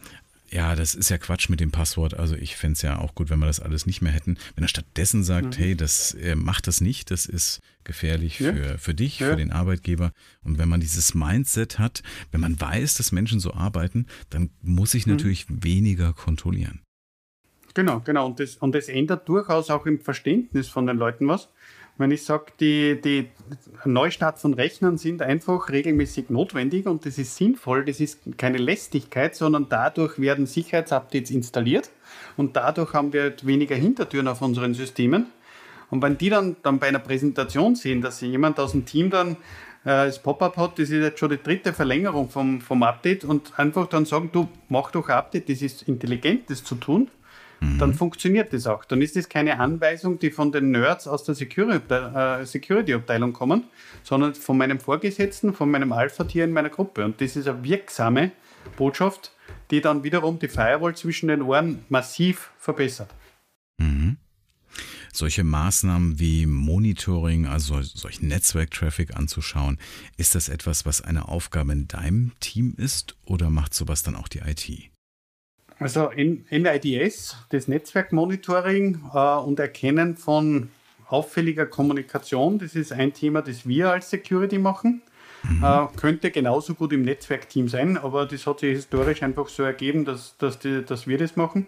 [0.50, 2.14] ja, das ist ja Quatsch mit dem Passwort.
[2.14, 4.36] Also ich fände es ja auch gut, wenn wir das alles nicht mehr hätten.
[4.54, 5.62] Wenn er stattdessen sagt, mhm.
[5.62, 8.52] hey, das äh, macht das nicht, das ist gefährlich ja.
[8.52, 9.30] für, für dich, ja.
[9.30, 10.12] für den Arbeitgeber.
[10.42, 12.02] Und wenn man dieses Mindset hat,
[12.32, 15.14] wenn man weiß, dass Menschen so arbeiten, dann muss ich mhm.
[15.14, 16.80] natürlich weniger kontrollieren.
[17.74, 18.26] Genau, genau.
[18.26, 21.48] Und das, und das ändert durchaus auch im Verständnis von den Leuten was.
[22.00, 23.28] Wenn ich sage, die, die
[23.84, 29.36] Neustart von Rechnern sind einfach regelmäßig notwendig und das ist sinnvoll, das ist keine Lästigkeit,
[29.36, 31.90] sondern dadurch werden Sicherheitsupdates installiert
[32.38, 35.26] und dadurch haben wir halt weniger Hintertüren auf unseren Systemen.
[35.90, 39.32] Und wenn die dann, dann bei einer Präsentation sehen, dass jemand aus dem Team dann
[39.84, 43.58] äh, das Pop-up hat, das ist jetzt schon die dritte Verlängerung vom, vom Update und
[43.58, 47.10] einfach dann sagen, du mach doch ein Update, das ist intelligent, das zu tun
[47.60, 48.84] dann funktioniert das auch.
[48.84, 53.64] Dann ist das keine Anweisung, die von den Nerds aus der äh, Security-Abteilung kommen,
[54.02, 57.04] sondern von meinem Vorgesetzten, von meinem Alpha-Tier in meiner Gruppe.
[57.04, 58.32] Und das ist eine wirksame
[58.76, 59.32] Botschaft,
[59.70, 63.14] die dann wiederum die Firewall zwischen den Ohren massiv verbessert.
[63.78, 64.16] Mhm.
[65.12, 69.78] Solche Maßnahmen wie Monitoring, also solchen Netzwerktraffic anzuschauen,
[70.16, 74.28] ist das etwas, was eine Aufgabe in deinem Team ist oder macht sowas dann auch
[74.28, 74.89] die IT?
[75.80, 80.68] Also NIDS, das Netzwerkmonitoring äh, und Erkennen von
[81.08, 85.00] auffälliger Kommunikation, das ist ein Thema, das wir als Security machen.
[85.42, 85.64] Mhm.
[85.64, 90.04] Äh, könnte genauso gut im Netzwerkteam sein, aber das hat sich historisch einfach so ergeben,
[90.04, 91.66] dass, dass, die, dass wir das machen.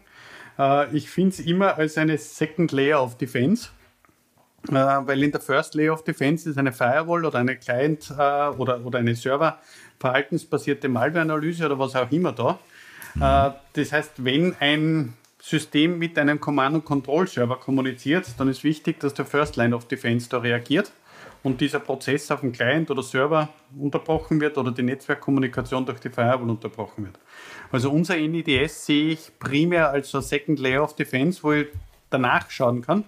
[0.59, 3.71] Äh, ich finde es immer als eine Second Layer of Defense,
[4.69, 8.49] äh, weil in der First Layer of Defense ist eine Firewall oder eine Client äh,
[8.49, 9.59] oder, oder eine Server
[9.99, 12.59] verhaltensbasierte Malware-Analyse oder was auch immer da.
[13.15, 13.53] Mhm.
[13.73, 19.57] Das heißt, wenn ein System mit einem Command-and-Control-Server kommuniziert, dann ist wichtig, dass der First
[19.57, 20.93] Line of Defense da reagiert
[21.43, 26.11] und dieser Prozess auf dem Client oder Server unterbrochen wird oder die Netzwerkkommunikation durch die
[26.11, 27.19] Firewall unterbrochen wird.
[27.73, 31.67] Also unser NIDS sehe ich primär als so Second Layer of Defense, wo ich
[32.11, 33.05] danach schauen kann,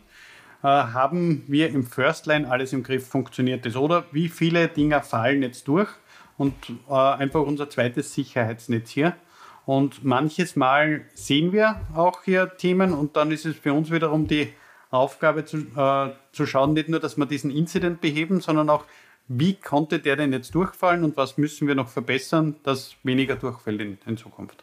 [0.62, 5.00] äh, haben wir im First Line alles im Griff, funktioniert das oder wie viele Dinge
[5.02, 5.88] fallen jetzt durch
[6.36, 6.54] und
[6.88, 9.14] äh, einfach unser zweites Sicherheitsnetz hier
[9.66, 14.26] und manches Mal sehen wir auch hier Themen und dann ist es für uns wiederum
[14.26, 14.52] die
[14.90, 18.84] Aufgabe zu, äh, zu schauen, nicht nur, dass wir diesen Incident beheben, sondern auch,
[19.26, 23.80] wie konnte der denn jetzt durchfallen und was müssen wir noch verbessern, dass weniger durchfällt
[23.80, 24.62] in, in Zukunft.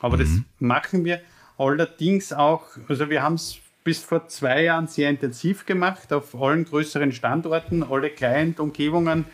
[0.00, 0.20] Aber mhm.
[0.20, 0.28] das
[0.58, 1.20] machen wir
[1.56, 6.64] allerdings auch, also wir haben es bis vor zwei Jahren sehr intensiv gemacht, auf allen
[6.66, 9.24] größeren Standorten, alle Client-Umgebungen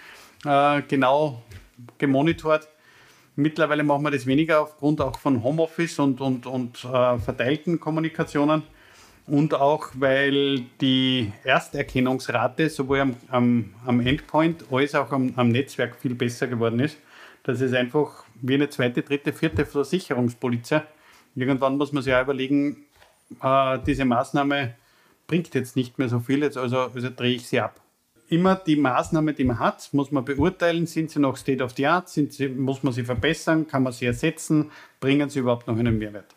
[0.45, 1.43] äh, genau
[1.99, 2.69] gemonitort
[3.37, 8.63] Mittlerweile machen wir das weniger aufgrund auch von Homeoffice und, und, und äh, verteilten Kommunikationen.
[9.27, 15.97] und auch, weil die Ersterkennungsrate sowohl am, am, am Endpoint als auch am, am, Netzwerk
[15.97, 16.97] viel besser geworden ist.
[17.43, 20.83] Das ist einfach wie eine zweite, dritte, vierte Versicherungspolizei.
[21.35, 22.85] Irgendwann muss man sich auch überlegen,
[23.43, 24.75] äh, diese Maßnahme
[25.27, 27.81] bringt jetzt nicht mehr so viel, jetzt also, also drehe ich sie ab.
[28.29, 31.87] Immer die Maßnahme, die man hat, muss man beurteilen, sind sie noch State of the
[31.87, 34.71] Art, sind sie, muss man sie verbessern, kann man sie ersetzen,
[35.01, 36.35] bringen sie überhaupt noch einen Mehrwert.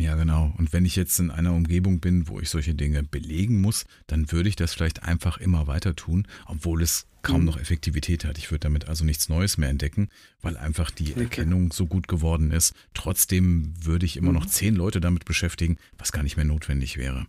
[0.00, 0.52] Ja, genau.
[0.56, 4.32] Und wenn ich jetzt in einer Umgebung bin, wo ich solche Dinge belegen muss, dann
[4.32, 7.46] würde ich das vielleicht einfach immer weiter tun, obwohl es kaum mhm.
[7.46, 8.38] noch Effektivität hat.
[8.38, 10.08] Ich würde damit also nichts Neues mehr entdecken,
[10.40, 11.20] weil einfach die okay.
[11.20, 12.74] Erkennung so gut geworden ist.
[12.94, 14.48] Trotzdem würde ich immer noch mhm.
[14.48, 17.26] zehn Leute damit beschäftigen, was gar nicht mehr notwendig wäre.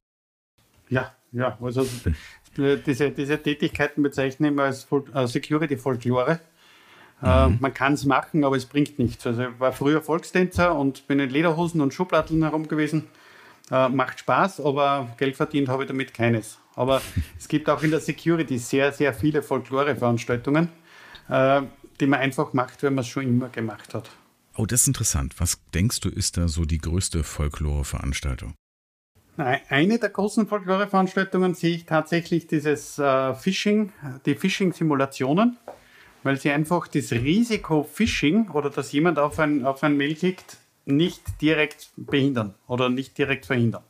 [0.89, 1.85] Ja, ja, also
[2.57, 4.59] diese, diese Tätigkeiten bezeichne ich
[5.13, 6.39] als Security-Folklore.
[7.23, 7.57] Äh, mhm.
[7.59, 9.25] man kann es machen, aber es bringt nichts.
[9.27, 13.07] Also ich war früher Volkstänzer und bin in Lederhosen und Schubladeln herum gewesen.
[13.69, 16.57] Äh, macht Spaß, aber Geld verdient habe ich damit keines.
[16.75, 17.01] Aber
[17.37, 20.69] es gibt auch in der Security sehr, sehr viele Folklore-Veranstaltungen,
[21.29, 21.61] äh,
[21.99, 24.09] die man einfach macht, weil man es schon immer gemacht hat.
[24.57, 25.35] Oh, das ist interessant.
[25.39, 28.53] Was denkst du, ist da so die größte Folklore-Veranstaltung?
[29.37, 33.91] Eine der großen Folklore-Veranstaltungen sehe ich tatsächlich dieses äh, Phishing,
[34.25, 35.57] die Phishing-Simulationen
[36.23, 40.57] weil sie einfach das Risiko Phishing oder dass jemand auf ein, auf ein Mail klickt,
[40.85, 43.83] nicht direkt behindern oder nicht direkt verhindern.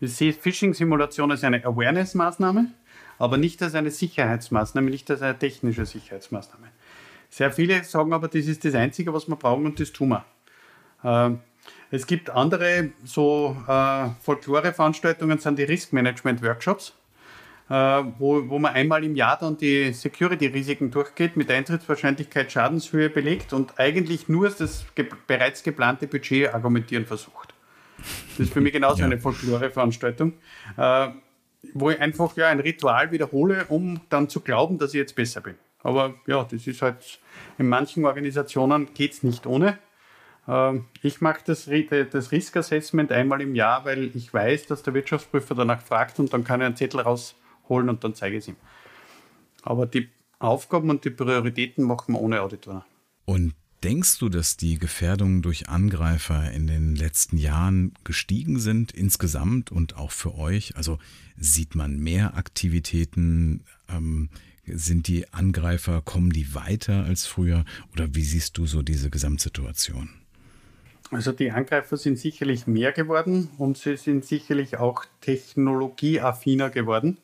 [0.00, 2.72] Ich sehe Phishing-Simulation als eine Awareness-Maßnahme,
[3.18, 6.68] aber nicht als eine Sicherheitsmaßnahme, nicht als eine technische Sicherheitsmaßnahme.
[7.30, 10.24] Sehr viele sagen aber, das ist das Einzige, was wir brauchen und das tun wir.
[11.02, 11.40] Ähm,
[11.90, 16.94] es gibt andere so äh, Folklore-Veranstaltungen, sind die Risk-Management-Workshops
[17.68, 17.74] äh,
[18.18, 23.78] wo, wo man einmal im Jahr dann die Security-Risiken durchgeht, mit Eintrittswahrscheinlichkeit, Schadenshöhe belegt und
[23.78, 27.54] eigentlich nur das ge bereits geplante Budget argumentieren versucht.
[27.98, 29.06] Das ist für mich genauso ja.
[29.06, 30.34] eine Folklore-Veranstaltung,
[30.76, 31.08] äh,
[31.74, 35.40] wo ich einfach ja ein Ritual wiederhole, um dann zu glauben, dass ich jetzt besser
[35.40, 35.56] bin.
[35.82, 37.20] Aber ja, das ist halt,
[37.58, 39.78] in manchen Organisationen geht es nicht ohne.
[40.46, 41.68] Äh, ich mache das,
[42.10, 46.32] das Risk Assessment einmal im Jahr, weil ich weiß, dass der Wirtschaftsprüfer danach fragt und
[46.32, 47.34] dann kann er einen Zettel raus
[47.68, 48.56] holen und dann zeige ich es ihm.
[49.62, 50.08] Aber die
[50.38, 52.84] Aufgaben und die Prioritäten machen wir ohne Auditor.
[53.24, 59.72] Und denkst du, dass die Gefährdungen durch Angreifer in den letzten Jahren gestiegen sind insgesamt
[59.72, 60.76] und auch für euch?
[60.76, 60.98] Also
[61.36, 63.64] sieht man mehr Aktivitäten?
[63.88, 64.28] Ähm,
[64.68, 67.64] sind die Angreifer, kommen die weiter als früher?
[67.92, 70.10] Oder wie siehst du so diese Gesamtsituation?
[71.10, 77.18] Also die Angreifer sind sicherlich mehr geworden und sie sind sicherlich auch technologieaffiner geworden.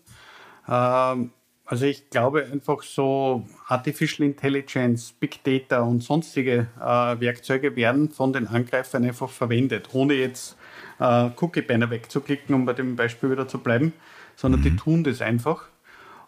[0.69, 1.31] Ähm,
[1.65, 8.33] also ich glaube einfach so Artificial Intelligence, Big Data und sonstige äh, Werkzeuge werden von
[8.33, 10.57] den Angreifern einfach verwendet, ohne jetzt
[11.01, 13.93] äh, Cookie-Banner wegzuklicken, um bei dem Beispiel wieder zu bleiben,
[14.37, 14.65] sondern mhm.
[14.65, 15.65] die tun das einfach.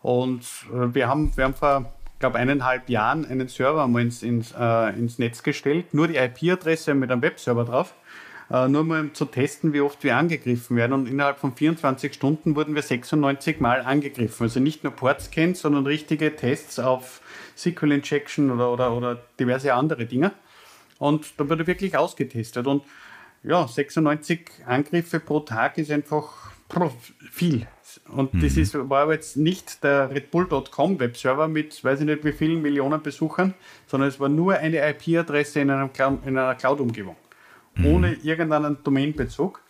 [0.02, 1.92] Und äh, wir, haben, wir haben vor,
[2.24, 6.94] glaube eineinhalb Jahren einen Server mal ins, ins, äh, ins Netz gestellt, nur die IP-Adresse
[6.94, 7.94] mit einem Webserver drauf
[8.50, 10.92] äh, nur mal zu testen, wie oft wir angegriffen werden.
[10.92, 14.44] Und innerhalb von 24 Stunden wurden wir 96 Mal angegriffen.
[14.44, 17.20] Also nicht nur Portscans, sondern richtige Tests auf
[17.56, 20.32] SQL Injection oder, oder, oder diverse andere Dinge.
[20.98, 22.66] Und da wurde wirklich ausgetestet.
[22.66, 22.84] Und
[23.42, 26.43] ja, 96 Angriffe pro Tag ist einfach
[27.30, 27.66] viel.
[28.08, 28.40] Und mhm.
[28.40, 32.62] das ist, war aber jetzt nicht der RedBull.com Webserver mit, weiß ich nicht wie vielen
[32.62, 33.54] Millionen Besuchern,
[33.86, 37.16] sondern es war nur eine IP-Adresse in, in einer Cloud-Umgebung
[37.76, 37.86] mhm.
[37.86, 39.60] ohne irgendeinen Domainbezug.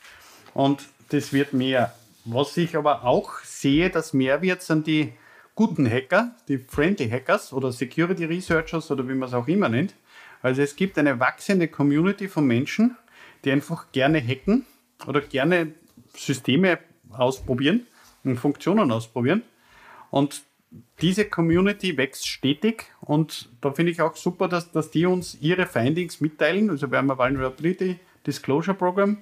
[0.53, 1.95] Und das wird mehr.
[2.25, 5.12] Was ich aber auch sehe, dass mehr wird, sind die
[5.55, 9.95] guten Hacker, die Friendly Hackers oder Security Researchers oder wie man es auch immer nennt.
[10.43, 12.97] Also es gibt eine wachsende Community von Menschen,
[13.45, 14.66] die einfach gerne hacken
[15.07, 15.75] oder gerne
[16.16, 16.78] Systeme
[17.11, 17.86] ausprobieren
[18.24, 19.43] und Funktionen ausprobieren.
[20.11, 20.43] Und
[21.01, 25.66] diese Community wächst stetig und da finde ich auch super, dass, dass die uns ihre
[25.66, 26.70] Findings mitteilen.
[26.70, 29.19] Also wir haben ein Vulnerability Disclosure Program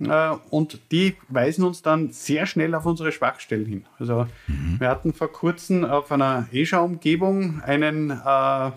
[0.00, 3.84] äh, und die weisen uns dann sehr schnell auf unsere Schwachstellen hin.
[3.98, 4.80] Also mhm.
[4.80, 8.70] wir hatten vor kurzem auf einer Azure-Umgebung einen äh,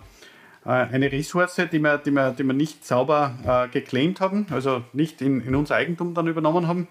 [0.66, 4.84] äh, eine Ressource, die wir, die wir, die wir nicht sauber äh, geclaimed haben, also
[4.94, 6.88] nicht in, in unser Eigentum dann übernommen haben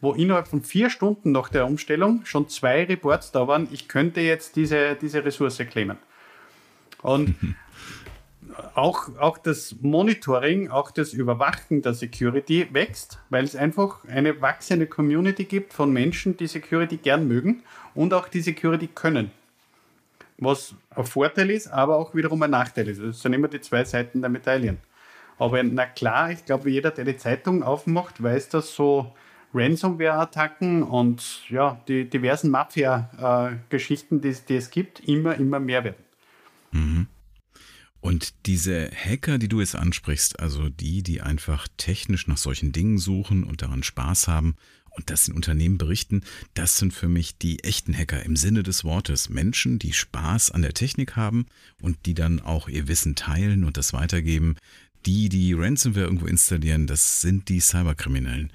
[0.00, 4.20] wo innerhalb von vier Stunden nach der Umstellung schon zwei Reports da waren, ich könnte
[4.20, 5.98] jetzt diese, diese Ressource claimen.
[7.02, 7.34] Und
[8.74, 14.86] auch, auch das Monitoring, auch das Überwachen der Security wächst, weil es einfach eine wachsende
[14.86, 17.62] Community gibt von Menschen, die Security gern mögen
[17.94, 19.30] und auch die Security können.
[20.38, 23.00] Was ein Vorteil ist, aber auch wiederum ein Nachteil ist.
[23.00, 24.78] Das sind immer die zwei Seiten der Medaillen.
[25.38, 29.12] Aber na klar, ich glaube, jeder, der die Zeitung aufmacht, weiß, dass so
[29.54, 36.04] Ransomware-Attacken und ja, die diversen Mafia-Geschichten, die, die, es gibt, immer, immer mehr werden.
[36.72, 37.06] Mhm.
[38.00, 42.98] Und diese Hacker, die du jetzt ansprichst, also die, die einfach technisch nach solchen Dingen
[42.98, 44.54] suchen und daran Spaß haben
[44.90, 46.22] und das in Unternehmen berichten,
[46.54, 49.28] das sind für mich die echten Hacker im Sinne des Wortes.
[49.28, 51.46] Menschen, die Spaß an der Technik haben
[51.82, 54.56] und die dann auch ihr Wissen teilen und das weitergeben.
[55.04, 58.52] Die, die Ransomware irgendwo installieren, das sind die Cyberkriminellen.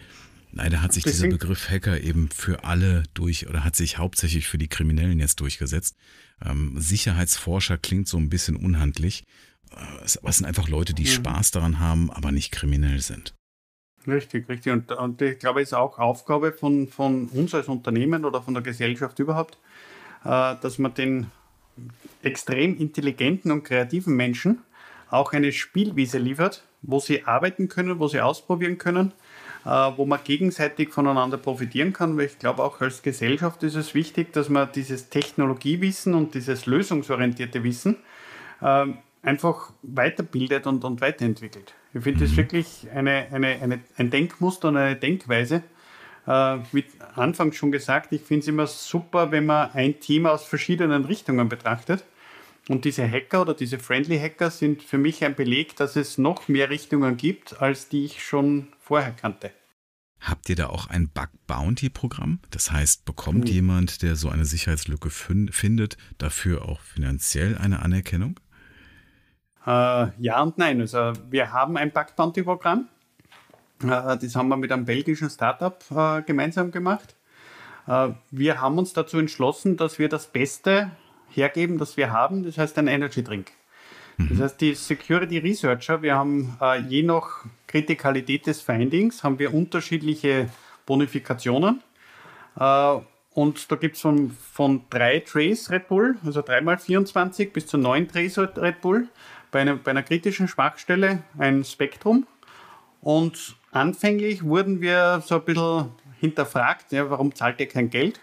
[0.51, 4.57] Leider hat sich dieser Begriff Hacker eben für alle durch oder hat sich hauptsächlich für
[4.57, 5.95] die Kriminellen jetzt durchgesetzt.
[6.43, 9.23] Ähm, Sicherheitsforscher klingt so ein bisschen unhandlich.
[9.71, 11.07] Äh, es sind einfach Leute, die mhm.
[11.07, 13.33] Spaß daran haben, aber nicht kriminell sind.
[14.07, 14.73] Richtig, richtig.
[14.73, 18.53] Und, und ich glaube, es ist auch Aufgabe von, von uns als Unternehmen oder von
[18.53, 19.57] der Gesellschaft überhaupt,
[20.25, 21.27] äh, dass man den
[22.23, 24.59] extrem intelligenten und kreativen Menschen
[25.09, 29.13] auch eine Spielwiese liefert, wo sie arbeiten können, wo sie ausprobieren können,
[29.63, 32.17] wo man gegenseitig voneinander profitieren kann.
[32.17, 36.65] Weil ich glaube, auch als Gesellschaft ist es wichtig, dass man dieses Technologiewissen und dieses
[36.65, 37.97] lösungsorientierte Wissen
[38.61, 38.85] äh,
[39.23, 41.73] einfach weiterbildet und, und weiterentwickelt.
[41.93, 45.63] Ich finde das wirklich eine, eine, eine, ein Denkmuster und eine Denkweise.
[46.25, 46.85] Äh, wie
[47.15, 51.49] anfangs schon gesagt, ich finde es immer super, wenn man ein Thema aus verschiedenen Richtungen
[51.49, 52.03] betrachtet.
[52.69, 56.47] Und diese Hacker oder diese Friendly Hacker sind für mich ein Beleg, dass es noch
[56.47, 59.51] mehr Richtungen gibt, als die ich schon vorher kannte.
[60.19, 62.39] Habt ihr da auch ein Bug Bounty Programm?
[62.51, 63.51] Das heißt, bekommt mhm.
[63.51, 68.39] jemand, der so eine Sicherheitslücke findet, dafür auch finanziell eine Anerkennung?
[69.65, 70.79] Äh, ja und nein.
[70.79, 72.87] Also wir haben ein Bug Bounty Programm.
[73.83, 77.15] Äh, das haben wir mit einem belgischen Startup äh, gemeinsam gemacht.
[77.87, 80.91] Äh, wir haben uns dazu entschlossen, dass wir das Beste
[81.33, 82.43] hergeben, das wir haben.
[82.43, 83.51] Das heißt ein Energy Drink.
[84.17, 84.29] Mhm.
[84.29, 89.53] Das heißt, die Security Researcher, wir haben äh, je nach Kritikalität des Findings, haben wir
[89.53, 90.49] unterschiedliche
[90.85, 91.81] Bonifikationen.
[92.59, 92.95] Äh,
[93.33, 97.77] und da gibt es von, von drei Trays Red Bull, also dreimal 24 bis zu
[97.77, 99.07] neun Trays Red Bull
[99.51, 102.27] bei, einer, bei einer kritischen Schwachstelle ein Spektrum.
[103.01, 108.19] Und anfänglich wurden wir so ein bisschen hinterfragt, ja, warum zahlt ihr kein Geld?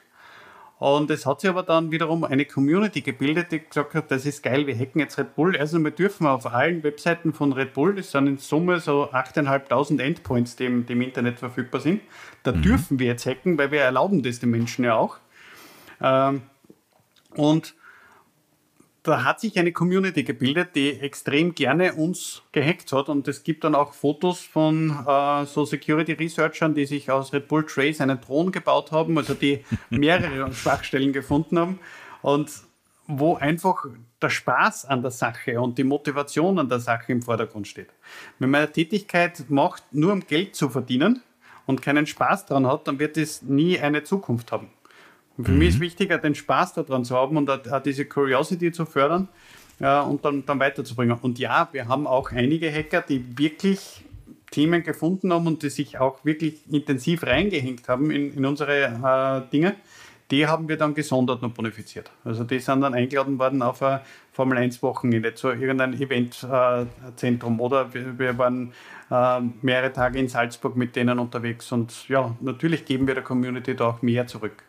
[0.79, 4.45] Und es hat sich aber dann wiederum eine Community gebildet, die gesagt hat, das ist
[4.45, 5.57] geil, wir hacken jetzt Red Bull.
[5.57, 10.01] Also wir dürfen auf allen Webseiten von Red Bull, das sind in Summe so 8.500
[10.01, 12.01] Endpoints, die im, die im, Internet verfügbar sind,
[12.45, 12.63] da mhm.
[12.63, 15.19] dürfen wir jetzt hacken, weil wir erlauben das den Menschen ja auch.
[16.01, 16.43] Ähm,
[17.35, 17.75] und
[19.09, 23.09] da hat sich eine Community gebildet, die extrem gerne uns gehackt hat.
[23.09, 27.49] Und es gibt dann auch Fotos von äh, so Security Researchern, die sich aus Red
[27.49, 31.79] Bull Trace einen Thron gebaut haben, also die mehrere Schwachstellen gefunden haben.
[32.21, 32.51] Und
[33.07, 33.87] wo einfach
[34.21, 37.89] der Spaß an der Sache und die Motivation an der Sache im Vordergrund steht.
[38.39, 41.23] Wenn man eine Tätigkeit macht, nur um Geld zu verdienen
[41.65, 44.69] und keinen Spaß daran hat, dann wird es nie eine Zukunft haben.
[45.43, 45.59] Für mhm.
[45.59, 49.29] mich ist wichtiger, den Spaß daran zu haben und auch diese Curiosity zu fördern
[49.79, 51.17] ja, und dann, dann weiterzubringen.
[51.21, 54.05] Und ja, wir haben auch einige Hacker, die wirklich
[54.51, 59.51] Themen gefunden haben und die sich auch wirklich intensiv reingehängt haben in, in unsere äh,
[59.53, 59.77] Dinge.
[60.31, 62.11] Die haben wir dann gesondert und bonifiziert.
[62.23, 64.01] Also die sind dann eingeladen worden auf ein
[64.33, 68.73] Formel 1 Wochenende zu irgendeinem Eventzentrum äh, oder wir, wir waren
[69.11, 73.75] äh, mehrere Tage in Salzburg mit denen unterwegs und ja, natürlich geben wir der Community
[73.75, 74.68] da auch mehr zurück.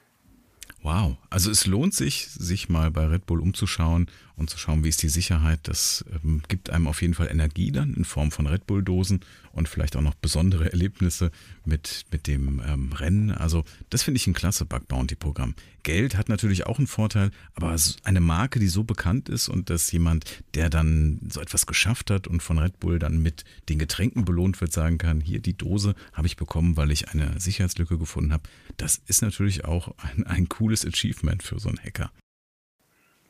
[0.81, 4.09] Wow, also es lohnt sich, sich mal bei Red Bull umzuschauen
[4.39, 5.59] und zu schauen, wie ist die Sicherheit.
[5.63, 9.19] Das ähm, gibt einem auf jeden Fall Energie dann in Form von Red Bull-Dosen
[9.51, 11.31] und vielleicht auch noch besondere Erlebnisse
[11.65, 13.31] mit, mit dem ähm, Rennen.
[13.31, 15.55] Also das finde ich ein klasse Bug Bounty-Programm.
[15.83, 19.91] Geld hat natürlich auch einen Vorteil, aber eine Marke, die so bekannt ist und dass
[19.91, 24.25] jemand, der dann so etwas geschafft hat und von Red Bull dann mit den Getränken
[24.25, 28.33] belohnt wird, sagen kann, hier die Dose habe ich bekommen, weil ich eine Sicherheitslücke gefunden
[28.33, 28.43] habe,
[28.77, 32.11] das ist natürlich auch ein, ein cooles Achievement für so einen Hacker.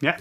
[0.02, 0.16] Ja,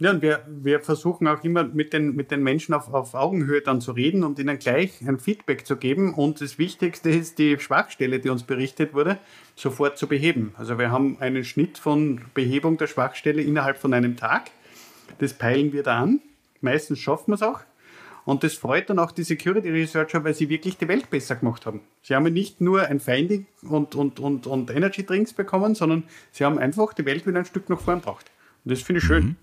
[0.00, 3.60] ja, und wir, wir versuchen auch immer mit den, mit den Menschen auf, auf Augenhöhe
[3.60, 6.14] dann zu reden und ihnen gleich ein Feedback zu geben.
[6.14, 9.18] Und das Wichtigste ist, die Schwachstelle, die uns berichtet wurde,
[9.54, 10.52] sofort zu beheben.
[10.58, 14.50] Also wir haben einen Schnitt von Behebung der Schwachstelle innerhalb von einem Tag.
[15.18, 16.20] Das peilen wir da an.
[16.60, 17.60] Meistens schaffen wir es auch.
[18.24, 21.66] Und das freut dann auch die Security Researcher, weil sie wirklich die Welt besser gemacht
[21.66, 21.82] haben.
[22.02, 26.44] Sie haben nicht nur ein Finding und, und, und, und Energy Drinks bekommen, sondern sie
[26.44, 28.30] haben einfach die Welt wieder ein Stück nach vorn gebracht.
[28.64, 29.24] Und das finde ich schön.
[29.24, 29.36] Mhm.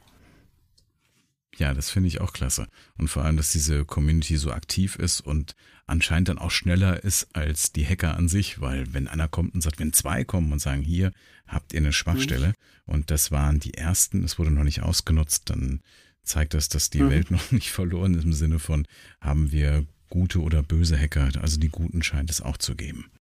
[1.58, 2.68] Ja, das finde ich auch klasse.
[2.98, 5.56] Und vor allem, dass diese Community so aktiv ist und
[5.86, 9.62] anscheinend dann auch schneller ist als die Hacker an sich, weil wenn einer kommt und
[9.62, 11.12] sagt, wenn zwei kommen und sagen, hier
[11.46, 12.94] habt ihr eine Schwachstelle mhm.
[12.94, 15.82] und das waren die ersten, es wurde noch nicht ausgenutzt, dann
[16.24, 17.10] zeigt das, dass die mhm.
[17.10, 18.88] Welt noch nicht verloren ist im Sinne von,
[19.20, 23.12] haben wir gute oder böse Hacker, also die Guten scheint es auch zu geben.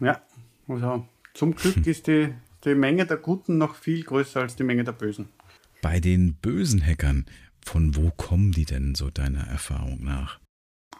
[0.00, 0.20] Ja,
[0.68, 1.84] also zum Glück hm.
[1.86, 2.32] ist die,
[2.64, 5.28] die Menge der Guten noch viel größer als die Menge der Bösen.
[5.82, 7.26] Bei den bösen Hackern,
[7.66, 10.38] von wo kommen die denn so deiner Erfahrung nach?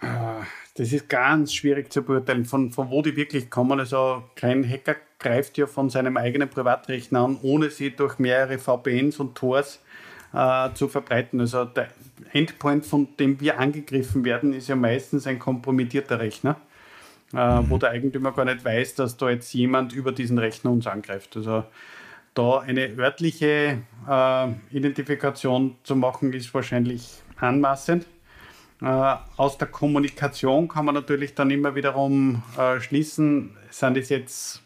[0.00, 0.42] Ah,
[0.74, 3.78] das ist ganz schwierig zu beurteilen, von, von wo die wirklich kommen.
[3.78, 9.20] Also kein Hacker greift ja von seinem eigenen Privatrechner an, ohne sie durch mehrere VPNs
[9.20, 9.80] und Tors
[10.34, 11.40] äh, zu verbreiten.
[11.40, 11.88] Also der
[12.32, 16.56] Endpoint, von dem wir angegriffen werden, ist ja meistens ein kompromittierter Rechner,
[17.32, 17.70] äh, mhm.
[17.70, 21.36] wo der Eigentümer gar nicht weiß, dass da jetzt jemand über diesen Rechner uns angreift.
[21.36, 21.64] Also
[22.36, 28.06] da eine örtliche äh, Identifikation zu machen, ist wahrscheinlich anmaßend.
[28.82, 34.62] Äh, aus der Kommunikation kann man natürlich dann immer wiederum äh, schließen, sind es jetzt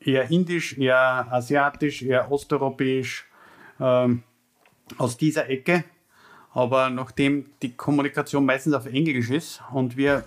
[0.00, 3.24] eher indisch, eher asiatisch, eher osteuropäisch,
[3.80, 4.24] ähm,
[4.98, 5.84] aus dieser Ecke.
[6.52, 10.24] Aber nachdem die Kommunikation meistens auf Englisch ist und wir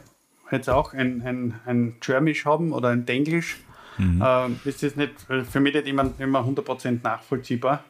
[0.50, 3.58] jetzt auch ein, ein, ein Germisch haben oder ein Denglisch,
[3.98, 4.22] mhm.
[4.22, 5.14] äh, ist das nicht,
[5.50, 7.84] für mich nicht immer, immer 100% nachvollziehbar.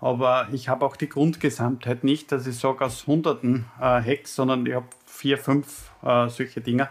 [0.00, 4.64] Aber ich habe auch die Grundgesamtheit nicht, dass ich sage aus hunderten äh, Hacks, sondern
[4.64, 6.88] ich habe vier, fünf äh, solche Dinge.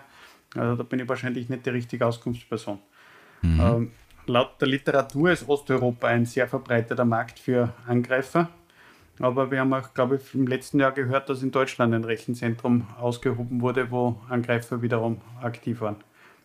[0.56, 2.80] Also da bin ich wahrscheinlich nicht die richtige Auskunftsperson.
[3.42, 3.60] Mhm.
[3.60, 3.92] Ähm,
[4.26, 8.50] laut der Literatur ist Osteuropa ein sehr verbreiteter Markt für Angreifer.
[9.20, 12.88] Aber wir haben auch, glaube ich, im letzten Jahr gehört, dass in Deutschland ein Rechenzentrum
[13.00, 15.96] ausgehoben wurde, wo Angreifer wiederum aktiv waren.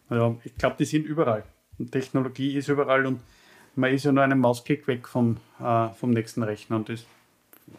[0.08, 1.44] Also ich glaube, die sind überall.
[1.90, 3.20] Technologie ist überall und
[3.74, 7.06] man ist ja nur einen Mausklick weg vom, äh, vom nächsten Rechner und ist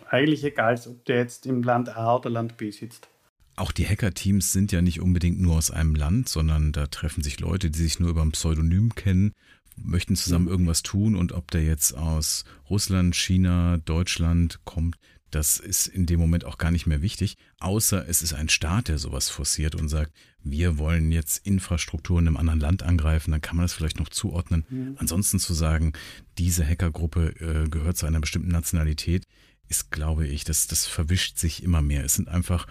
[0.09, 3.07] eigentlich egal, ob der jetzt im Land A oder Land B sitzt.
[3.55, 7.39] Auch die Hacker-Teams sind ja nicht unbedingt nur aus einem Land, sondern da treffen sich
[7.39, 9.33] Leute, die sich nur über ein Pseudonym kennen,
[9.75, 14.97] möchten zusammen irgendwas tun und ob der jetzt aus Russland, China, Deutschland kommt,
[15.35, 18.87] das ist in dem Moment auch gar nicht mehr wichtig, außer es ist ein Staat,
[18.87, 20.11] der sowas forciert und sagt,
[20.43, 24.09] wir wollen jetzt Infrastruktur in einem anderen Land angreifen, dann kann man das vielleicht noch
[24.09, 24.65] zuordnen.
[24.69, 24.95] Mhm.
[24.97, 25.93] Ansonsten zu sagen,
[26.37, 29.25] diese Hackergruppe äh, gehört zu einer bestimmten Nationalität,
[29.69, 32.03] ist, glaube ich, das, das verwischt sich immer mehr.
[32.03, 32.67] Es sind einfach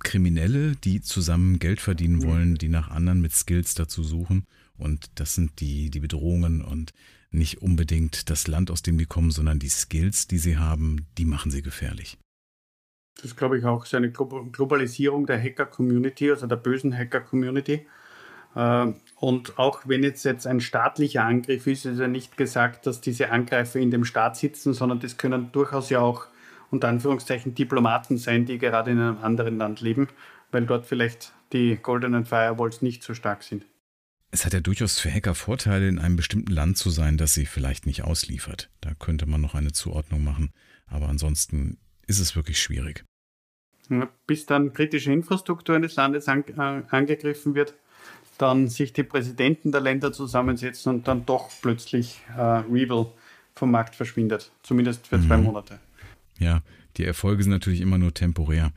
[0.00, 2.22] Kriminelle, die zusammen Geld verdienen mhm.
[2.22, 4.46] wollen, die nach anderen mit Skills dazu suchen.
[4.76, 6.92] Und das sind die, die Bedrohungen und
[7.34, 11.24] nicht unbedingt das Land, aus dem die kommen, sondern die Skills, die sie haben, die
[11.24, 12.18] machen sie gefährlich.
[13.16, 17.86] Das ist, glaube ich, auch so eine Globalisierung der Hacker-Community, also der bösen Hacker-Community.
[18.56, 23.00] Ähm, und auch wenn jetzt, jetzt ein staatlicher Angriff ist, ist ja nicht gesagt, dass
[23.00, 26.26] diese Angreifer in dem Staat sitzen, sondern das können durchaus ja auch
[26.70, 30.08] unter Anführungszeichen Diplomaten sein, die gerade in einem anderen Land leben,
[30.50, 33.64] weil dort vielleicht die goldenen Firewalls nicht so stark sind.
[34.34, 37.46] Es hat ja durchaus für Hacker Vorteile, in einem bestimmten Land zu sein, das sie
[37.46, 38.68] vielleicht nicht ausliefert.
[38.80, 40.50] Da könnte man noch eine Zuordnung machen.
[40.88, 41.78] Aber ansonsten
[42.08, 43.04] ist es wirklich schwierig.
[44.26, 47.74] Bis dann kritische Infrastruktur eines Landes an, äh, angegriffen wird,
[48.36, 53.06] dann sich die Präsidenten der Länder zusammensetzen und dann doch plötzlich äh, Revel
[53.54, 54.50] vom Markt verschwindet.
[54.64, 55.28] Zumindest für mhm.
[55.28, 55.78] zwei Monate.
[56.40, 56.62] Ja,
[56.96, 58.72] die Erfolge sind natürlich immer nur temporär.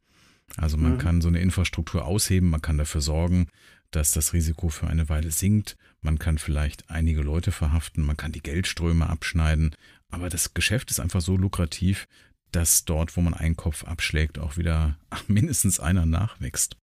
[0.56, 0.98] Also man mhm.
[1.00, 3.48] kann so eine Infrastruktur ausheben, man kann dafür sorgen,
[3.92, 5.78] dass das Risiko für eine Weile sinkt.
[6.02, 9.76] Man kann vielleicht einige Leute verhaften, man kann die Geldströme abschneiden,
[10.10, 12.08] aber das Geschäft ist einfach so lukrativ,
[12.52, 14.98] dass dort, wo man einen Kopf abschlägt, auch wieder
[15.28, 16.78] mindestens einer nachwächst.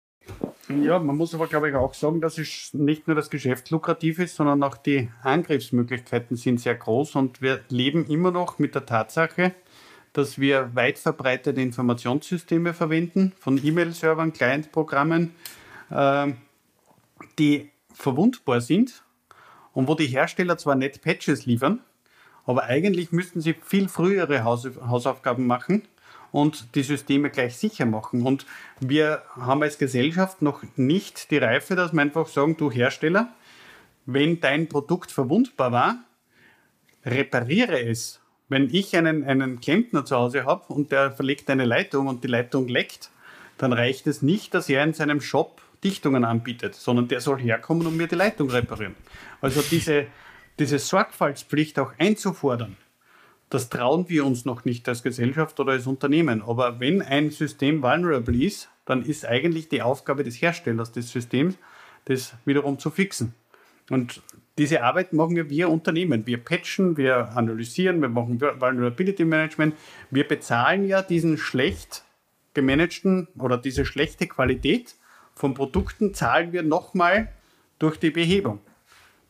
[0.69, 4.19] Ja, man muss aber, glaube ich, auch sagen, dass es nicht nur das Geschäft lukrativ
[4.19, 8.85] ist, sondern auch die Angriffsmöglichkeiten sind sehr groß und wir leben immer noch mit der
[8.85, 9.53] Tatsache,
[10.13, 15.31] dass wir weit verbreitete Informationssysteme verwenden, von E-Mail-Servern, Client-Programmen,
[15.89, 16.31] äh,
[17.39, 19.03] die verwundbar sind
[19.73, 21.81] und wo die Hersteller zwar nicht Patches liefern,
[22.45, 25.83] aber eigentlich müssten sie viel frühere Haus Hausaufgaben machen
[26.31, 28.23] und die Systeme gleich sicher machen.
[28.23, 28.45] Und
[28.79, 33.33] wir haben als Gesellschaft noch nicht die Reife, dass wir einfach sagen, du Hersteller,
[34.05, 36.03] wenn dein Produkt verwundbar war,
[37.05, 38.19] repariere es.
[38.49, 42.27] Wenn ich einen, einen Klempner zu Hause habe und der verlegt eine Leitung und die
[42.27, 43.09] Leitung leckt,
[43.57, 47.87] dann reicht es nicht, dass er in seinem Shop Dichtungen anbietet, sondern der soll herkommen
[47.87, 48.95] und mir die Leitung reparieren.
[49.41, 50.07] Also diese,
[50.59, 52.77] diese Sorgfaltspflicht auch einzufordern,
[53.49, 56.41] das trauen wir uns noch nicht als Gesellschaft oder als Unternehmen.
[56.41, 61.57] Aber wenn ein System vulnerable ist, dann ist eigentlich die Aufgabe des Herstellers des Systems,
[62.05, 63.33] das wiederum zu fixen.
[63.89, 64.21] Und
[64.57, 66.25] diese Arbeit machen wir wir Unternehmen.
[66.25, 69.75] Wir patchen, wir analysieren, wir machen Vulnerability Management.
[70.09, 72.03] Wir bezahlen ja diesen schlecht
[72.53, 74.95] gemanagten oder diese schlechte Qualität
[75.35, 77.29] von Produkten zahlen wir nochmal
[77.79, 78.59] durch die Behebung.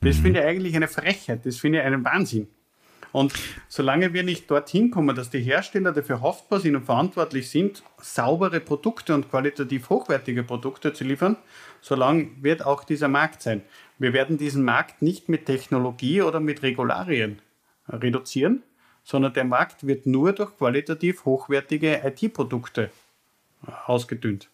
[0.01, 0.21] Das mhm.
[0.21, 2.47] finde ich eigentlich eine Frechheit, das finde ich einen Wahnsinn.
[3.13, 3.31] Und
[3.67, 8.59] solange wir nicht dorthin kommen, dass die Hersteller dafür haftbar sind und verantwortlich sind, saubere
[8.59, 11.37] Produkte und qualitativ hochwertige Produkte zu liefern,
[11.79, 13.61] solange wird auch dieser Markt sein.
[13.99, 17.39] Wir werden diesen Markt nicht mit Technologie oder mit Regularien
[17.87, 18.63] reduzieren,
[19.03, 22.89] sondern der Markt wird nur durch qualitativ hochwertige IT-Produkte
[23.85, 24.49] ausgedünnt.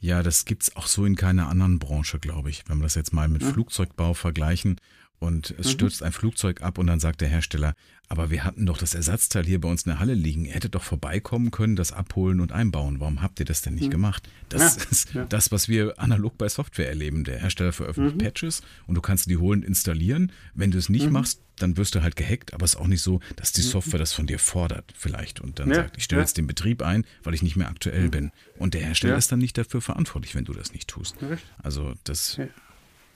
[0.00, 2.64] Ja, das gibt es auch so in keiner anderen Branche, glaube ich.
[2.68, 3.52] Wenn wir das jetzt mal mit mhm.
[3.52, 4.80] Flugzeugbau vergleichen
[5.18, 5.70] und es mhm.
[5.70, 7.74] stürzt ein Flugzeug ab und dann sagt der Hersteller,
[8.08, 10.46] aber wir hatten doch das Ersatzteil hier bei uns in der Halle liegen.
[10.46, 13.00] Ihr hättet doch vorbeikommen können, das abholen und einbauen.
[13.00, 13.92] Warum habt ihr das denn nicht mhm.
[13.92, 14.28] gemacht?
[14.48, 15.24] Das ja, ist ja.
[15.26, 17.24] das, was wir analog bei Software erleben.
[17.24, 18.24] Der Hersteller veröffentlicht mhm.
[18.24, 20.32] Patches und du kannst die holen installieren.
[20.54, 21.12] Wenn du es nicht mhm.
[21.12, 23.66] machst, dann wirst du halt gehackt, aber es ist auch nicht so, dass die mhm.
[23.66, 25.40] Software das von dir fordert, vielleicht.
[25.40, 28.04] Und dann ja, sagt, ich stelle jetzt den Betrieb ein, weil ich nicht mehr aktuell
[28.04, 28.10] mhm.
[28.10, 28.32] bin.
[28.56, 31.16] Und der Hersteller ist dann nicht dafür verantwortlich, wenn du das nicht tust.
[31.62, 32.38] Also das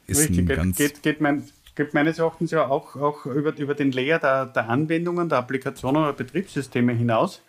[0.07, 0.39] ist Richtig.
[0.39, 0.77] ein ganz.
[0.77, 4.69] Geht, geht mein gibt meines Erachtens ja auch, auch über, über den Layer der, der
[4.69, 7.43] Anwendungen, der Applikationen oder Betriebssysteme hinaus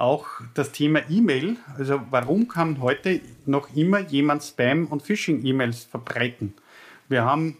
[0.00, 1.56] auch das Thema E-Mail.
[1.78, 6.54] Also warum kann heute noch immer jemand Spam- und Phishing-E-Mails verbreiten?
[7.08, 7.58] Wir haben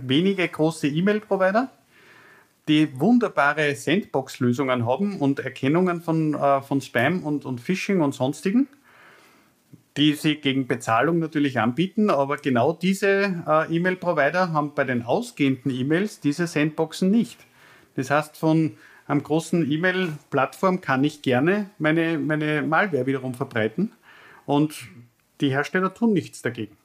[0.00, 1.70] wenige große E-Mail-Provider,
[2.66, 8.68] die wunderbare Sandbox-Lösungen haben und Erkennungen von, äh, von Spam und, und Phishing und sonstigen
[9.96, 15.70] die sie gegen Bezahlung natürlich anbieten, aber genau diese äh, E-Mail-Provider haben bei den ausgehenden
[15.70, 17.38] E-Mails diese Sandboxen nicht.
[17.94, 23.92] Das heißt, von einem großen E-Mail-Plattform kann ich gerne meine, meine Malware wiederum verbreiten
[24.46, 24.74] und
[25.40, 26.76] die Hersteller tun nichts dagegen.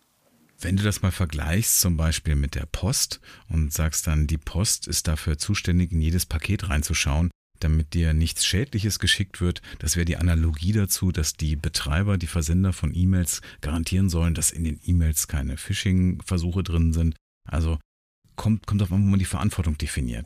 [0.59, 4.87] Wenn du das mal vergleichst, zum Beispiel mit der Post und sagst dann, die Post
[4.87, 7.29] ist dafür zuständig, in jedes Paket reinzuschauen,
[7.59, 9.61] damit dir nichts Schädliches geschickt wird.
[9.79, 14.51] Das wäre die Analogie dazu, dass die Betreiber, die Versender von E-Mails garantieren sollen, dass
[14.51, 17.15] in den E-Mails keine Phishing-Versuche drin sind.
[17.47, 17.79] Also
[18.35, 20.25] kommt, kommt auf an, wo man die Verantwortung definiert.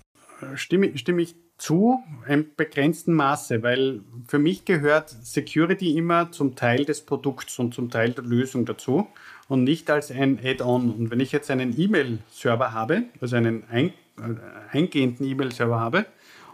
[0.56, 6.86] Stimme, stimme ich zu, im begrenzten Maße, weil für mich gehört Security immer zum Teil
[6.86, 9.08] des Produkts und zum Teil der Lösung dazu
[9.48, 10.90] und nicht als ein Add-on.
[10.90, 16.08] Und wenn ich jetzt einen E-Mail-Server habe, also einen ein, äh, eingehenden E-Mail-Server habe,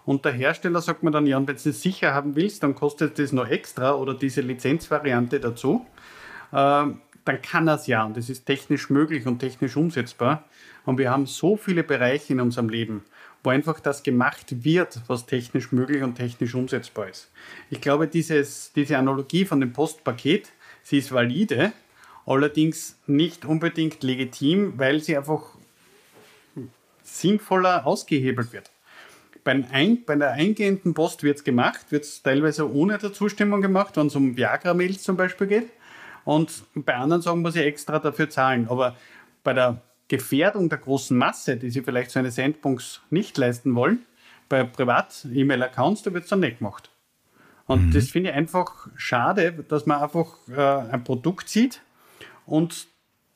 [0.07, 2.75] und der Hersteller sagt mir dann, ja, und wenn du es sicher haben willst, dann
[2.75, 5.85] kostet das noch extra oder diese Lizenzvariante dazu.
[6.53, 6.55] Äh,
[7.25, 10.45] dann kann er es ja und das ist technisch möglich und technisch umsetzbar.
[10.85, 13.03] Und wir haben so viele Bereiche in unserem Leben,
[13.43, 17.29] wo einfach das gemacht wird, was technisch möglich und technisch umsetzbar ist.
[17.69, 20.47] Ich glaube, dieses, diese Analogie von dem Postpaket,
[20.83, 21.73] sie ist valide,
[22.25, 25.57] allerdings nicht unbedingt legitim, weil sie einfach
[27.03, 28.71] sinnvoller ausgehebelt wird.
[29.47, 33.61] Beim Ein, bei der eingehenden Post wird es gemacht, wird es teilweise ohne der Zustimmung
[33.61, 35.69] gemacht, wenn es um Viagra-Mails zum Beispiel geht.
[36.25, 38.67] Und bei anderen sagen muss ich extra dafür zahlen.
[38.69, 38.97] Aber
[39.45, 44.05] bei der Gefährdung der großen Masse, die sie vielleicht so eine Sandbox nicht leisten wollen,
[44.49, 46.89] bei Privat-E-Mail-Accounts, da wird es dann nicht gemacht.
[47.67, 47.91] Und mhm.
[47.93, 51.81] das finde ich einfach schade, dass man einfach äh, ein Produkt sieht
[52.45, 52.87] und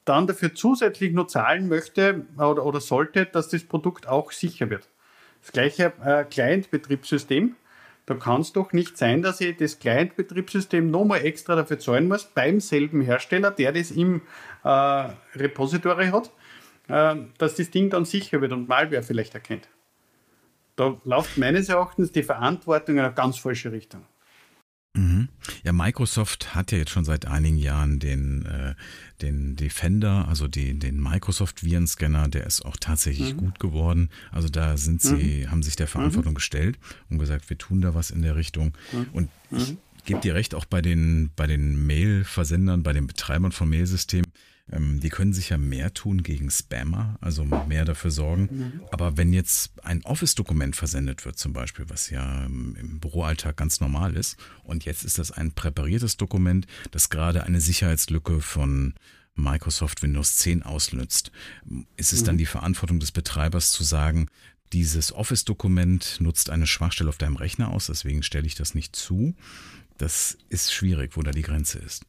[0.04, 4.91] dann dafür zusätzlich nur zahlen möchte oder, oder sollte, dass das Produkt auch sicher wird.
[5.42, 7.56] Das gleiche äh, Client-Betriebssystem.
[8.06, 12.26] Da kann es doch nicht sein, dass ich das Client-Betriebssystem nochmal extra dafür zahlen muss,
[12.26, 14.22] beim selben Hersteller, der das im
[14.64, 16.32] äh, Repository hat,
[16.88, 19.68] äh, dass das Ding dann sicher wird und Malware vielleicht erkennt.
[20.76, 24.06] Da läuft meines Erachtens die Verantwortung in eine ganz falsche Richtung.
[24.94, 25.30] Mhm.
[25.64, 28.76] Ja, Microsoft hat ja jetzt schon seit einigen Jahren den, äh,
[29.22, 33.38] den Defender, also die, den Microsoft Virenscanner, der ist auch tatsächlich mhm.
[33.38, 34.10] gut geworden.
[34.32, 35.52] Also da sind sie, mhm.
[35.52, 36.36] haben sich der Verantwortung mhm.
[36.36, 36.78] gestellt
[37.10, 38.74] und gesagt, wir tun da was in der Richtung.
[38.92, 39.08] Mhm.
[39.14, 39.78] Und ich mhm.
[40.04, 44.30] gebe dir recht, auch bei den, bei den Mail-Versendern, bei den Betreibern von Mailsystemen,
[44.74, 48.50] die können sicher mehr tun gegen Spammer, also mehr dafür sorgen.
[48.52, 48.82] Mhm.
[48.92, 54.16] Aber wenn jetzt ein Office-Dokument versendet wird, zum Beispiel, was ja im Büroalltag ganz normal
[54.16, 58.94] ist, und jetzt ist das ein präpariertes Dokument, das gerade eine Sicherheitslücke von
[59.36, 61.32] Microsoft Windows 10 ausnützt,
[61.98, 62.26] ist es mhm.
[62.26, 64.28] dann die Verantwortung des Betreibers zu sagen,
[64.72, 69.36] dieses Office-Dokument nutzt eine Schwachstelle auf deinem Rechner aus, deswegen stelle ich das nicht zu.
[69.98, 72.06] Das ist schwierig, wo da die Grenze ist.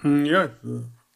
[0.00, 0.50] Hm, ja,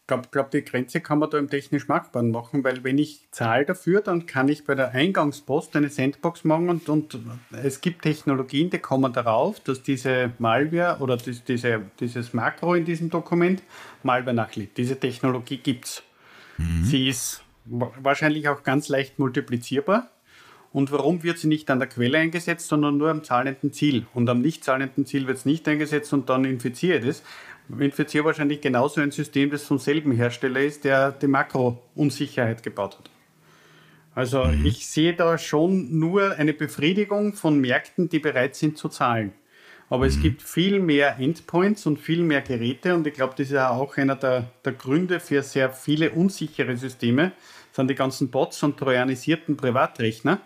[0.06, 3.64] glaube, glaub, die Grenze kann man da im technisch Machbaren machen, weil wenn ich zahle
[3.64, 7.18] dafür, dann kann ich bei der Eingangspost eine Sandbox machen und, und
[7.62, 12.84] es gibt Technologien, die kommen darauf, dass diese Malware oder das, diese, dieses Makro in
[12.84, 13.62] diesem Dokument
[14.02, 14.76] Malware nachlädt.
[14.76, 16.02] Diese Technologie gibt es.
[16.58, 16.84] Mhm.
[16.84, 20.10] Sie ist wahrscheinlich auch ganz leicht multiplizierbar.
[20.72, 24.06] Und warum wird sie nicht an der Quelle eingesetzt, sondern nur am zahlenden Ziel?
[24.14, 27.22] Und am nicht zahlenden Ziel wird es nicht eingesetzt und dann infiziere ich das
[27.78, 33.10] infiziere wahrscheinlich genauso ein System, das vom selben Hersteller ist, der die Makro-Unsicherheit gebaut hat.
[34.14, 34.66] Also mhm.
[34.66, 39.32] ich sehe da schon nur eine Befriedigung von Märkten, die bereit sind zu zahlen.
[39.88, 40.10] Aber mhm.
[40.10, 43.70] es gibt viel mehr Endpoints und viel mehr Geräte und ich glaube, das ist ja
[43.70, 47.32] auch einer der, der Gründe für sehr viele unsichere Systeme,
[47.72, 50.40] sind die ganzen Bots und trojanisierten Privatrechner,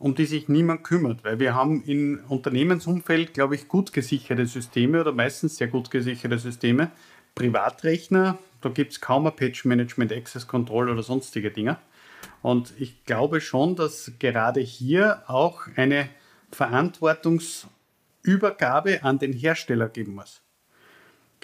[0.00, 5.00] um die sich niemand kümmert, weil wir haben im Unternehmensumfeld, glaube ich, gut gesicherte Systeme
[5.00, 6.90] oder meistens sehr gut gesicherte Systeme.
[7.36, 11.78] Privatrechner, da gibt es kaum ein Patch Management, Access Control oder sonstige Dinge.
[12.42, 16.08] Und ich glaube schon, dass gerade hier auch eine
[16.52, 17.66] Verantwortungs-
[18.22, 20.42] Übergabe an den Hersteller geben muss.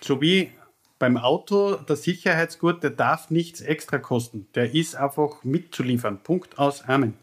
[0.02, 0.52] So wie
[0.98, 4.46] beim Auto der Sicherheitsgurt, der darf nichts extra kosten.
[4.54, 6.22] Der ist einfach mitzuliefern.
[6.22, 7.14] Punkt aus Amen.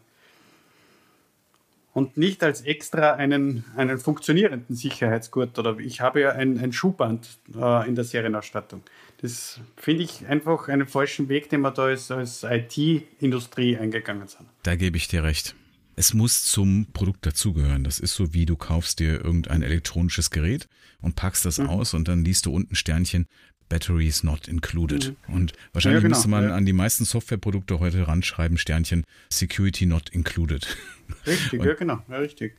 [1.94, 7.38] Und nicht als extra einen, einen funktionierenden Sicherheitsgurt oder ich habe ja ein, ein Schuhband
[7.54, 8.82] äh, in der Serienausstattung.
[9.22, 14.46] Das finde ich einfach einen falschen Weg, den wir da als, als IT-Industrie eingegangen sind.
[14.64, 15.54] Da gebe ich dir recht.
[15.96, 17.84] Es muss zum Produkt dazugehören.
[17.84, 20.66] Das ist so wie du kaufst dir irgendein elektronisches Gerät
[21.00, 21.68] und packst das mhm.
[21.68, 23.26] aus und dann liest du unten Sternchen
[23.68, 25.14] Batteries not included.
[25.28, 25.34] Mhm.
[25.34, 26.16] Und wahrscheinlich ja, genau.
[26.16, 26.54] müsste man ja.
[26.54, 30.66] an die meisten Softwareprodukte heute ranschreiben, Sternchen Security not included.
[31.26, 32.56] Richtig, und ja genau, ja, richtig.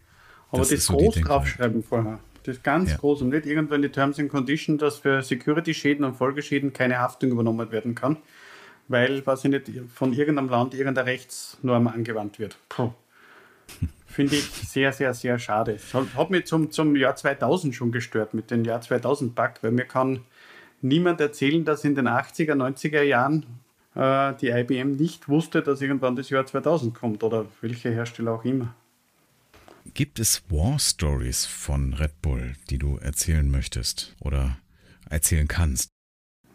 [0.50, 2.20] Aber das, das groß so draufschreiben vorher.
[2.44, 2.98] Das ganz ja.
[2.98, 7.32] groß und nicht irgendwann die Terms and Conditions, dass für Security-Schäden und Folgeschäden keine Haftung
[7.32, 8.18] übernommen werden kann,
[8.88, 12.58] weil, weiß ich nicht, von irgendeinem Land irgendeine Rechtsnorm angewandt wird.
[12.70, 12.94] Puh.
[14.06, 15.78] Finde ich sehr, sehr, sehr schade.
[16.16, 20.22] Hat mich zum, zum Jahr 2000 schon gestört mit dem Jahr 2000-Bug, weil mir kann
[20.82, 23.46] niemand erzählen, dass in den 80er, 90er Jahren
[23.96, 28.46] äh, die IBM nicht wusste, dass irgendwann das Jahr 2000 kommt oder welche Hersteller auch
[28.46, 28.74] immer.
[29.94, 34.58] Gibt es War Stories von Red Bull, die du erzählen möchtest oder
[35.10, 35.90] erzählen kannst?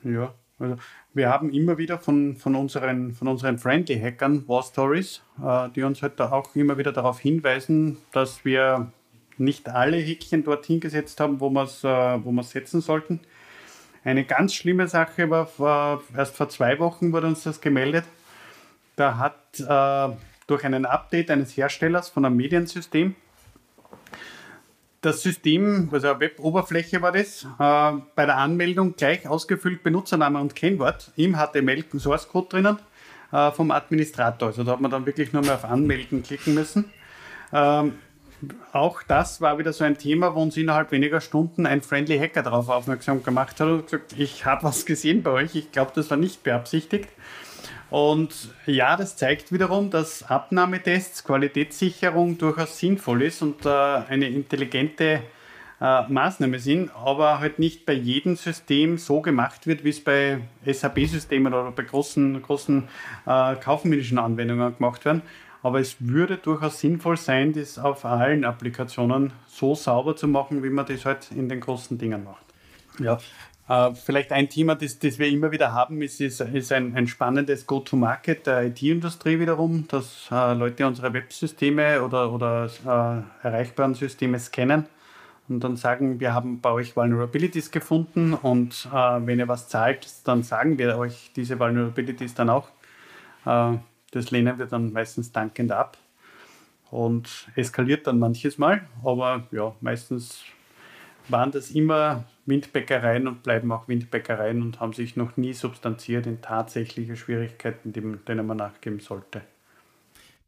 [0.02, 0.76] Ja, also
[1.14, 6.02] wir haben immer wieder von, von unseren, von unseren Friendly-Hackern War Stories, äh, die uns
[6.02, 8.92] halt auch immer wieder darauf hinweisen, dass wir
[9.38, 13.20] nicht alle Häkchen dorthin gesetzt haben, wo wir es äh, setzen sollten.
[14.04, 18.04] Eine ganz schlimme Sache war, war, erst vor zwei Wochen wurde uns das gemeldet.
[18.96, 20.16] Da hat äh,
[20.46, 23.14] durch einen Update eines Herstellers von einem Mediensystem
[25.00, 30.54] das System, also eine Web-Oberfläche war das, äh, bei der Anmeldung gleich ausgefüllt Benutzername und
[30.54, 32.78] Kennwort im HTML-Source Code drinnen
[33.32, 34.48] äh, vom Administrator.
[34.48, 36.90] Also da hat man dann wirklich nur mehr auf Anmelden klicken müssen.
[37.52, 37.94] Ähm,
[38.72, 42.42] auch das war wieder so ein Thema, wo uns innerhalb weniger Stunden ein Friendly Hacker
[42.42, 46.10] darauf aufmerksam gemacht hat und gesagt, ich habe was gesehen bei euch, ich glaube, das
[46.10, 47.08] war nicht beabsichtigt.
[47.90, 55.22] Und ja, das zeigt wiederum, dass Abnahmetests, Qualitätssicherung durchaus sinnvoll ist und äh, eine intelligente
[55.80, 60.38] äh, Maßnahme sind, aber halt nicht bei jedem System so gemacht wird, wie es bei
[60.64, 62.88] SAP-Systemen oder bei großen, großen
[63.26, 65.22] äh, kaufmännischen Anwendungen gemacht werden.
[65.62, 70.70] Aber es würde durchaus sinnvoll sein, das auf allen Applikationen so sauber zu machen, wie
[70.70, 72.44] man das halt in den großen Dingen macht.
[72.98, 73.18] Ja,
[73.70, 77.06] äh, vielleicht ein Thema, das, das wir immer wieder haben, ist, ist, ist ein, ein
[77.06, 84.40] spannendes Go-to-Market der IT-Industrie wiederum, dass äh, Leute unsere Websysteme oder, oder äh, erreichbaren Systeme
[84.40, 84.86] scannen
[85.48, 90.08] und dann sagen, wir haben bei euch Vulnerabilities gefunden und äh, wenn ihr was zahlt,
[90.24, 92.68] dann sagen wir euch diese Vulnerabilities dann auch.
[93.46, 93.74] Äh,
[94.10, 95.96] das lehnen wir dann meistens dankend ab
[96.90, 100.42] und eskaliert dann manches Mal, aber ja, meistens
[101.28, 106.42] waren das immer Windbäckereien und bleiben auch Windbäckereien und haben sich noch nie substanziert in
[106.42, 109.42] tatsächliche Schwierigkeiten, denen man nachgeben sollte.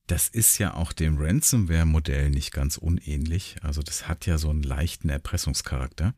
[0.09, 3.57] Das ist ja auch dem Ransomware-Modell nicht ganz unähnlich.
[3.63, 6.15] Also das hat ja so einen leichten Erpressungscharakter.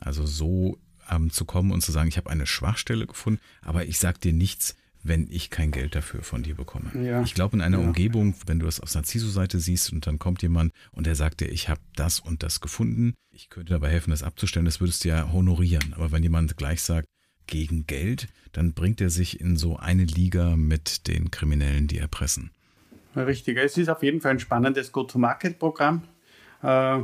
[0.00, 0.78] Also so
[1.10, 4.32] ähm, zu kommen und zu sagen, ich habe eine Schwachstelle gefunden, aber ich sage dir
[4.32, 6.90] nichts, wenn ich kein Geld dafür von dir bekomme.
[7.02, 7.22] Ja.
[7.22, 7.86] Ich glaube, in einer ja.
[7.86, 11.40] Umgebung, wenn du es auf einer CISO-Seite siehst und dann kommt jemand und der sagt
[11.40, 15.04] dir, ich habe das und das gefunden, ich könnte dabei helfen, das abzustellen, das würdest
[15.04, 15.94] du ja honorieren.
[15.94, 17.06] Aber wenn jemand gleich sagt,
[17.46, 22.50] gegen Geld, dann bringt er sich in so eine Liga mit den Kriminellen, die erpressen.
[23.16, 26.02] Richtig, es ist auf jeden Fall ein spannendes Go-to-Market-Programm.
[26.62, 27.00] Äh,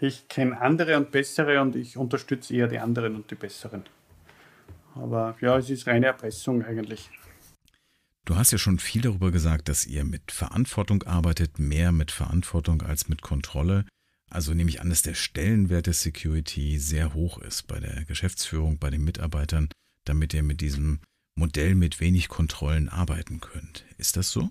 [0.00, 3.84] ich kenne andere und bessere und ich unterstütze eher die anderen und die besseren.
[4.94, 7.08] Aber ja, es ist reine Erpressung eigentlich.
[8.24, 12.82] Du hast ja schon viel darüber gesagt, dass ihr mit Verantwortung arbeitet, mehr mit Verantwortung
[12.82, 13.84] als mit Kontrolle.
[14.30, 18.78] Also nehme ich an, dass der Stellenwert der Security sehr hoch ist bei der Geschäftsführung,
[18.78, 19.68] bei den Mitarbeitern,
[20.04, 21.00] damit ihr mit diesem
[21.34, 23.84] Modell mit wenig Kontrollen arbeiten könnt.
[23.98, 24.50] Ist das so?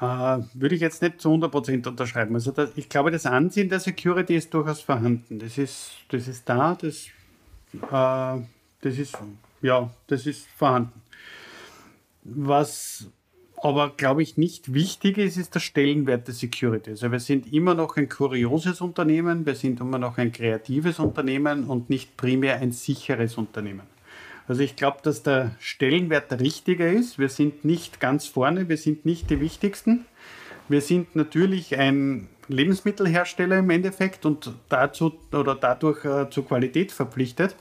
[0.00, 2.34] Äh, würde ich jetzt nicht zu 100% unterschreiben.
[2.34, 5.38] Also das, ich glaube, das Ansehen der Security ist durchaus vorhanden.
[5.38, 7.06] Das ist, das ist da, das,
[7.74, 8.44] äh,
[8.80, 9.16] das ist,
[9.62, 11.00] ja, das ist vorhanden.
[12.28, 13.10] Was
[13.62, 16.90] aber glaube ich nicht wichtig ist, ist der Stellenwert der Security.
[16.90, 21.64] Also wir sind immer noch ein kurioses Unternehmen, wir sind immer noch ein kreatives Unternehmen
[21.64, 23.82] und nicht primär ein sicheres Unternehmen.
[24.48, 27.18] Also ich glaube, dass der Stellenwert der richtige ist.
[27.18, 30.04] Wir sind nicht ganz vorne, wir sind nicht die wichtigsten.
[30.68, 37.56] Wir sind natürlich ein Lebensmittelhersteller im Endeffekt und dazu oder dadurch äh, zur Qualität verpflichtet.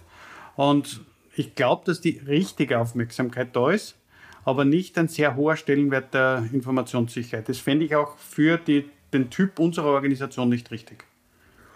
[0.56, 1.02] Und
[1.36, 3.96] ich glaube, dass die richtige Aufmerksamkeit da ist
[4.46, 7.50] aber nicht ein sehr hoher Stellenwert der Informationssicherheit.
[7.50, 11.04] Das fände ich auch für die, den Typ unserer Organisation nicht richtig.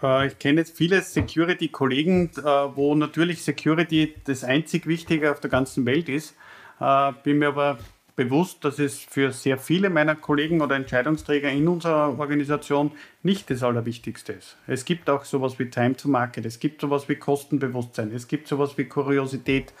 [0.02, 5.50] Äh, ich kenne jetzt viele Security-Kollegen, äh, wo natürlich Security das einzig Wichtige auf der
[5.50, 6.36] ganzen Welt ist.
[6.80, 7.78] Äh, bin mir aber
[8.14, 12.92] bewusst, dass es für sehr viele meiner Kollegen oder Entscheidungsträger in unserer Organisation
[13.22, 14.58] nicht das Allerwichtigste ist.
[14.66, 18.46] Es gibt auch sowas wie Time to Market, es gibt sowas wie Kostenbewusstsein, es gibt
[18.46, 19.72] sowas wie Kuriosität.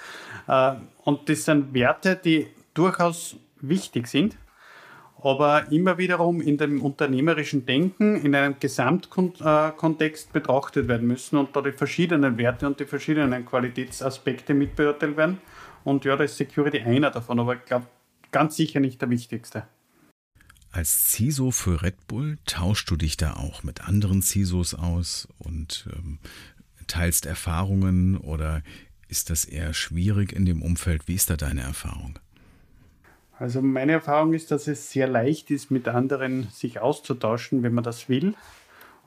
[1.04, 4.36] Und das sind Werte, die durchaus wichtig sind,
[5.22, 11.62] aber immer wiederum in dem unternehmerischen Denken in einem Gesamtkontext betrachtet werden müssen und da
[11.62, 15.38] die verschiedenen Werte und die verschiedenen Qualitätsaspekte mitbeurteilt werden.
[15.84, 17.86] Und ja, da ist Security einer davon, aber ich glaube,
[18.32, 19.64] ganz sicher nicht der wichtigste.
[20.72, 25.88] Als CISO für Red Bull tauschst du dich da auch mit anderen CISOs aus und
[25.92, 26.20] ähm,
[26.86, 28.62] teilst Erfahrungen oder
[29.08, 31.08] ist das eher schwierig in dem Umfeld?
[31.08, 32.20] Wie ist da deine Erfahrung?
[33.40, 37.82] Also meine Erfahrung ist, dass es sehr leicht ist, mit anderen sich auszutauschen, wenn man
[37.82, 38.34] das will.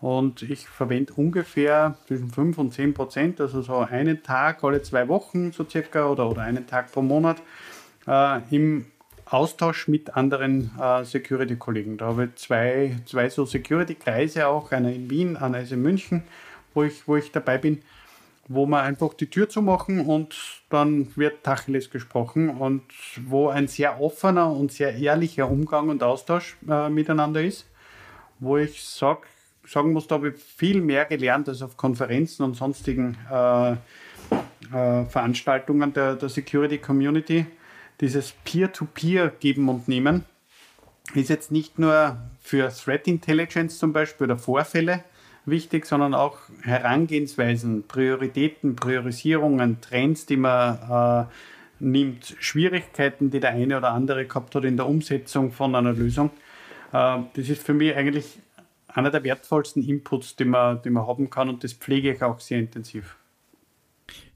[0.02, 5.08] Und ich verwende ungefähr zwischen 5 und 10 Prozent, also so einen Tag alle zwei
[5.08, 7.44] Wochen so circa oder, oder einen Tag pro Monat
[8.08, 8.88] äh, im
[9.26, 11.98] Austausch mit anderen äh, Security-Kollegen.
[12.00, 16.24] Da habe ich zwei, zwei so Security-Kreise auch, einer in Wien, einer ist in München,
[16.74, 17.84] wo ich, wo ich dabei bin
[18.54, 20.36] wo man einfach die Tür zumachen und
[20.70, 22.84] dann wird Tacheles gesprochen und
[23.26, 27.70] wo ein sehr offener und sehr ehrlicher Umgang und Austausch äh, miteinander ist,
[28.40, 29.28] wo ich sag,
[29.66, 35.06] sagen muss, da habe ich viel mehr gelernt als auf Konferenzen und sonstigen äh, äh,
[35.06, 37.46] Veranstaltungen der, der Security Community.
[38.02, 40.26] Dieses Peer-to-Peer -Peer geben und nehmen
[41.14, 45.04] ist jetzt nicht nur für Threat Intelligence zum Beispiel oder Vorfälle,
[45.46, 51.34] wichtig, sondern auch Herangehensweisen, Prioritäten, Priorisierungen, Trends, die man äh,
[51.80, 56.32] nimmt, Schwierigkeiten, die der eine oder andere gehabt hat in der Umsetzung von einer Lösung.
[56.92, 58.40] Äh, das ist für mich eigentlich
[58.88, 62.40] einer der wertvollsten Inputs, die man, die man haben kann und das pflege ich auch
[62.40, 63.18] sehr intensiv.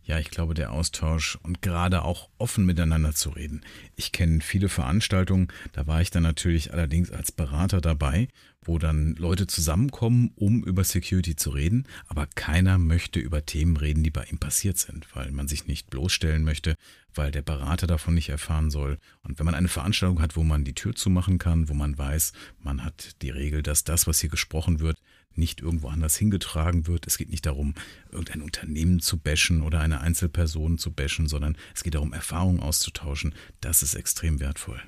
[0.07, 3.59] Ja, ich glaube, der Austausch und gerade auch offen miteinander zu reden.
[3.97, 8.29] Ich kenne viele Veranstaltungen, da war ich dann natürlich allerdings als Berater dabei,
[8.61, 14.01] wo dann Leute zusammenkommen, um über Security zu reden, aber keiner möchte über Themen reden,
[14.01, 16.77] die bei ihm passiert sind, weil man sich nicht bloßstellen möchte,
[17.13, 18.99] weil der Berater davon nicht erfahren soll.
[19.23, 22.31] Und wenn man eine Veranstaltung hat, wo man die Tür zumachen kann, wo man weiß,
[22.59, 24.97] man hat die Regel, dass das, was hier gesprochen wird,
[25.37, 27.07] nicht irgendwo anders hingetragen wird.
[27.07, 27.73] Es geht nicht darum,
[28.11, 33.33] irgendein Unternehmen zu bashen oder eine Einzelperson zu bashen, sondern es geht darum, Erfahrungen auszutauschen.
[33.61, 34.81] Das ist extrem wertvoll.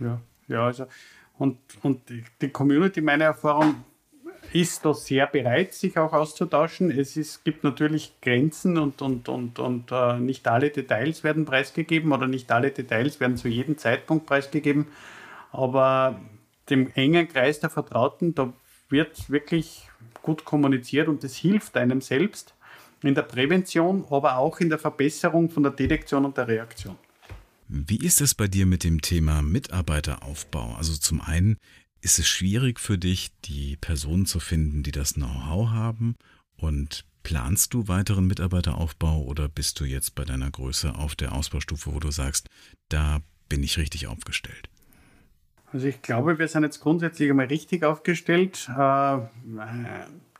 [0.00, 0.86] Ja, ja, also
[1.38, 2.02] und, und
[2.40, 3.84] die Community, meine Erfahrung,
[4.52, 6.90] ist da sehr bereit, sich auch auszutauschen.
[6.90, 12.12] Es ist, gibt natürlich Grenzen und, und, und, und äh, nicht alle Details werden preisgegeben
[12.12, 14.86] oder nicht alle Details werden zu jedem Zeitpunkt preisgegeben.
[15.50, 16.20] Aber
[16.70, 18.52] dem engen Kreis der Vertrauten, da
[18.88, 19.88] wird wirklich
[20.22, 22.54] gut kommuniziert und das hilft einem selbst
[23.02, 26.96] in der Prävention, aber auch in der Verbesserung von der Detektion und der Reaktion.
[27.68, 30.74] Wie ist es bei dir mit dem Thema Mitarbeiteraufbau?
[30.74, 31.58] Also zum einen
[32.00, 36.16] ist es schwierig für dich, die Personen zu finden, die das Know-how haben
[36.56, 41.94] und Planst du weiteren Mitarbeiteraufbau oder bist du jetzt bei deiner Größe auf der Ausbaustufe,
[41.94, 42.50] wo du sagst,
[42.90, 44.68] da bin ich richtig aufgestellt?
[45.74, 48.70] Also ich glaube, wir sind jetzt grundsätzlich einmal richtig aufgestellt.
[48.78, 49.18] Äh,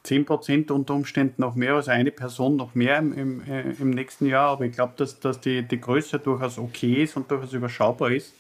[0.05, 3.91] 10 Prozent unter Umständen noch mehr, also eine Person noch mehr im, im, äh, im
[3.91, 4.51] nächsten Jahr.
[4.51, 8.33] Aber ich glaube, dass, dass die, die Größe durchaus okay ist und durchaus überschaubar ist.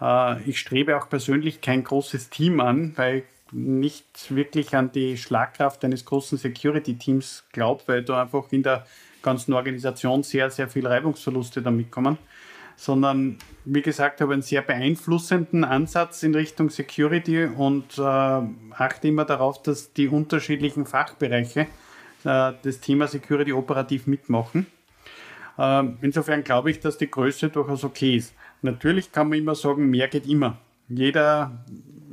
[0.00, 5.18] Äh, ich strebe auch persönlich kein großes Team an, weil ich nicht wirklich an die
[5.18, 8.86] Schlagkraft eines großen Security-Teams glaube, weil da einfach in der
[9.20, 12.16] ganzen Organisation sehr, sehr viel Reibungsverluste damit kommen
[12.76, 19.24] sondern wie gesagt, habe einen sehr beeinflussenden Ansatz in Richtung Security und äh, achte immer
[19.24, 21.68] darauf, dass die unterschiedlichen Fachbereiche
[22.24, 24.66] äh, das Thema Security operativ mitmachen.
[25.58, 28.34] Äh, insofern glaube ich, dass die Größe durchaus okay ist.
[28.62, 30.58] Natürlich kann man immer sagen, mehr geht immer.
[30.88, 31.64] Jeder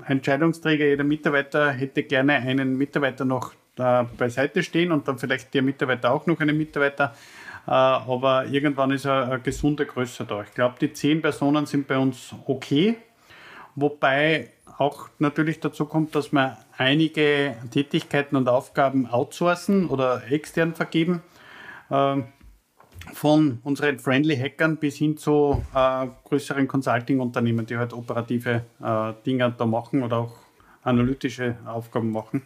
[0.07, 5.61] Entscheidungsträger, jeder Mitarbeiter hätte gerne einen Mitarbeiter noch äh, beiseite stehen und dann vielleicht der
[5.61, 7.15] Mitarbeiter auch noch einen Mitarbeiter
[7.71, 10.41] aber irgendwann ist eine, gesunde Größe da.
[10.41, 12.97] Ich glaube, die zehn Personen sind bei uns okay.
[13.75, 21.21] Wobei auch natürlich dazu kommt, dass wir einige Tätigkeiten und Aufgaben outsourcen oder extern vergeben.
[21.91, 22.25] Ähm,
[23.13, 29.53] von unseren Friendly Hackern bis hin zu äh, größeren Consulting-Unternehmen, die halt operative äh, Dinge
[29.57, 30.35] da machen oder auch
[30.83, 32.41] analytische Aufgaben machen.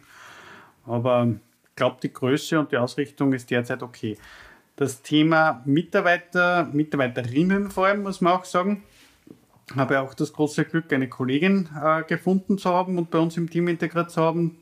[0.86, 1.28] Aber
[1.64, 4.16] ich glaube, die Größe und die Ausrichtung ist derzeit okay.
[4.76, 8.82] Das Thema Mitarbeiter, Mitarbeiterinnen vor allem, muss man auch sagen,
[9.76, 13.48] habe auch das große Glück, eine Kollegin äh, gefunden zu haben und bei uns im
[13.48, 14.58] Team integriert zu haben,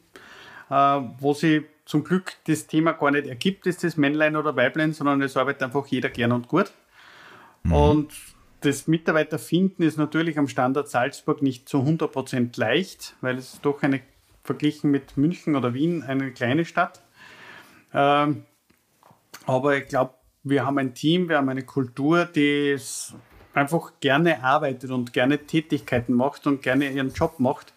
[0.70, 0.74] äh,
[1.18, 5.20] wo sie zum Glück das Thema gar nicht ergibt, ist das Männlein oder Weiblein, sondern
[5.22, 6.72] es arbeitet einfach jeder gern und gut.
[7.64, 7.72] Mhm.
[7.72, 8.12] Und
[8.60, 14.00] das Mitarbeiterfinden ist natürlich am Standort Salzburg nicht zu 100% leicht, weil es doch eine,
[14.44, 17.02] verglichen mit München oder Wien, eine kleine Stadt.
[17.92, 18.44] Ähm,
[19.46, 20.14] aber ich glaube,
[20.44, 23.14] wir haben ein Team, wir haben eine Kultur, die es
[23.54, 27.74] einfach gerne arbeitet und gerne Tätigkeiten macht und gerne ihren Job macht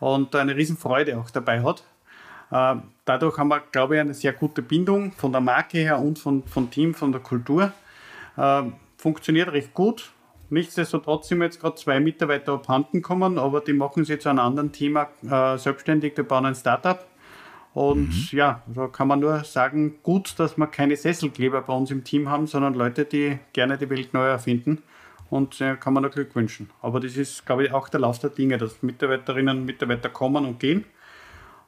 [0.00, 1.82] und eine Riesenfreude auch dabei hat.
[2.50, 6.18] Äh, dadurch haben wir, glaube ich, eine sehr gute Bindung von der Marke her und
[6.18, 7.72] von, vom Team, von der Kultur.
[8.36, 8.62] Äh,
[8.98, 10.10] funktioniert recht gut.
[10.50, 14.40] Nichtsdestotrotz sind wir jetzt gerade zwei Mitarbeiter abhanden gekommen, aber die machen sich zu einem
[14.40, 16.14] anderen Thema äh, selbstständig.
[16.14, 17.04] Die bauen ein Startup.
[17.74, 18.38] Und mhm.
[18.38, 22.28] ja, da kann man nur sagen, gut, dass wir keine Sesselkleber bei uns im Team
[22.28, 24.82] haben, sondern Leute, die gerne die Welt neu erfinden.
[25.28, 26.70] Und äh, kann man nur Glück wünschen.
[26.80, 30.44] Aber das ist, glaube ich, auch der Lauf der Dinge, dass Mitarbeiterinnen und Mitarbeiter kommen
[30.44, 30.84] und gehen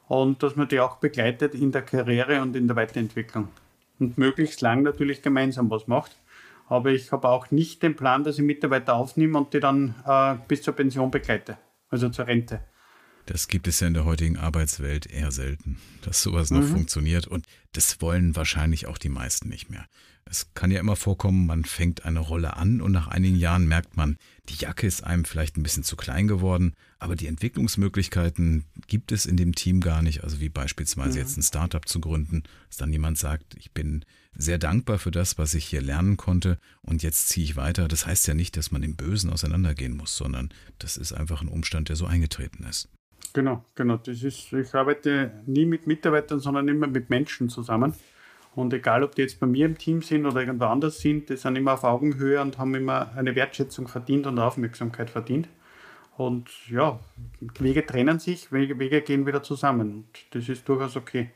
[0.07, 3.49] und dass man die auch begleitet in der Karriere und in der Weiterentwicklung.
[3.99, 6.15] Und möglichst lang natürlich gemeinsam was macht.
[6.69, 10.35] Aber ich habe auch nicht den Plan, dass ich Mitarbeiter aufnehme und die dann äh,
[10.47, 11.57] bis zur Pension begleite,
[11.89, 12.61] also zur Rente.
[13.27, 16.71] Das gibt es ja in der heutigen Arbeitswelt eher selten, dass sowas noch mhm.
[16.71, 17.27] funktioniert.
[17.27, 19.85] Und das wollen wahrscheinlich auch die meisten nicht mehr.
[20.29, 23.95] Es kann ja immer vorkommen, man fängt eine Rolle an und nach einigen Jahren merkt
[23.95, 24.17] man,
[24.49, 29.25] die Jacke ist einem vielleicht ein bisschen zu klein geworden, aber die Entwicklungsmöglichkeiten gibt es
[29.25, 30.23] in dem Team gar nicht.
[30.23, 31.17] Also wie beispielsweise mhm.
[31.17, 34.05] jetzt ein Startup zu gründen, dass dann jemand sagt, ich bin
[34.35, 37.89] sehr dankbar für das, was ich hier lernen konnte und jetzt ziehe ich weiter.
[37.89, 40.49] Das heißt ja nicht, dass man im Bösen auseinandergehen muss, sondern
[40.79, 42.87] das ist einfach ein Umstand, der so eingetreten ist.
[43.33, 43.97] Genau, genau.
[43.97, 47.93] Das ist, ich arbeite nie mit Mitarbeitern, sondern immer mit Menschen zusammen.
[48.55, 51.37] Und egal, ob die jetzt bei mir im Team sind oder irgendwo anders sind, die
[51.37, 55.47] sind immer auf Augenhöhe und haben immer eine Wertschätzung verdient und Aufmerksamkeit verdient.
[56.17, 56.99] Und ja,
[57.59, 59.91] Wege trennen sich, Wege, Wege gehen wieder zusammen.
[59.91, 61.29] Und das ist durchaus okay.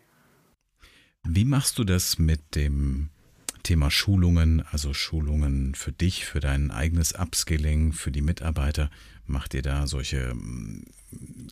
[1.24, 3.10] Wie machst du das mit dem
[3.64, 8.90] Thema Schulungen, also Schulungen für dich, für dein eigenes Upskilling, für die Mitarbeiter?
[9.26, 10.36] Macht ihr da solche,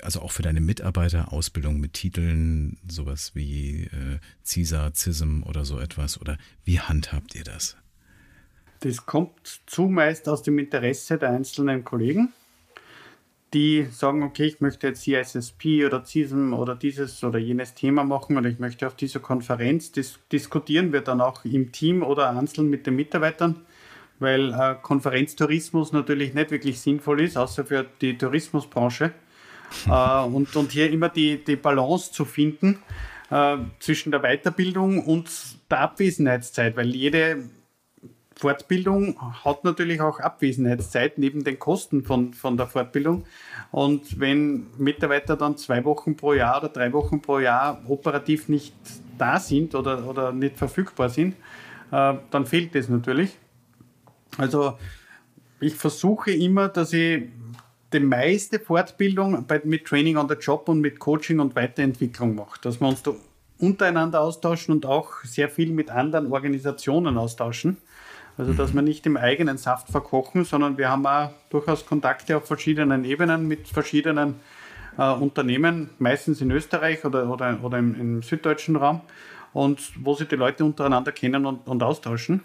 [0.01, 5.79] also auch für deine Mitarbeiter Ausbildung mit Titeln, sowas wie äh, CISA, CISM oder so
[5.79, 6.19] etwas?
[6.19, 7.77] Oder wie handhabt ihr das?
[8.81, 12.33] Das kommt zumeist aus dem Interesse der einzelnen Kollegen
[13.53, 18.37] die sagen, okay, ich möchte jetzt CSSP oder CISM oder dieses oder jenes Thema machen
[18.37, 22.69] oder ich möchte auf dieser Konferenz, das diskutieren wir dann auch im Team oder einzeln
[22.69, 23.55] mit den Mitarbeitern,
[24.19, 29.13] weil äh, Konferenztourismus natürlich nicht wirklich sinnvoll ist, außer für die Tourismusbranche.
[29.87, 32.79] äh, und, und hier immer die, die Balance zu finden
[33.31, 35.29] äh, zwischen der Weiterbildung und
[35.71, 37.43] der Abwesenheitszeit, weil jede
[38.39, 43.25] Fortbildung hat natürlich auch Abwesenheitszeit neben den Kosten von, von der Fortbildung.
[43.71, 48.73] Und wenn Mitarbeiter dann zwei Wochen pro Jahr oder drei Wochen pro Jahr operativ nicht
[49.17, 51.35] da sind oder, oder nicht verfügbar sind,
[51.91, 53.37] äh, dann fehlt das natürlich.
[54.37, 54.77] Also
[55.59, 57.23] ich versuche immer, dass ich
[57.91, 62.57] die meiste Fortbildung bei, mit Training on the Job und mit Coaching und Weiterentwicklung mache.
[62.61, 63.11] Dass wir uns da
[63.59, 67.75] untereinander austauschen und auch sehr viel mit anderen Organisationen austauschen.
[68.39, 72.47] Also, dass wir nicht im eigenen Saft verkochen, sondern wir haben auch durchaus Kontakte auf
[72.47, 74.35] verschiedenen Ebenen mit verschiedenen
[74.97, 79.01] äh, Unternehmen, meistens in Österreich oder, oder, oder im, im, süddeutschen Raum,
[79.51, 82.39] und wo sich die Leute untereinander kennen und, und austauschen.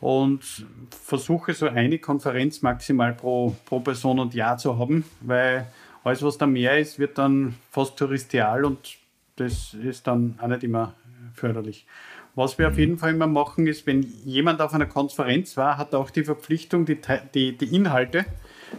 [0.00, 0.64] Und
[1.04, 5.66] versuche so eine Konferenz maximal pro, pro Person und Jahr zu haben, weil
[6.02, 8.96] alles, was da mehr ist, wird dann fast touristial und
[9.36, 10.94] das ist dann auch nicht immer
[11.34, 11.86] förderlich.
[12.34, 15.92] Was wir auf jeden Fall immer machen, ist, wenn jemand auf einer Konferenz war, hat
[15.92, 16.98] er auch die Verpflichtung, die,
[17.34, 18.24] die, die Inhalte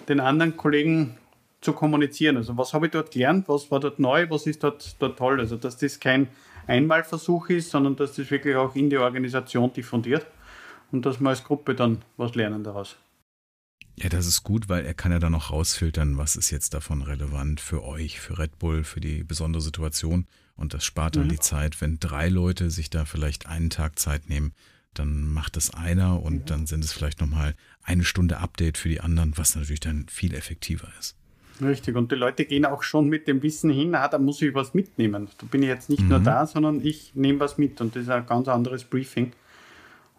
[0.07, 1.17] den anderen Kollegen
[1.59, 2.37] zu kommunizieren.
[2.37, 5.39] Also was habe ich dort gelernt, was war dort neu, was ist dort, dort toll.
[5.39, 6.27] Also dass das kein
[6.67, 10.25] Einmalversuch ist, sondern dass das wirklich auch in die Organisation diffundiert
[10.91, 12.97] und dass wir als Gruppe dann was lernen daraus.
[14.01, 17.03] Ja, das ist gut, weil er kann ja dann auch rausfiltern, was ist jetzt davon
[17.03, 20.25] relevant für euch, für Red Bull, für die besondere Situation.
[20.55, 21.29] Und das spart dann mhm.
[21.29, 21.81] die Zeit.
[21.81, 24.53] Wenn drei Leute sich da vielleicht einen Tag Zeit nehmen,
[24.93, 29.01] dann macht das einer und dann sind es vielleicht nochmal eine Stunde Update für die
[29.01, 31.15] anderen, was natürlich dann viel effektiver ist.
[31.61, 34.53] Richtig, und die Leute gehen auch schon mit dem Wissen hin, ah, da muss ich
[34.55, 35.29] was mitnehmen.
[35.37, 36.09] Da bin ich jetzt nicht mhm.
[36.09, 39.31] nur da, sondern ich nehme was mit und das ist ein ganz anderes Briefing.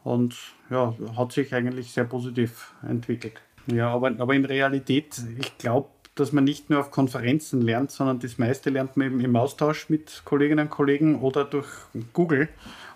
[0.04, 0.36] Und
[0.70, 3.40] ja, hat sich eigentlich sehr positiv entwickelt.
[3.66, 8.18] Ja, aber, aber in Realität, ich glaube, dass man nicht nur auf Konferenzen lernt, sondern
[8.18, 11.68] das meiste lernt man eben im Austausch mit Kolleginnen und Kollegen oder durch
[12.12, 12.48] Google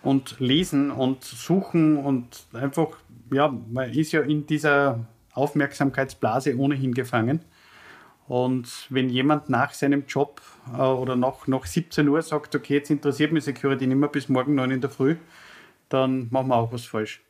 [0.03, 2.89] und lesen und suchen und einfach,
[3.33, 7.41] ja, man ist ja in dieser Aufmerksamkeitsblase ohnehin gefangen.
[8.29, 10.43] Und wenn jemand nach seinem Job
[10.77, 14.29] äh, oder nach, nach 17 Uhr sagt, okay, jetzt interessiert mich Security nicht mehr bis
[14.29, 15.17] morgen 9 in der Früh,
[15.89, 17.23] dann machen wir auch was falsch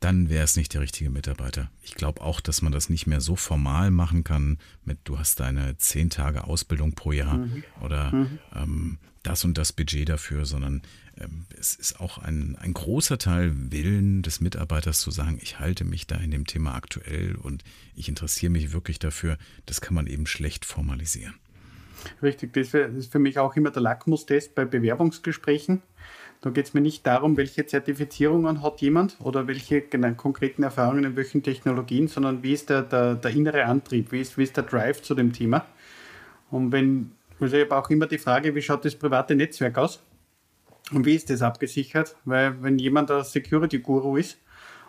[0.00, 1.70] dann wäre es nicht der richtige Mitarbeiter.
[1.82, 5.40] Ich glaube auch, dass man das nicht mehr so formal machen kann mit, du hast
[5.40, 7.64] deine zehn Tage Ausbildung pro Jahr mhm.
[7.80, 8.38] oder mhm.
[8.54, 10.82] Ähm, das und das Budget dafür, sondern
[11.18, 15.84] ähm, es ist auch ein, ein großer Teil Willen des Mitarbeiters zu sagen, ich halte
[15.84, 17.64] mich da in dem Thema aktuell und
[17.94, 19.36] ich interessiere mich wirklich dafür.
[19.66, 21.34] Das kann man eben schlecht formalisieren.
[22.22, 25.82] Richtig, das ist für mich auch immer der Lackmustest bei Bewerbungsgesprächen.
[26.40, 29.82] Da geht es mir nicht darum, welche Zertifizierungen hat jemand oder welche
[30.16, 34.38] konkreten Erfahrungen in welchen Technologien, sondern wie ist der, der, der innere Antrieb, wie ist,
[34.38, 35.66] wie ist der Drive zu dem Thema.
[36.50, 40.00] Und wenn, also ich habe auch immer die Frage, wie schaut das private Netzwerk aus
[40.92, 42.14] und wie ist das abgesichert?
[42.24, 44.38] Weil wenn jemand ein Security-Guru ist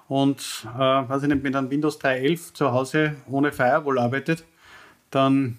[0.08, 4.46] und, äh, weiß ich nicht, mit einem Windows 3.11 zu Hause ohne Firewall arbeitet,
[5.10, 5.58] dann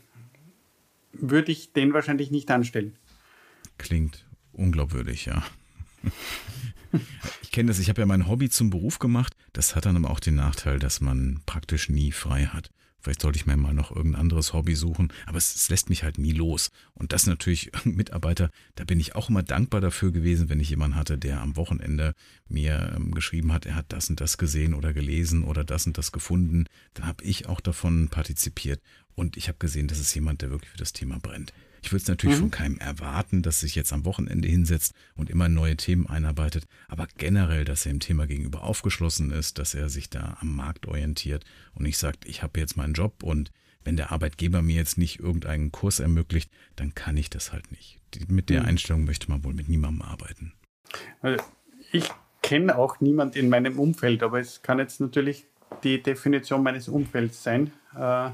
[1.12, 2.96] würde ich den wahrscheinlich nicht anstellen.
[3.76, 5.42] Klingt unglaubwürdig, ja.
[7.42, 9.34] Ich kenne das, ich habe ja mein Hobby zum Beruf gemacht.
[9.52, 12.70] Das hat dann aber auch den Nachteil, dass man praktisch nie frei hat.
[13.00, 16.02] Vielleicht sollte ich mir mal noch irgendein anderes Hobby suchen, aber es, es, lässt mich
[16.02, 16.70] halt nie los.
[16.92, 20.96] Und das natürlich Mitarbeiter, da bin ich auch immer dankbar dafür gewesen, wenn ich jemanden
[20.96, 22.14] hatte, der am Wochenende
[22.48, 25.96] mir ähm, geschrieben hat, er hat das und das gesehen oder gelesen oder das und
[25.96, 26.66] das gefunden.
[26.94, 28.82] Dann habe ich auch davon partizipiert
[29.14, 31.54] und ich habe gesehen, das ist jemand, der wirklich für das Thema brennt.
[31.82, 32.42] Ich würde es natürlich mhm.
[32.42, 37.06] von keinem erwarten, dass sich jetzt am Wochenende hinsetzt und immer neue Themen einarbeitet, aber
[37.16, 41.44] generell, dass er im Thema gegenüber aufgeschlossen ist, dass er sich da am Markt orientiert
[41.74, 43.50] und nicht sagt, ich habe jetzt meinen Job und
[43.82, 47.98] wenn der Arbeitgeber mir jetzt nicht irgendeinen Kurs ermöglicht, dann kann ich das halt nicht.
[48.28, 48.68] Mit der mhm.
[48.68, 50.52] Einstellung möchte man wohl mit niemandem arbeiten.
[51.92, 52.10] Ich
[52.42, 55.46] kenne auch niemand in meinem Umfeld, aber es kann jetzt natürlich
[55.82, 57.72] die Definition meines Umfelds sein.
[57.96, 58.30] Äh,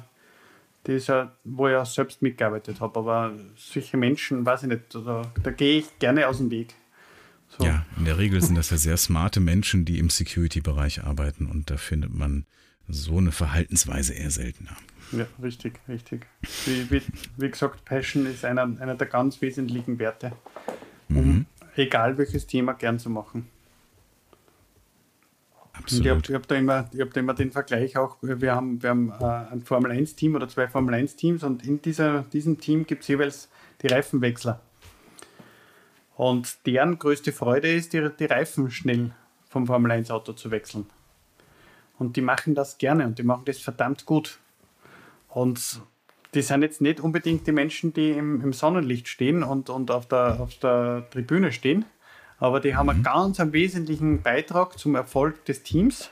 [0.86, 2.98] die ist ja, wo ich auch selbst mitgearbeitet habe.
[2.98, 6.74] Aber solche Menschen, weiß ich nicht, da, da gehe ich gerne aus dem Weg.
[7.48, 7.64] So.
[7.64, 11.70] Ja, in der Regel sind das ja sehr smarte Menschen, die im Security-Bereich arbeiten und
[11.70, 12.44] da findet man
[12.88, 14.76] so eine Verhaltensweise eher seltener.
[15.12, 16.26] Ja, richtig, richtig.
[16.64, 17.02] Wie, wie,
[17.36, 20.32] wie gesagt, Passion ist einer, einer der ganz wesentlichen Werte,
[21.08, 21.46] um mhm.
[21.76, 23.48] egal welches Thema gern zu machen.
[25.78, 26.28] Absolut.
[26.28, 29.12] Ich habe hab da, immer, hab da immer den Vergleich auch, wir haben, wir haben
[29.20, 33.48] äh, ein Formel-1-Team oder zwei Formel-1-Teams und in dieser, diesem Team gibt es jeweils
[33.82, 34.60] die Reifenwechsler.
[36.16, 39.10] Und deren größte Freude ist, die, die Reifen schnell
[39.48, 40.86] vom Formel-1-Auto zu wechseln.
[41.98, 44.38] Und die machen das gerne und die machen das verdammt gut.
[45.28, 45.80] Und
[46.34, 50.06] die sind jetzt nicht unbedingt die Menschen, die im, im Sonnenlicht stehen und, und auf,
[50.06, 51.84] der, auf der Tribüne stehen,
[52.38, 53.04] aber die haben einen mhm.
[53.04, 56.10] ganz einen wesentlichen Beitrag zum Erfolg des Teams.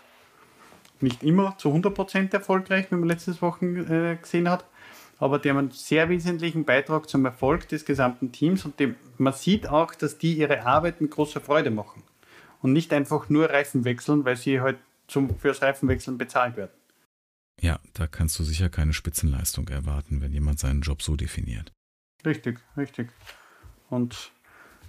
[1.00, 4.64] Nicht immer zu 100% erfolgreich, wie man letztes Wochen äh, gesehen hat,
[5.18, 9.32] aber die haben einen sehr wesentlichen Beitrag zum Erfolg des gesamten Teams und die, man
[9.32, 12.02] sieht auch, dass die ihre Arbeit mit großer Freude machen
[12.62, 16.72] und nicht einfach nur Reifen wechseln, weil sie halt zum, fürs Reifenwechseln bezahlt werden.
[17.60, 21.72] Ja, da kannst du sicher keine Spitzenleistung erwarten, wenn jemand seinen Job so definiert.
[22.24, 23.10] Richtig, richtig.
[23.90, 24.32] Und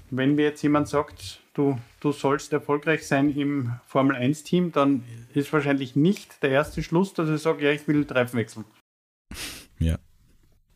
[0.10, 5.03] wenn mir jetzt jemand sagt, du, du sollst erfolgreich sein im Formel 1-Team, dann
[5.34, 8.65] ist wahrscheinlich nicht der erste Schluss, dass ich sage, ja, ich will Reifen wechseln.
[9.80, 9.98] Ja.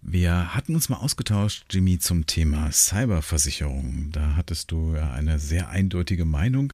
[0.01, 4.09] Wir hatten uns mal ausgetauscht, Jimmy, zum Thema Cyberversicherung.
[4.11, 6.71] Da hattest du ja eine sehr eindeutige Meinung.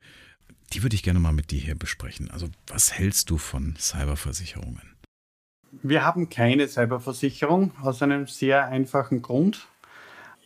[0.73, 2.29] Die würde ich gerne mal mit dir hier besprechen.
[2.29, 4.95] Also, was hältst du von Cyberversicherungen?
[5.81, 9.67] Wir haben keine Cyberversicherung aus einem sehr einfachen Grund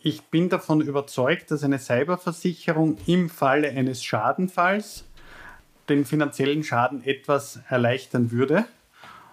[0.02, 5.04] ich bin davon überzeugt, dass eine Cyberversicherung im Falle eines Schadenfalls
[5.88, 8.64] den finanziellen Schaden etwas erleichtern würde.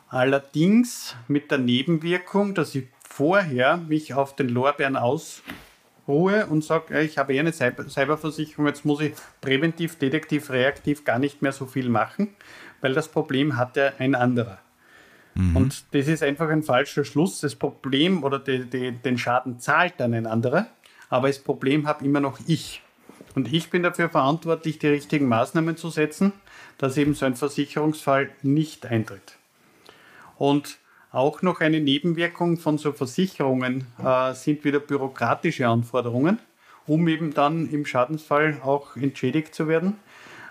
[0.10, 7.18] Allerdings mit der Nebenwirkung, dass ich vorher mich auf den Lorbeeren ausruhe und sage, ich
[7.18, 11.90] habe eh eine Cyberversicherung, jetzt muss ich präventiv, detektiv, reaktiv gar nicht mehr so viel
[11.90, 12.36] machen,
[12.82, 14.60] weil das Problem hat ja ein anderer.
[15.38, 15.56] Mhm.
[15.56, 17.40] Und das ist einfach ein falscher Schluss.
[17.42, 20.68] Das Problem oder die, die, den Schaden zahlt dann ein anderer,
[21.10, 22.82] aber das Problem habe immer noch ich.
[23.36, 26.34] Und ich bin dafür verantwortlich, die richtigen Maßnahmen zu setzen,
[26.80, 29.38] dass eben so ein Versicherungsfall nicht eintritt.
[30.38, 30.80] Und
[31.12, 36.40] Auch noch eine Nebenwirkung von so Versicherungen äh, sind wieder bürokratische Anforderungen,
[36.86, 39.96] um eben dann im Schadensfall auch entschädigt zu werden.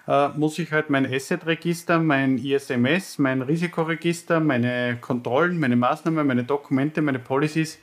[0.07, 6.45] Äh, muss ich halt mein Asset-Register, mein ISMS, mein Risikoregister, meine Kontrollen, meine Maßnahmen, meine
[6.45, 7.79] Dokumente, meine Policies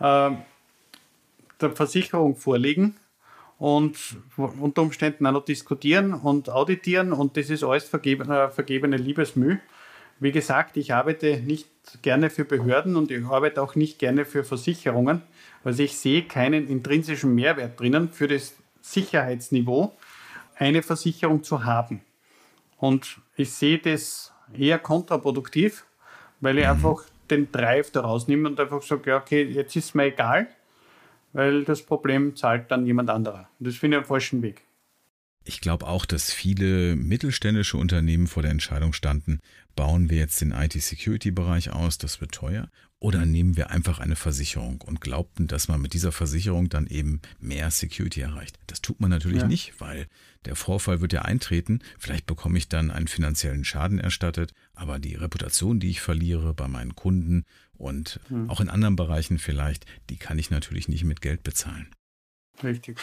[0.00, 0.30] äh,
[1.60, 2.96] der Versicherung vorlegen
[3.58, 3.96] und
[4.36, 9.58] unter Umständen auch noch diskutieren und auditieren und das ist alles vergebene, vergebene Liebesmüh.
[10.20, 11.68] Wie gesagt, ich arbeite nicht
[12.02, 15.22] gerne für Behörden und ich arbeite auch nicht gerne für Versicherungen.
[15.64, 19.92] Also ich sehe keinen intrinsischen Mehrwert drinnen für das Sicherheitsniveau,
[20.56, 22.00] eine Versicherung zu haben.
[22.76, 25.84] Und ich sehe das eher kontraproduktiv,
[26.40, 26.70] weil ich mhm.
[26.70, 30.48] einfach den Drive daraus nehme und einfach sage, ja, okay, jetzt ist mir egal,
[31.32, 33.48] weil das Problem zahlt dann jemand anderer.
[33.58, 34.62] Und das finde ich einen falschen Weg.
[35.46, 39.40] Ich glaube auch, dass viele mittelständische Unternehmen vor der Entscheidung standen,
[39.76, 42.70] bauen wir jetzt den IT-Security-Bereich aus, das wird teuer,
[43.04, 47.20] oder nehmen wir einfach eine Versicherung und glaubten, dass man mit dieser Versicherung dann eben
[47.38, 48.58] mehr Security erreicht.
[48.66, 49.46] Das tut man natürlich ja.
[49.46, 50.06] nicht, weil
[50.46, 55.16] der Vorfall wird ja eintreten, vielleicht bekomme ich dann einen finanziellen Schaden erstattet, aber die
[55.16, 57.44] Reputation, die ich verliere bei meinen Kunden
[57.74, 58.48] und hm.
[58.48, 61.88] auch in anderen Bereichen vielleicht, die kann ich natürlich nicht mit Geld bezahlen.
[62.62, 62.98] Richtig.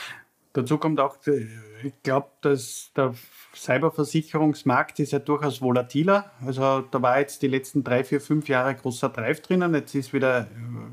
[0.53, 1.47] Dazu kommt auch, äh,
[1.83, 3.13] ich glaube, dass der
[3.55, 6.31] Cyberversicherungsmarkt ist ja durchaus volatiler.
[6.45, 9.73] Also da war jetzt die letzten drei, vier, fünf Jahre großer Drive drinnen.
[9.73, 10.47] Jetzt ist wieder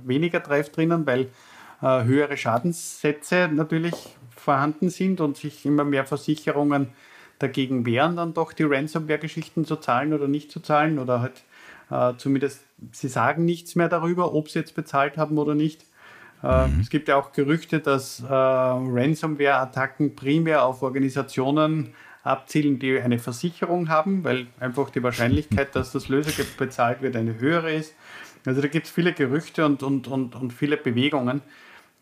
[0.05, 1.29] weniger Drive drinnen, weil
[1.83, 3.95] äh, höhere Schadenssätze natürlich
[4.31, 6.89] vorhanden sind und sich immer mehr Versicherungen
[7.39, 11.45] dagegen wehren, dann doch die Ransomware-Geschichten zu zahlen oder nicht zu zahlen oder halt
[11.91, 15.85] äh, zumindest sie sagen nichts mehr darüber, ob sie jetzt bezahlt haben oder nicht.
[16.43, 16.81] Äh, mhm.
[16.81, 23.89] Es gibt ja auch Gerüchte, dass äh, Ransomware-Attacken primär auf Organisationen abzielen, die eine Versicherung
[23.89, 27.95] haben, weil einfach die Wahrscheinlichkeit, dass das Lösegeld bezahlt wird, eine höhere ist.
[28.45, 31.43] Also da gibt es viele Gerüchte und, und, und, und viele Bewegungen.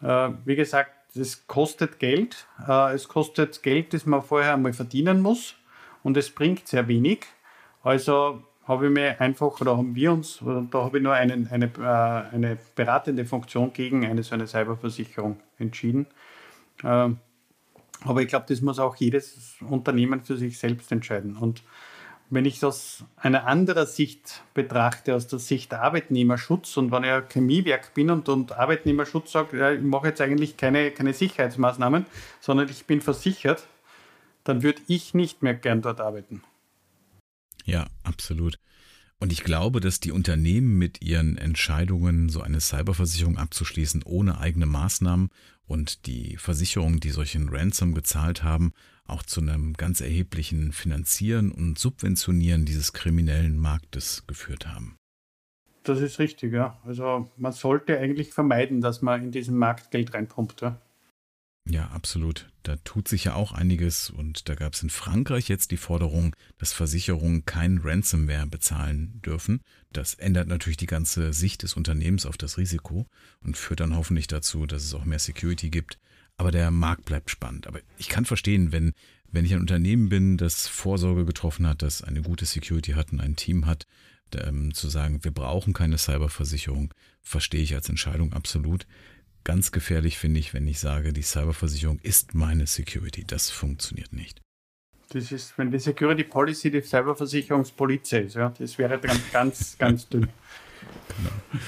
[0.02, 2.46] Äh, wie gesagt, es kostet Geld.
[2.68, 5.54] Äh, es kostet Geld, das man vorher einmal verdienen muss
[6.02, 7.24] und es bringt sehr wenig.
[7.82, 11.66] Also habe ich mir einfach, oder haben wir uns, da habe ich nur einen, eine,
[11.78, 16.06] äh, eine beratende Funktion gegen eine so eine Cyberversicherung entschieden.
[16.82, 17.18] Ähm,
[18.04, 21.36] aber ich glaube, das muss auch jedes Unternehmen für sich selbst entscheiden.
[21.36, 21.62] Und
[22.28, 27.10] wenn ich das aus einer anderen Sicht betrachte, aus der Sicht Arbeitnehmerschutz und wenn ich
[27.10, 32.06] ein Chemiewerk bin und, und Arbeitnehmerschutz sage, ja, ich mache jetzt eigentlich keine, keine Sicherheitsmaßnahmen,
[32.40, 33.66] sondern ich bin versichert,
[34.42, 36.42] dann würde ich nicht mehr gern dort arbeiten.
[37.66, 38.58] Ja, absolut.
[39.18, 44.66] Und ich glaube, dass die Unternehmen mit ihren Entscheidungen, so eine Cyberversicherung abzuschließen, ohne eigene
[44.66, 45.30] Maßnahmen
[45.66, 48.72] und die Versicherungen, die solchen Ransom gezahlt haben,
[49.04, 54.96] auch zu einem ganz erheblichen Finanzieren und Subventionieren dieses kriminellen Marktes geführt haben.
[55.82, 56.78] Das ist richtig, ja.
[56.84, 60.60] Also man sollte eigentlich vermeiden, dass man in diesen Markt Geld reinpumpt.
[60.60, 60.80] Ja.
[61.68, 62.48] Ja, absolut.
[62.62, 66.36] Da tut sich ja auch einiges und da gab es in Frankreich jetzt die Forderung,
[66.58, 69.60] dass Versicherungen kein Ransomware bezahlen dürfen.
[69.92, 73.06] Das ändert natürlich die ganze Sicht des Unternehmens auf das Risiko
[73.42, 75.98] und führt dann hoffentlich dazu, dass es auch mehr Security gibt.
[76.36, 77.66] Aber der Markt bleibt spannend.
[77.66, 78.92] Aber ich kann verstehen, wenn,
[79.32, 83.20] wenn ich ein Unternehmen bin, das Vorsorge getroffen hat, das eine gute Security hat und
[83.20, 83.86] ein Team hat,
[84.34, 88.86] ähm, zu sagen, wir brauchen keine Cyberversicherung, verstehe ich als Entscheidung absolut.
[89.46, 93.22] Ganz gefährlich finde ich, wenn ich sage, die Cyberversicherung ist meine Security.
[93.24, 94.42] Das funktioniert nicht.
[95.10, 100.08] Das ist, wenn die Security Policy die Cyberversicherungspolizei ist, ja, das wäre dann ganz, ganz
[100.08, 100.26] dünn.
[101.16, 101.60] Genau.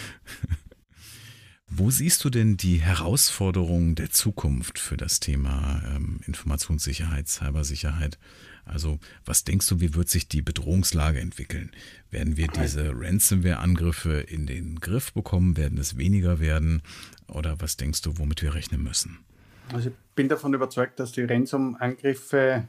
[1.68, 8.18] Wo siehst du denn die Herausforderungen der Zukunft für das Thema ähm, Informationssicherheit, Cybersicherheit?
[8.68, 11.72] Also was denkst du, wie wird sich die Bedrohungslage entwickeln?
[12.10, 15.56] Werden wir diese Ransomware-Angriffe in den Griff bekommen?
[15.56, 16.82] Werden es weniger werden?
[17.28, 19.18] Oder was denkst du, womit wir rechnen müssen?
[19.72, 22.68] Also ich bin davon überzeugt, dass die Ransom-Angriffe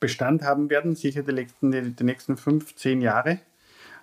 [0.00, 3.38] Bestand haben werden, sicher die nächsten, die nächsten fünf, zehn Jahre.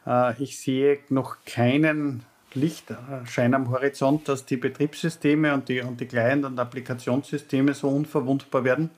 [0.08, 2.24] Äh, ich sehe noch keinen
[2.54, 8.64] Lichtschein am Horizont, dass die Betriebssysteme und die, und die Client- und Applikationssysteme so unverwundbar
[8.64, 8.90] werden.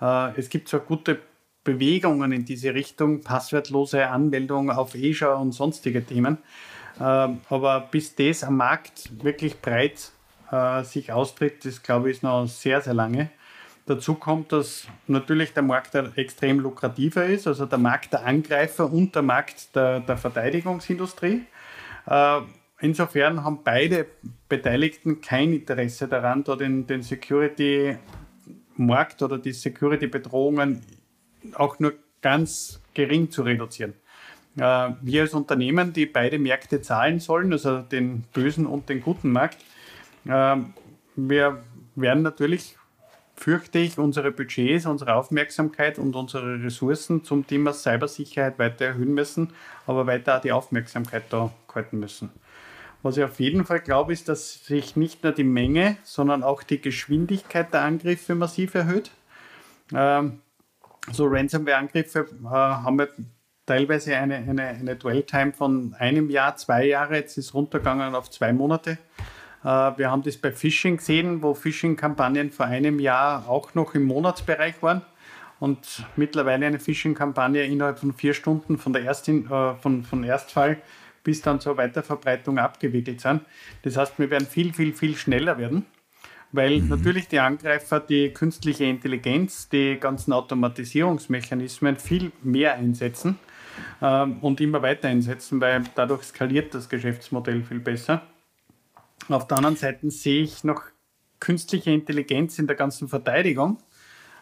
[0.00, 1.18] Äh, es gibt zwar gute
[1.64, 6.38] Bewegungen in diese Richtung, passwertlose Anmeldung auf Azure und sonstige Themen,
[6.98, 10.12] äh, aber bis das am Markt wirklich breit
[10.50, 13.30] äh, sich austritt, das glaube ich ist noch sehr, sehr lange.
[13.86, 19.14] Dazu kommt, dass natürlich der Markt extrem lukrativer ist, also der Markt der Angreifer und
[19.14, 21.42] der Markt der, der Verteidigungsindustrie.
[22.80, 24.06] Insofern haben beide
[24.48, 27.96] Beteiligten kein Interesse daran, da den, den Security
[28.76, 30.82] Markt oder die Security-Bedrohungen
[31.54, 33.94] auch nur ganz gering zu reduzieren.
[34.56, 39.30] äh, wir als Unternehmen, die beide Märkte zahlen sollen, also den bösen und den guten
[39.30, 39.58] Markt,
[40.24, 40.56] äh,
[41.14, 41.62] wir
[41.94, 42.76] werden natürlich,
[43.34, 49.52] fürchte ich, unsere Budgets, unsere Aufmerksamkeit und unsere Ressourcen zum Thema Cybersicherheit weiter erhöhen müssen,
[49.86, 52.30] aber weiter auch die Aufmerksamkeit da halten müssen.
[53.06, 56.64] Was ich auf jeden Fall glaube, ist, dass sich nicht nur die Menge, sondern auch
[56.64, 59.12] die Geschwindigkeit der Angriffe massiv erhöht.
[59.94, 60.40] Ähm,
[61.12, 63.08] so Ransomware-Angriffe äh, haben wir
[63.64, 67.14] teilweise eine, eine, eine Dwell-Time von einem Jahr, zwei Jahre.
[67.14, 68.98] Jetzt ist runtergegangen auf zwei Monate.
[69.62, 74.02] Äh, wir haben das bei Phishing gesehen, wo Phishing-Kampagnen vor einem Jahr auch noch im
[74.02, 75.02] Monatsbereich waren
[75.60, 80.78] und mittlerweile eine Phishing-Kampagne innerhalb von vier Stunden von, der Erstin, äh, von, von Erstfall
[81.26, 83.42] bis dann zur Weiterverbreitung abgewickelt sind.
[83.82, 85.84] Das heißt, wir werden viel, viel, viel schneller werden
[86.52, 86.88] weil mhm.
[86.88, 93.38] natürlich die Angreifer die künstliche Intelligenz, die ganzen Automatisierungsmechanismen viel mehr einsetzen
[94.00, 98.22] ähm, und immer weiter einsetzen, weil dadurch skaliert das Geschäftsmodell viel besser.
[99.28, 100.82] Auf der anderen Seite sehe ich noch
[101.40, 103.78] künstliche Intelligenz in der ganzen Verteidigung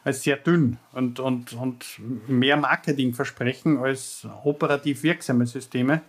[0.04, 1.98] als sehr dünn und, und, und
[2.28, 6.02] mehr Marketingversprechen als operativ wirksame Systeme.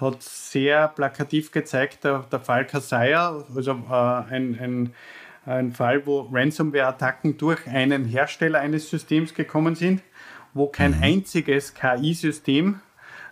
[0.00, 3.94] Hat sehr plakativ gezeigt, der, der Fall Kaseya, also äh,
[4.34, 4.94] ein, ein,
[5.46, 10.02] ein Fall, wo Ransomware-Attacken durch einen Hersteller eines Systems gekommen sind
[10.54, 11.02] wo kein mhm.
[11.02, 12.80] einziges KI-System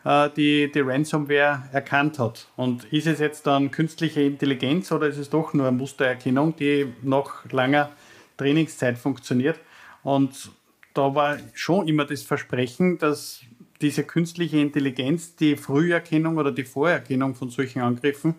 [0.04, 2.48] äh, die, die Ransomware erkannt hat.
[2.56, 6.92] Und ist es jetzt dann künstliche Intelligenz oder ist es doch nur eine Mustererkennung, die
[7.02, 7.90] nach langer
[8.36, 9.58] Trainingszeit funktioniert?
[10.02, 10.50] Und
[10.94, 13.40] da war schon immer das Versprechen, dass
[13.82, 18.36] diese künstliche Intelligenz die Früherkennung oder die Vorerkennung von solchen Angriffen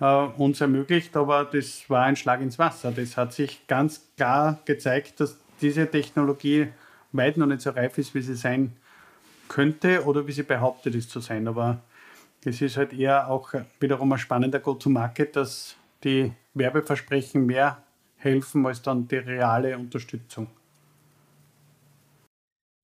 [0.00, 2.90] äh, uns ermöglicht, aber das war ein Schlag ins Wasser.
[2.90, 6.68] Das hat sich ganz klar gezeigt, dass diese Technologie
[7.12, 8.76] weit noch nicht so reif ist, wie sie sein
[9.48, 11.46] könnte oder wie sie behauptet ist zu sein.
[11.48, 11.80] Aber
[12.44, 17.82] es ist halt eher auch wiederum ein spannender Go-to-Market, dass die Werbeversprechen mehr
[18.16, 20.48] helfen als dann die reale Unterstützung.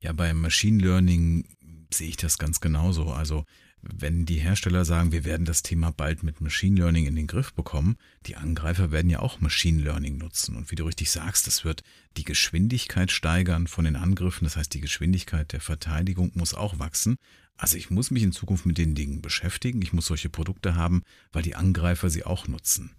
[0.03, 1.45] Ja, beim Machine Learning
[1.99, 3.13] sehe ich das ganz genauso.
[3.13, 3.45] Also
[3.83, 7.53] wenn die Hersteller sagen, wir werden das Thema bald mit Machine Learning in den Griff
[7.53, 7.97] bekommen,
[8.27, 10.57] die Angreifer werden ja auch Machine Learning nutzen.
[10.57, 11.83] Und wie du richtig sagst, das wird
[12.17, 14.45] die Geschwindigkeit steigern von den Angriffen.
[14.45, 17.17] Das heißt, die Geschwindigkeit der Verteidigung muss auch wachsen.
[17.57, 19.83] Also ich muss mich in Zukunft mit den Dingen beschäftigen.
[19.83, 21.03] Ich muss solche Produkte haben,
[21.33, 22.91] weil die Angreifer sie auch nutzen.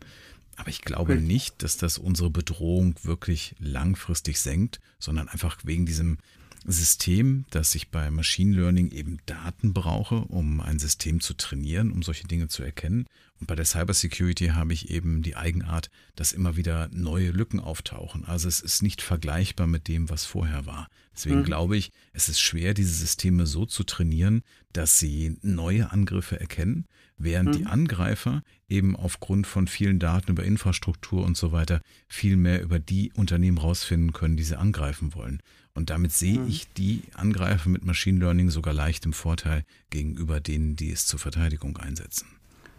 [0.57, 6.17] Aber ich glaube nicht, dass das unsere Bedrohung wirklich langfristig senkt, sondern einfach wegen diesem
[6.65, 12.01] System, dass ich bei Machine Learning eben Daten brauche, um ein System zu trainieren, um
[12.01, 13.05] solche Dinge zu erkennen.
[13.39, 18.25] Und bei der Cybersecurity habe ich eben die Eigenart, dass immer wieder neue Lücken auftauchen.
[18.25, 20.87] Also es ist nicht vergleichbar mit dem, was vorher war.
[21.13, 21.45] Deswegen mhm.
[21.45, 24.41] glaube ich, es ist schwer, diese Systeme so zu trainieren,
[24.73, 26.85] dass sie neue Angriffe erkennen,
[27.17, 27.57] während mhm.
[27.57, 32.79] die Angreifer eben aufgrund von vielen Daten über Infrastruktur und so weiter viel mehr über
[32.79, 35.41] die Unternehmen rausfinden können, die sie angreifen wollen.
[35.75, 36.47] Und damit sehe mhm.
[36.47, 41.19] ich die Angreifer mit Machine Learning sogar leicht im Vorteil gegenüber denen, die es zur
[41.19, 42.27] Verteidigung einsetzen.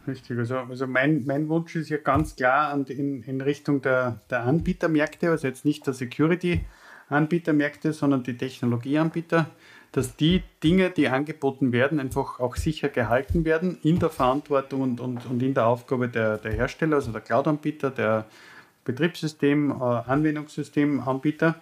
[0.09, 4.44] Richtig, also, also mein, mein Wunsch ist ja ganz klar in, in Richtung der, der
[4.44, 9.51] Anbietermärkte, also jetzt nicht der Security-Anbietermärkte, sondern die Technologieanbieter,
[9.93, 15.01] dass die Dinge, die angeboten werden, einfach auch sicher gehalten werden in der Verantwortung und,
[15.01, 18.27] und, und in der Aufgabe der, der Hersteller, also der Cloud-Anbieter, der
[18.85, 21.60] Betriebssystem, äh, Anwendungssystemanbieter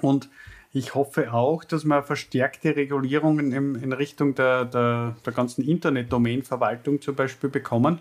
[0.00, 0.28] und
[0.72, 7.00] ich hoffe auch, dass wir verstärkte Regulierungen in, in Richtung der, der, der ganzen Internet-Domain-Verwaltung
[7.00, 8.00] zum Beispiel bekommen.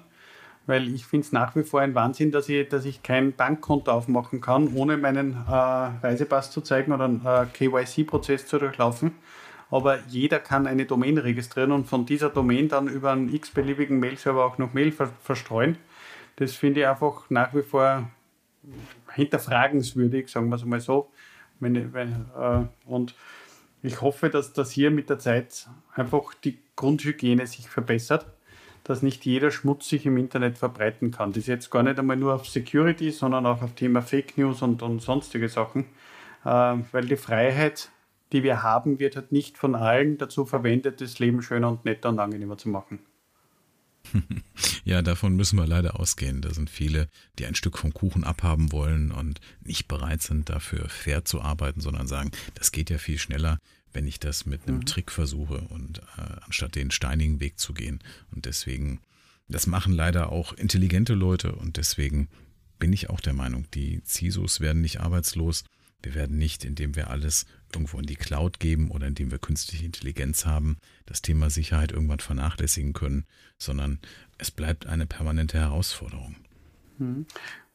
[0.66, 3.92] Weil ich finde es nach wie vor ein Wahnsinn, dass ich, dass ich kein Bankkonto
[3.92, 9.14] aufmachen kann, ohne meinen äh, Reisepass zu zeigen oder einen äh, KYC-Prozess zu durchlaufen.
[9.72, 14.44] Aber jeder kann eine Domain registrieren und von dieser Domain dann über einen x-beliebigen Mail-Server
[14.44, 15.78] auch noch Mail ver verstreuen.
[16.36, 18.10] Das finde ich einfach nach wie vor
[19.14, 21.10] hinterfragenswürdig, sagen wir es mal so.
[21.60, 23.16] Wenn, wenn, äh, und
[23.82, 28.26] ich hoffe, dass das hier mit der Zeit einfach die Grundhygiene sich verbessert,
[28.84, 31.32] dass nicht jeder Schmutz sich im Internet verbreiten kann.
[31.32, 34.62] Das ist jetzt gar nicht einmal nur auf Security, sondern auch auf Thema Fake News
[34.62, 35.86] und, und sonstige Sachen,
[36.46, 36.50] äh,
[36.92, 37.90] weil die Freiheit,
[38.32, 42.10] die wir haben, wird halt nicht von allen dazu verwendet, das Leben schöner und netter
[42.10, 43.00] und angenehmer zu machen.
[44.84, 46.42] Ja, davon müssen wir leider ausgehen.
[46.42, 47.08] Da sind viele,
[47.40, 51.82] die ein Stück vom Kuchen abhaben wollen und nicht bereit sind, dafür fair zu arbeiten,
[51.82, 53.60] sondern sagen, das geht ja viel schneller,
[53.94, 54.86] wenn ich das mit einem mhm.
[54.86, 58.00] Trick versuche und äh, anstatt den steinigen Weg zu gehen.
[58.32, 59.00] Und deswegen,
[59.48, 62.30] das machen leider auch intelligente Leute und deswegen
[62.78, 65.64] bin ich auch der Meinung, die CISOs werden nicht arbeitslos.
[66.06, 69.86] Wir werden nicht, indem wir alles irgendwo in die Cloud geben oder indem wir künstliche
[69.86, 70.78] Intelligenz haben,
[71.08, 73.26] das Thema Sicherheit irgendwann vernachlässigen können,
[73.58, 74.00] sondern
[74.38, 76.36] es bleibt eine permanente Herausforderung.
[77.00, 77.26] Mhm.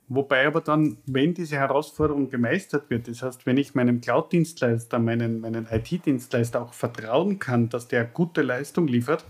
[0.06, 5.40] Wobei aber dann, wenn diese Herausforderung gemeistert wird, das heißt, wenn ich meinem Cloud-Dienstleister, meinen,
[5.40, 9.24] meinen IT-Dienstleister auch vertrauen kann, dass der gute Leistung liefert,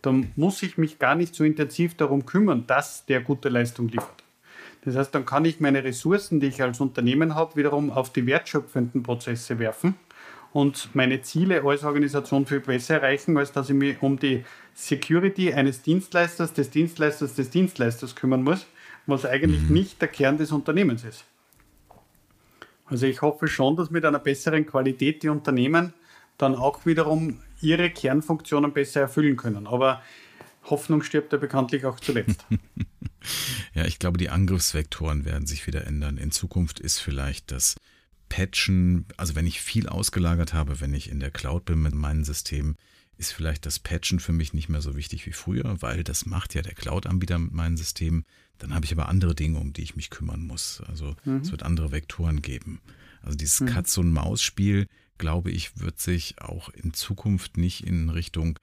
[0.00, 4.21] dann muss ich mich gar nicht so intensiv darum kümmern, dass der gute Leistung liefert.
[4.84, 8.26] Das heißt, dann kann ich meine Ressourcen, die ich als Unternehmen habe, wiederum auf die
[8.26, 9.94] wertschöpfenden Prozesse werfen
[10.52, 14.44] und meine Ziele als Organisation viel besser erreichen, als dass ich mich um die
[14.74, 18.66] Security eines Dienstleisters, des Dienstleisters, des Dienstleisters kümmern muss
[19.06, 19.74] was eigentlich mhm.
[19.74, 21.24] nicht der Kern des Unternehmens ist.
[22.86, 25.94] Also ich hoffe schon, dass mit einer besseren Qualität die Unternehmen
[26.38, 29.66] dann auch wiederum ihre Kernfunktionen besser erfüllen können.
[29.66, 30.02] Aber
[30.64, 32.44] Hoffnung stirbt ja bekanntlich auch zuletzt.
[33.74, 36.18] ja, ich glaube, die Angriffsvektoren werden sich wieder ändern.
[36.18, 37.76] In Zukunft ist vielleicht das
[38.28, 42.24] Patchen, also wenn ich viel ausgelagert habe, wenn ich in der Cloud bin mit meinen
[42.24, 42.76] Systemen,
[43.18, 46.54] ist vielleicht das Patchen für mich nicht mehr so wichtig wie früher, weil das macht
[46.54, 48.24] ja der Cloud-Anbieter mit meinen Systemen.
[48.58, 50.82] Dann habe ich aber andere Dinge, um die ich mich kümmern muss.
[50.88, 51.36] Also mhm.
[51.36, 52.80] es wird andere Vektoren geben.
[53.20, 53.66] Also dieses mhm.
[53.66, 54.88] Katz- und Maus-Spiel,
[55.18, 58.58] glaube ich, wird sich auch in Zukunft nicht in Richtung,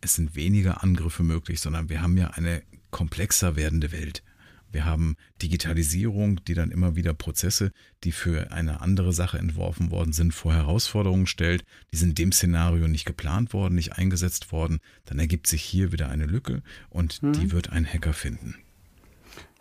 [0.00, 2.62] es sind weniger Angriffe möglich, sondern wir haben ja eine
[2.94, 4.22] komplexer werdende Welt.
[4.70, 7.72] Wir haben Digitalisierung, die dann immer wieder Prozesse,
[8.04, 11.64] die für eine andere Sache entworfen worden sind, vor Herausforderungen stellt.
[11.92, 14.78] Die sind in dem Szenario nicht geplant worden, nicht eingesetzt worden.
[15.06, 17.32] Dann ergibt sich hier wieder eine Lücke und mhm.
[17.32, 18.54] die wird ein Hacker finden.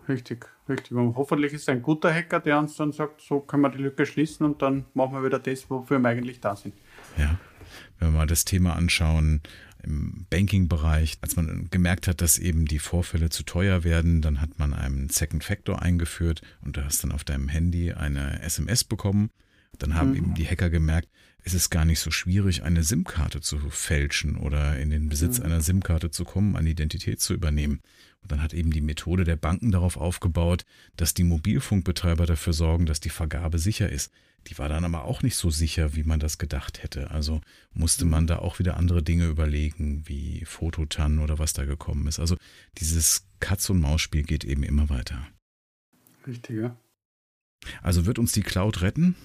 [0.08, 0.92] Richtig, richtig.
[0.92, 3.82] Und hoffentlich ist es ein guter Hacker, der uns dann sagt, so können wir die
[3.82, 6.76] Lücke schließen und dann machen wir wieder das, wofür wir eigentlich da sind.
[7.18, 7.40] Ja,
[7.98, 9.42] wenn wir mal das Thema anschauen,
[9.84, 14.58] im Banking-Bereich, als man gemerkt hat, dass eben die Vorfälle zu teuer werden, dann hat
[14.60, 19.30] man einen Second Factor eingeführt und du hast dann auf deinem Handy eine SMS bekommen.
[19.80, 20.16] Dann haben mhm.
[20.16, 21.10] eben die Hacker gemerkt,
[21.44, 25.46] es ist gar nicht so schwierig, eine SIM-Karte zu fälschen oder in den Besitz mhm.
[25.46, 27.82] einer SIM-Karte zu kommen, eine Identität zu übernehmen.
[28.22, 30.64] Und dann hat eben die Methode der Banken darauf aufgebaut,
[30.96, 34.12] dass die Mobilfunkbetreiber dafür sorgen, dass die Vergabe sicher ist.
[34.48, 37.12] Die war dann aber auch nicht so sicher, wie man das gedacht hätte.
[37.12, 37.42] Also
[37.74, 42.20] musste man da auch wieder andere Dinge überlegen, wie Fototan oder was da gekommen ist.
[42.20, 42.36] Also
[42.78, 45.28] dieses Katz-und-Maus-Spiel geht eben immer weiter.
[46.28, 46.78] Richtig, ja.
[47.82, 49.16] Also wird uns die Cloud retten?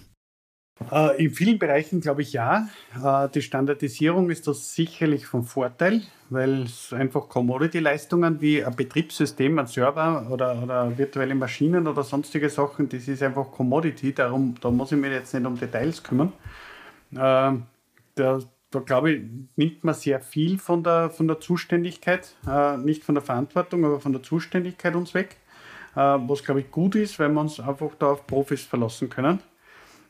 [0.92, 2.68] Äh, in vielen Bereichen glaube ich ja.
[3.02, 9.59] Äh, die Standardisierung ist das sicherlich von Vorteil, weil es einfach Commodity-Leistungen wie ein Betriebssystem,
[9.59, 14.70] ein Server oder, oder virtuelle Maschinen oder sonstige Sachen, das ist einfach Commodity, darum, da
[14.70, 16.32] muss ich mich jetzt nicht um Details kümmern.
[17.12, 17.16] Äh,
[18.14, 18.38] da,
[18.70, 19.22] da glaube ich,
[19.56, 24.00] nimmt man sehr viel von der, von der Zuständigkeit, äh, nicht von der Verantwortung, aber
[24.00, 25.36] von der Zuständigkeit uns weg.
[25.94, 29.40] Was glaube ich gut ist, weil wir uns einfach da auf Profis verlassen können.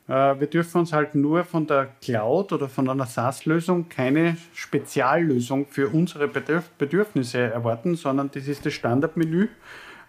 [0.09, 5.67] Äh, wir dürfen uns halt nur von der Cloud oder von einer SaaS-Lösung keine Speziallösung
[5.67, 9.47] für unsere Bedürfnisse erwarten, sondern das ist das Standardmenü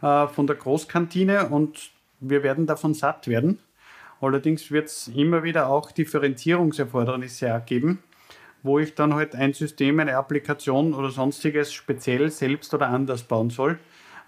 [0.00, 3.58] äh, von der Großkantine und wir werden davon satt werden.
[4.22, 8.02] Allerdings wird es immer wieder auch Differenzierungserfordernisse ergeben,
[8.62, 13.50] wo ich dann halt ein System, eine Applikation oder sonstiges speziell selbst oder anders bauen
[13.50, 13.78] soll,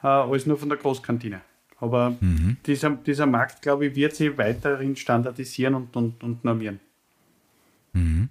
[0.03, 1.40] äh, als nur von der Großkantine.
[1.82, 2.59] Aber mhm.
[2.64, 6.78] dieser, dieser Markt, glaube ich, wird sich weiterhin standardisieren und, und, und normieren.
[7.92, 8.28] Mhm.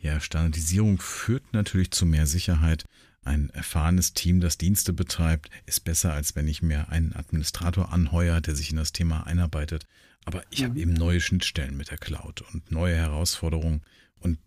[0.00, 2.86] Ja, Standardisierung führt natürlich zu mehr Sicherheit.
[3.22, 8.40] Ein erfahrenes Team, das Dienste betreibt, ist besser, als wenn ich mir einen Administrator anheuere,
[8.40, 9.86] der sich in das Thema einarbeitet.
[10.24, 10.64] Aber ich mhm.
[10.64, 13.82] habe eben neue Schnittstellen mit der Cloud und neue Herausforderungen.
[14.18, 14.40] Und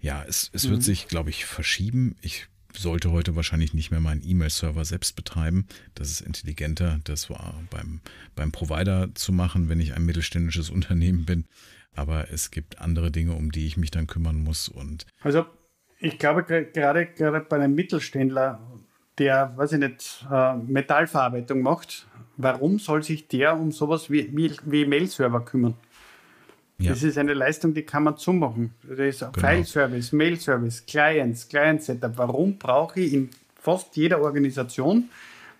[0.00, 0.82] ja, es, es wird mhm.
[0.82, 2.16] sich, glaube ich, verschieben.
[2.22, 5.66] Ich sollte heute wahrscheinlich nicht mehr meinen E-Mail-Server selbst betreiben.
[5.94, 8.00] Das ist intelligenter, das war beim,
[8.34, 11.46] beim Provider zu machen, wenn ich ein mittelständisches Unternehmen bin.
[11.94, 14.68] Aber es gibt andere Dinge, um die ich mich dann kümmern muss.
[14.68, 15.46] Und also
[15.98, 18.60] ich glaube gerade, gerade bei einem Mittelständler,
[19.18, 24.52] der, weiß ich nicht, äh, Metallverarbeitung macht, warum soll sich der um sowas wie, wie,
[24.64, 25.74] wie Mail-Server kümmern?
[26.80, 26.90] Ja.
[26.90, 28.72] Das ist eine Leistung, die kann man zumachen.
[28.88, 29.32] Das ist genau.
[29.32, 32.16] File-Service, Mail-Service, Clients, Client-Setup.
[32.16, 33.30] Warum brauche ich in
[33.60, 35.08] fast jeder Organisation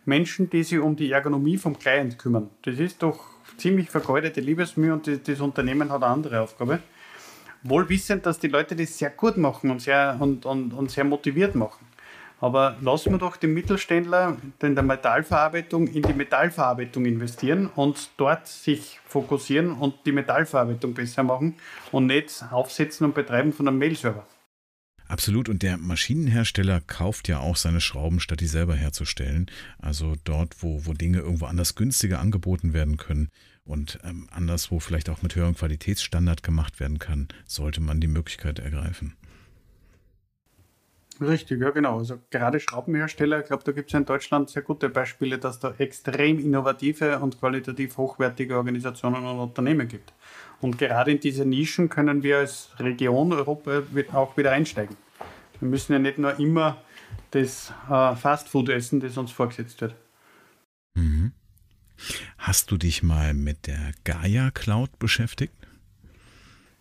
[0.04, 2.50] Menschen, die sich um die Ergonomie vom Client kümmern?
[2.62, 3.18] Das ist doch
[3.56, 6.78] ziemlich vergeudete Liebesmühe und das, das Unternehmen hat eine andere Aufgabe.
[7.64, 11.02] Wohl wissend, dass die Leute das sehr gut machen und sehr, und, und, und sehr
[11.02, 11.84] motiviert machen.
[12.40, 18.46] Aber lassen wir doch den Mittelständler in der Metallverarbeitung in die Metallverarbeitung investieren und dort
[18.46, 21.56] sich fokussieren und die Metallverarbeitung besser machen
[21.90, 24.24] und nicht aufsetzen und betreiben von einem Mail-Server.
[25.08, 25.48] Absolut.
[25.48, 29.50] Und der Maschinenhersteller kauft ja auch seine Schrauben, statt die selber herzustellen.
[29.78, 33.30] Also dort, wo, wo Dinge irgendwo anders günstiger angeboten werden können
[33.64, 38.58] und ähm, anderswo vielleicht auch mit höherem Qualitätsstandard gemacht werden kann, sollte man die Möglichkeit
[38.58, 39.16] ergreifen.
[41.20, 41.98] Richtig, ja genau.
[41.98, 45.74] Also gerade Schraubenhersteller, ich glaube, da gibt es in Deutschland sehr gute Beispiele, dass da
[45.78, 50.12] extrem innovative und qualitativ hochwertige Organisationen und Unternehmen gibt.
[50.60, 53.82] Und gerade in diese Nischen können wir als Region Europa
[54.12, 54.96] auch wieder einsteigen.
[55.58, 56.76] Wir müssen ja nicht nur immer
[57.32, 59.94] das äh, Fastfood essen, das uns vorgesetzt wird.
[60.94, 61.32] Mhm.
[62.38, 65.54] Hast du dich mal mit der Gaia Cloud beschäftigt?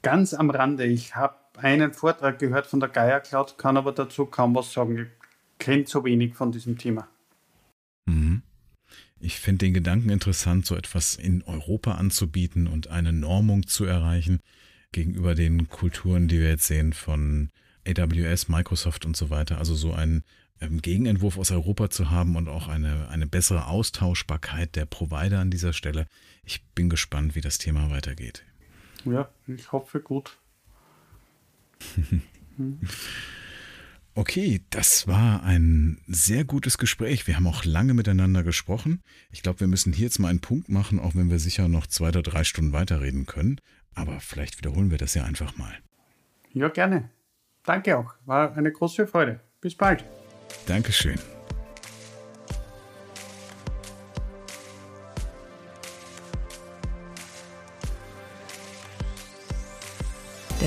[0.03, 0.85] Ganz am Rande.
[0.85, 4.97] Ich habe einen Vortrag gehört von der Gaia Cloud, kann aber dazu kaum was sagen.
[4.97, 5.07] Ich
[5.59, 7.07] kenne zu wenig von diesem Thema.
[8.05, 8.41] Mhm.
[9.19, 14.39] Ich finde den Gedanken interessant, so etwas in Europa anzubieten und eine Normung zu erreichen
[14.91, 17.49] gegenüber den Kulturen, die wir jetzt sehen von
[17.87, 19.57] AWS, Microsoft und so weiter.
[19.57, 20.23] Also so einen
[20.61, 25.49] ähm, Gegenentwurf aus Europa zu haben und auch eine, eine bessere Austauschbarkeit der Provider an
[25.49, 26.07] dieser Stelle.
[26.43, 28.43] Ich bin gespannt, wie das Thema weitergeht.
[29.05, 30.37] Ja, ich hoffe gut.
[34.17, 37.27] Okay, das war ein sehr gutes Gespräch.
[37.27, 39.03] Wir haben auch lange miteinander gesprochen.
[39.29, 41.85] Ich glaube, wir müssen hier jetzt mal einen Punkt machen, auch wenn wir sicher noch
[41.85, 43.61] zwei oder drei Stunden weiterreden können.
[43.93, 45.77] Aber vielleicht wiederholen wir das ja einfach mal.
[46.51, 47.11] Ja, gerne.
[47.63, 48.15] Danke auch.
[48.25, 49.39] War eine große Freude.
[49.61, 50.03] Bis bald.
[50.65, 51.19] Dankeschön.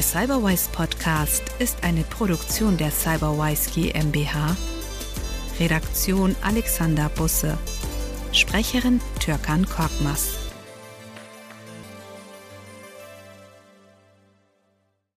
[0.01, 4.57] Der Cyberwise Podcast ist eine Produktion der Cyberwise GmbH.
[5.59, 7.59] Redaktion Alexander Busse.
[8.33, 10.40] Sprecherin Türkan Korkmaz.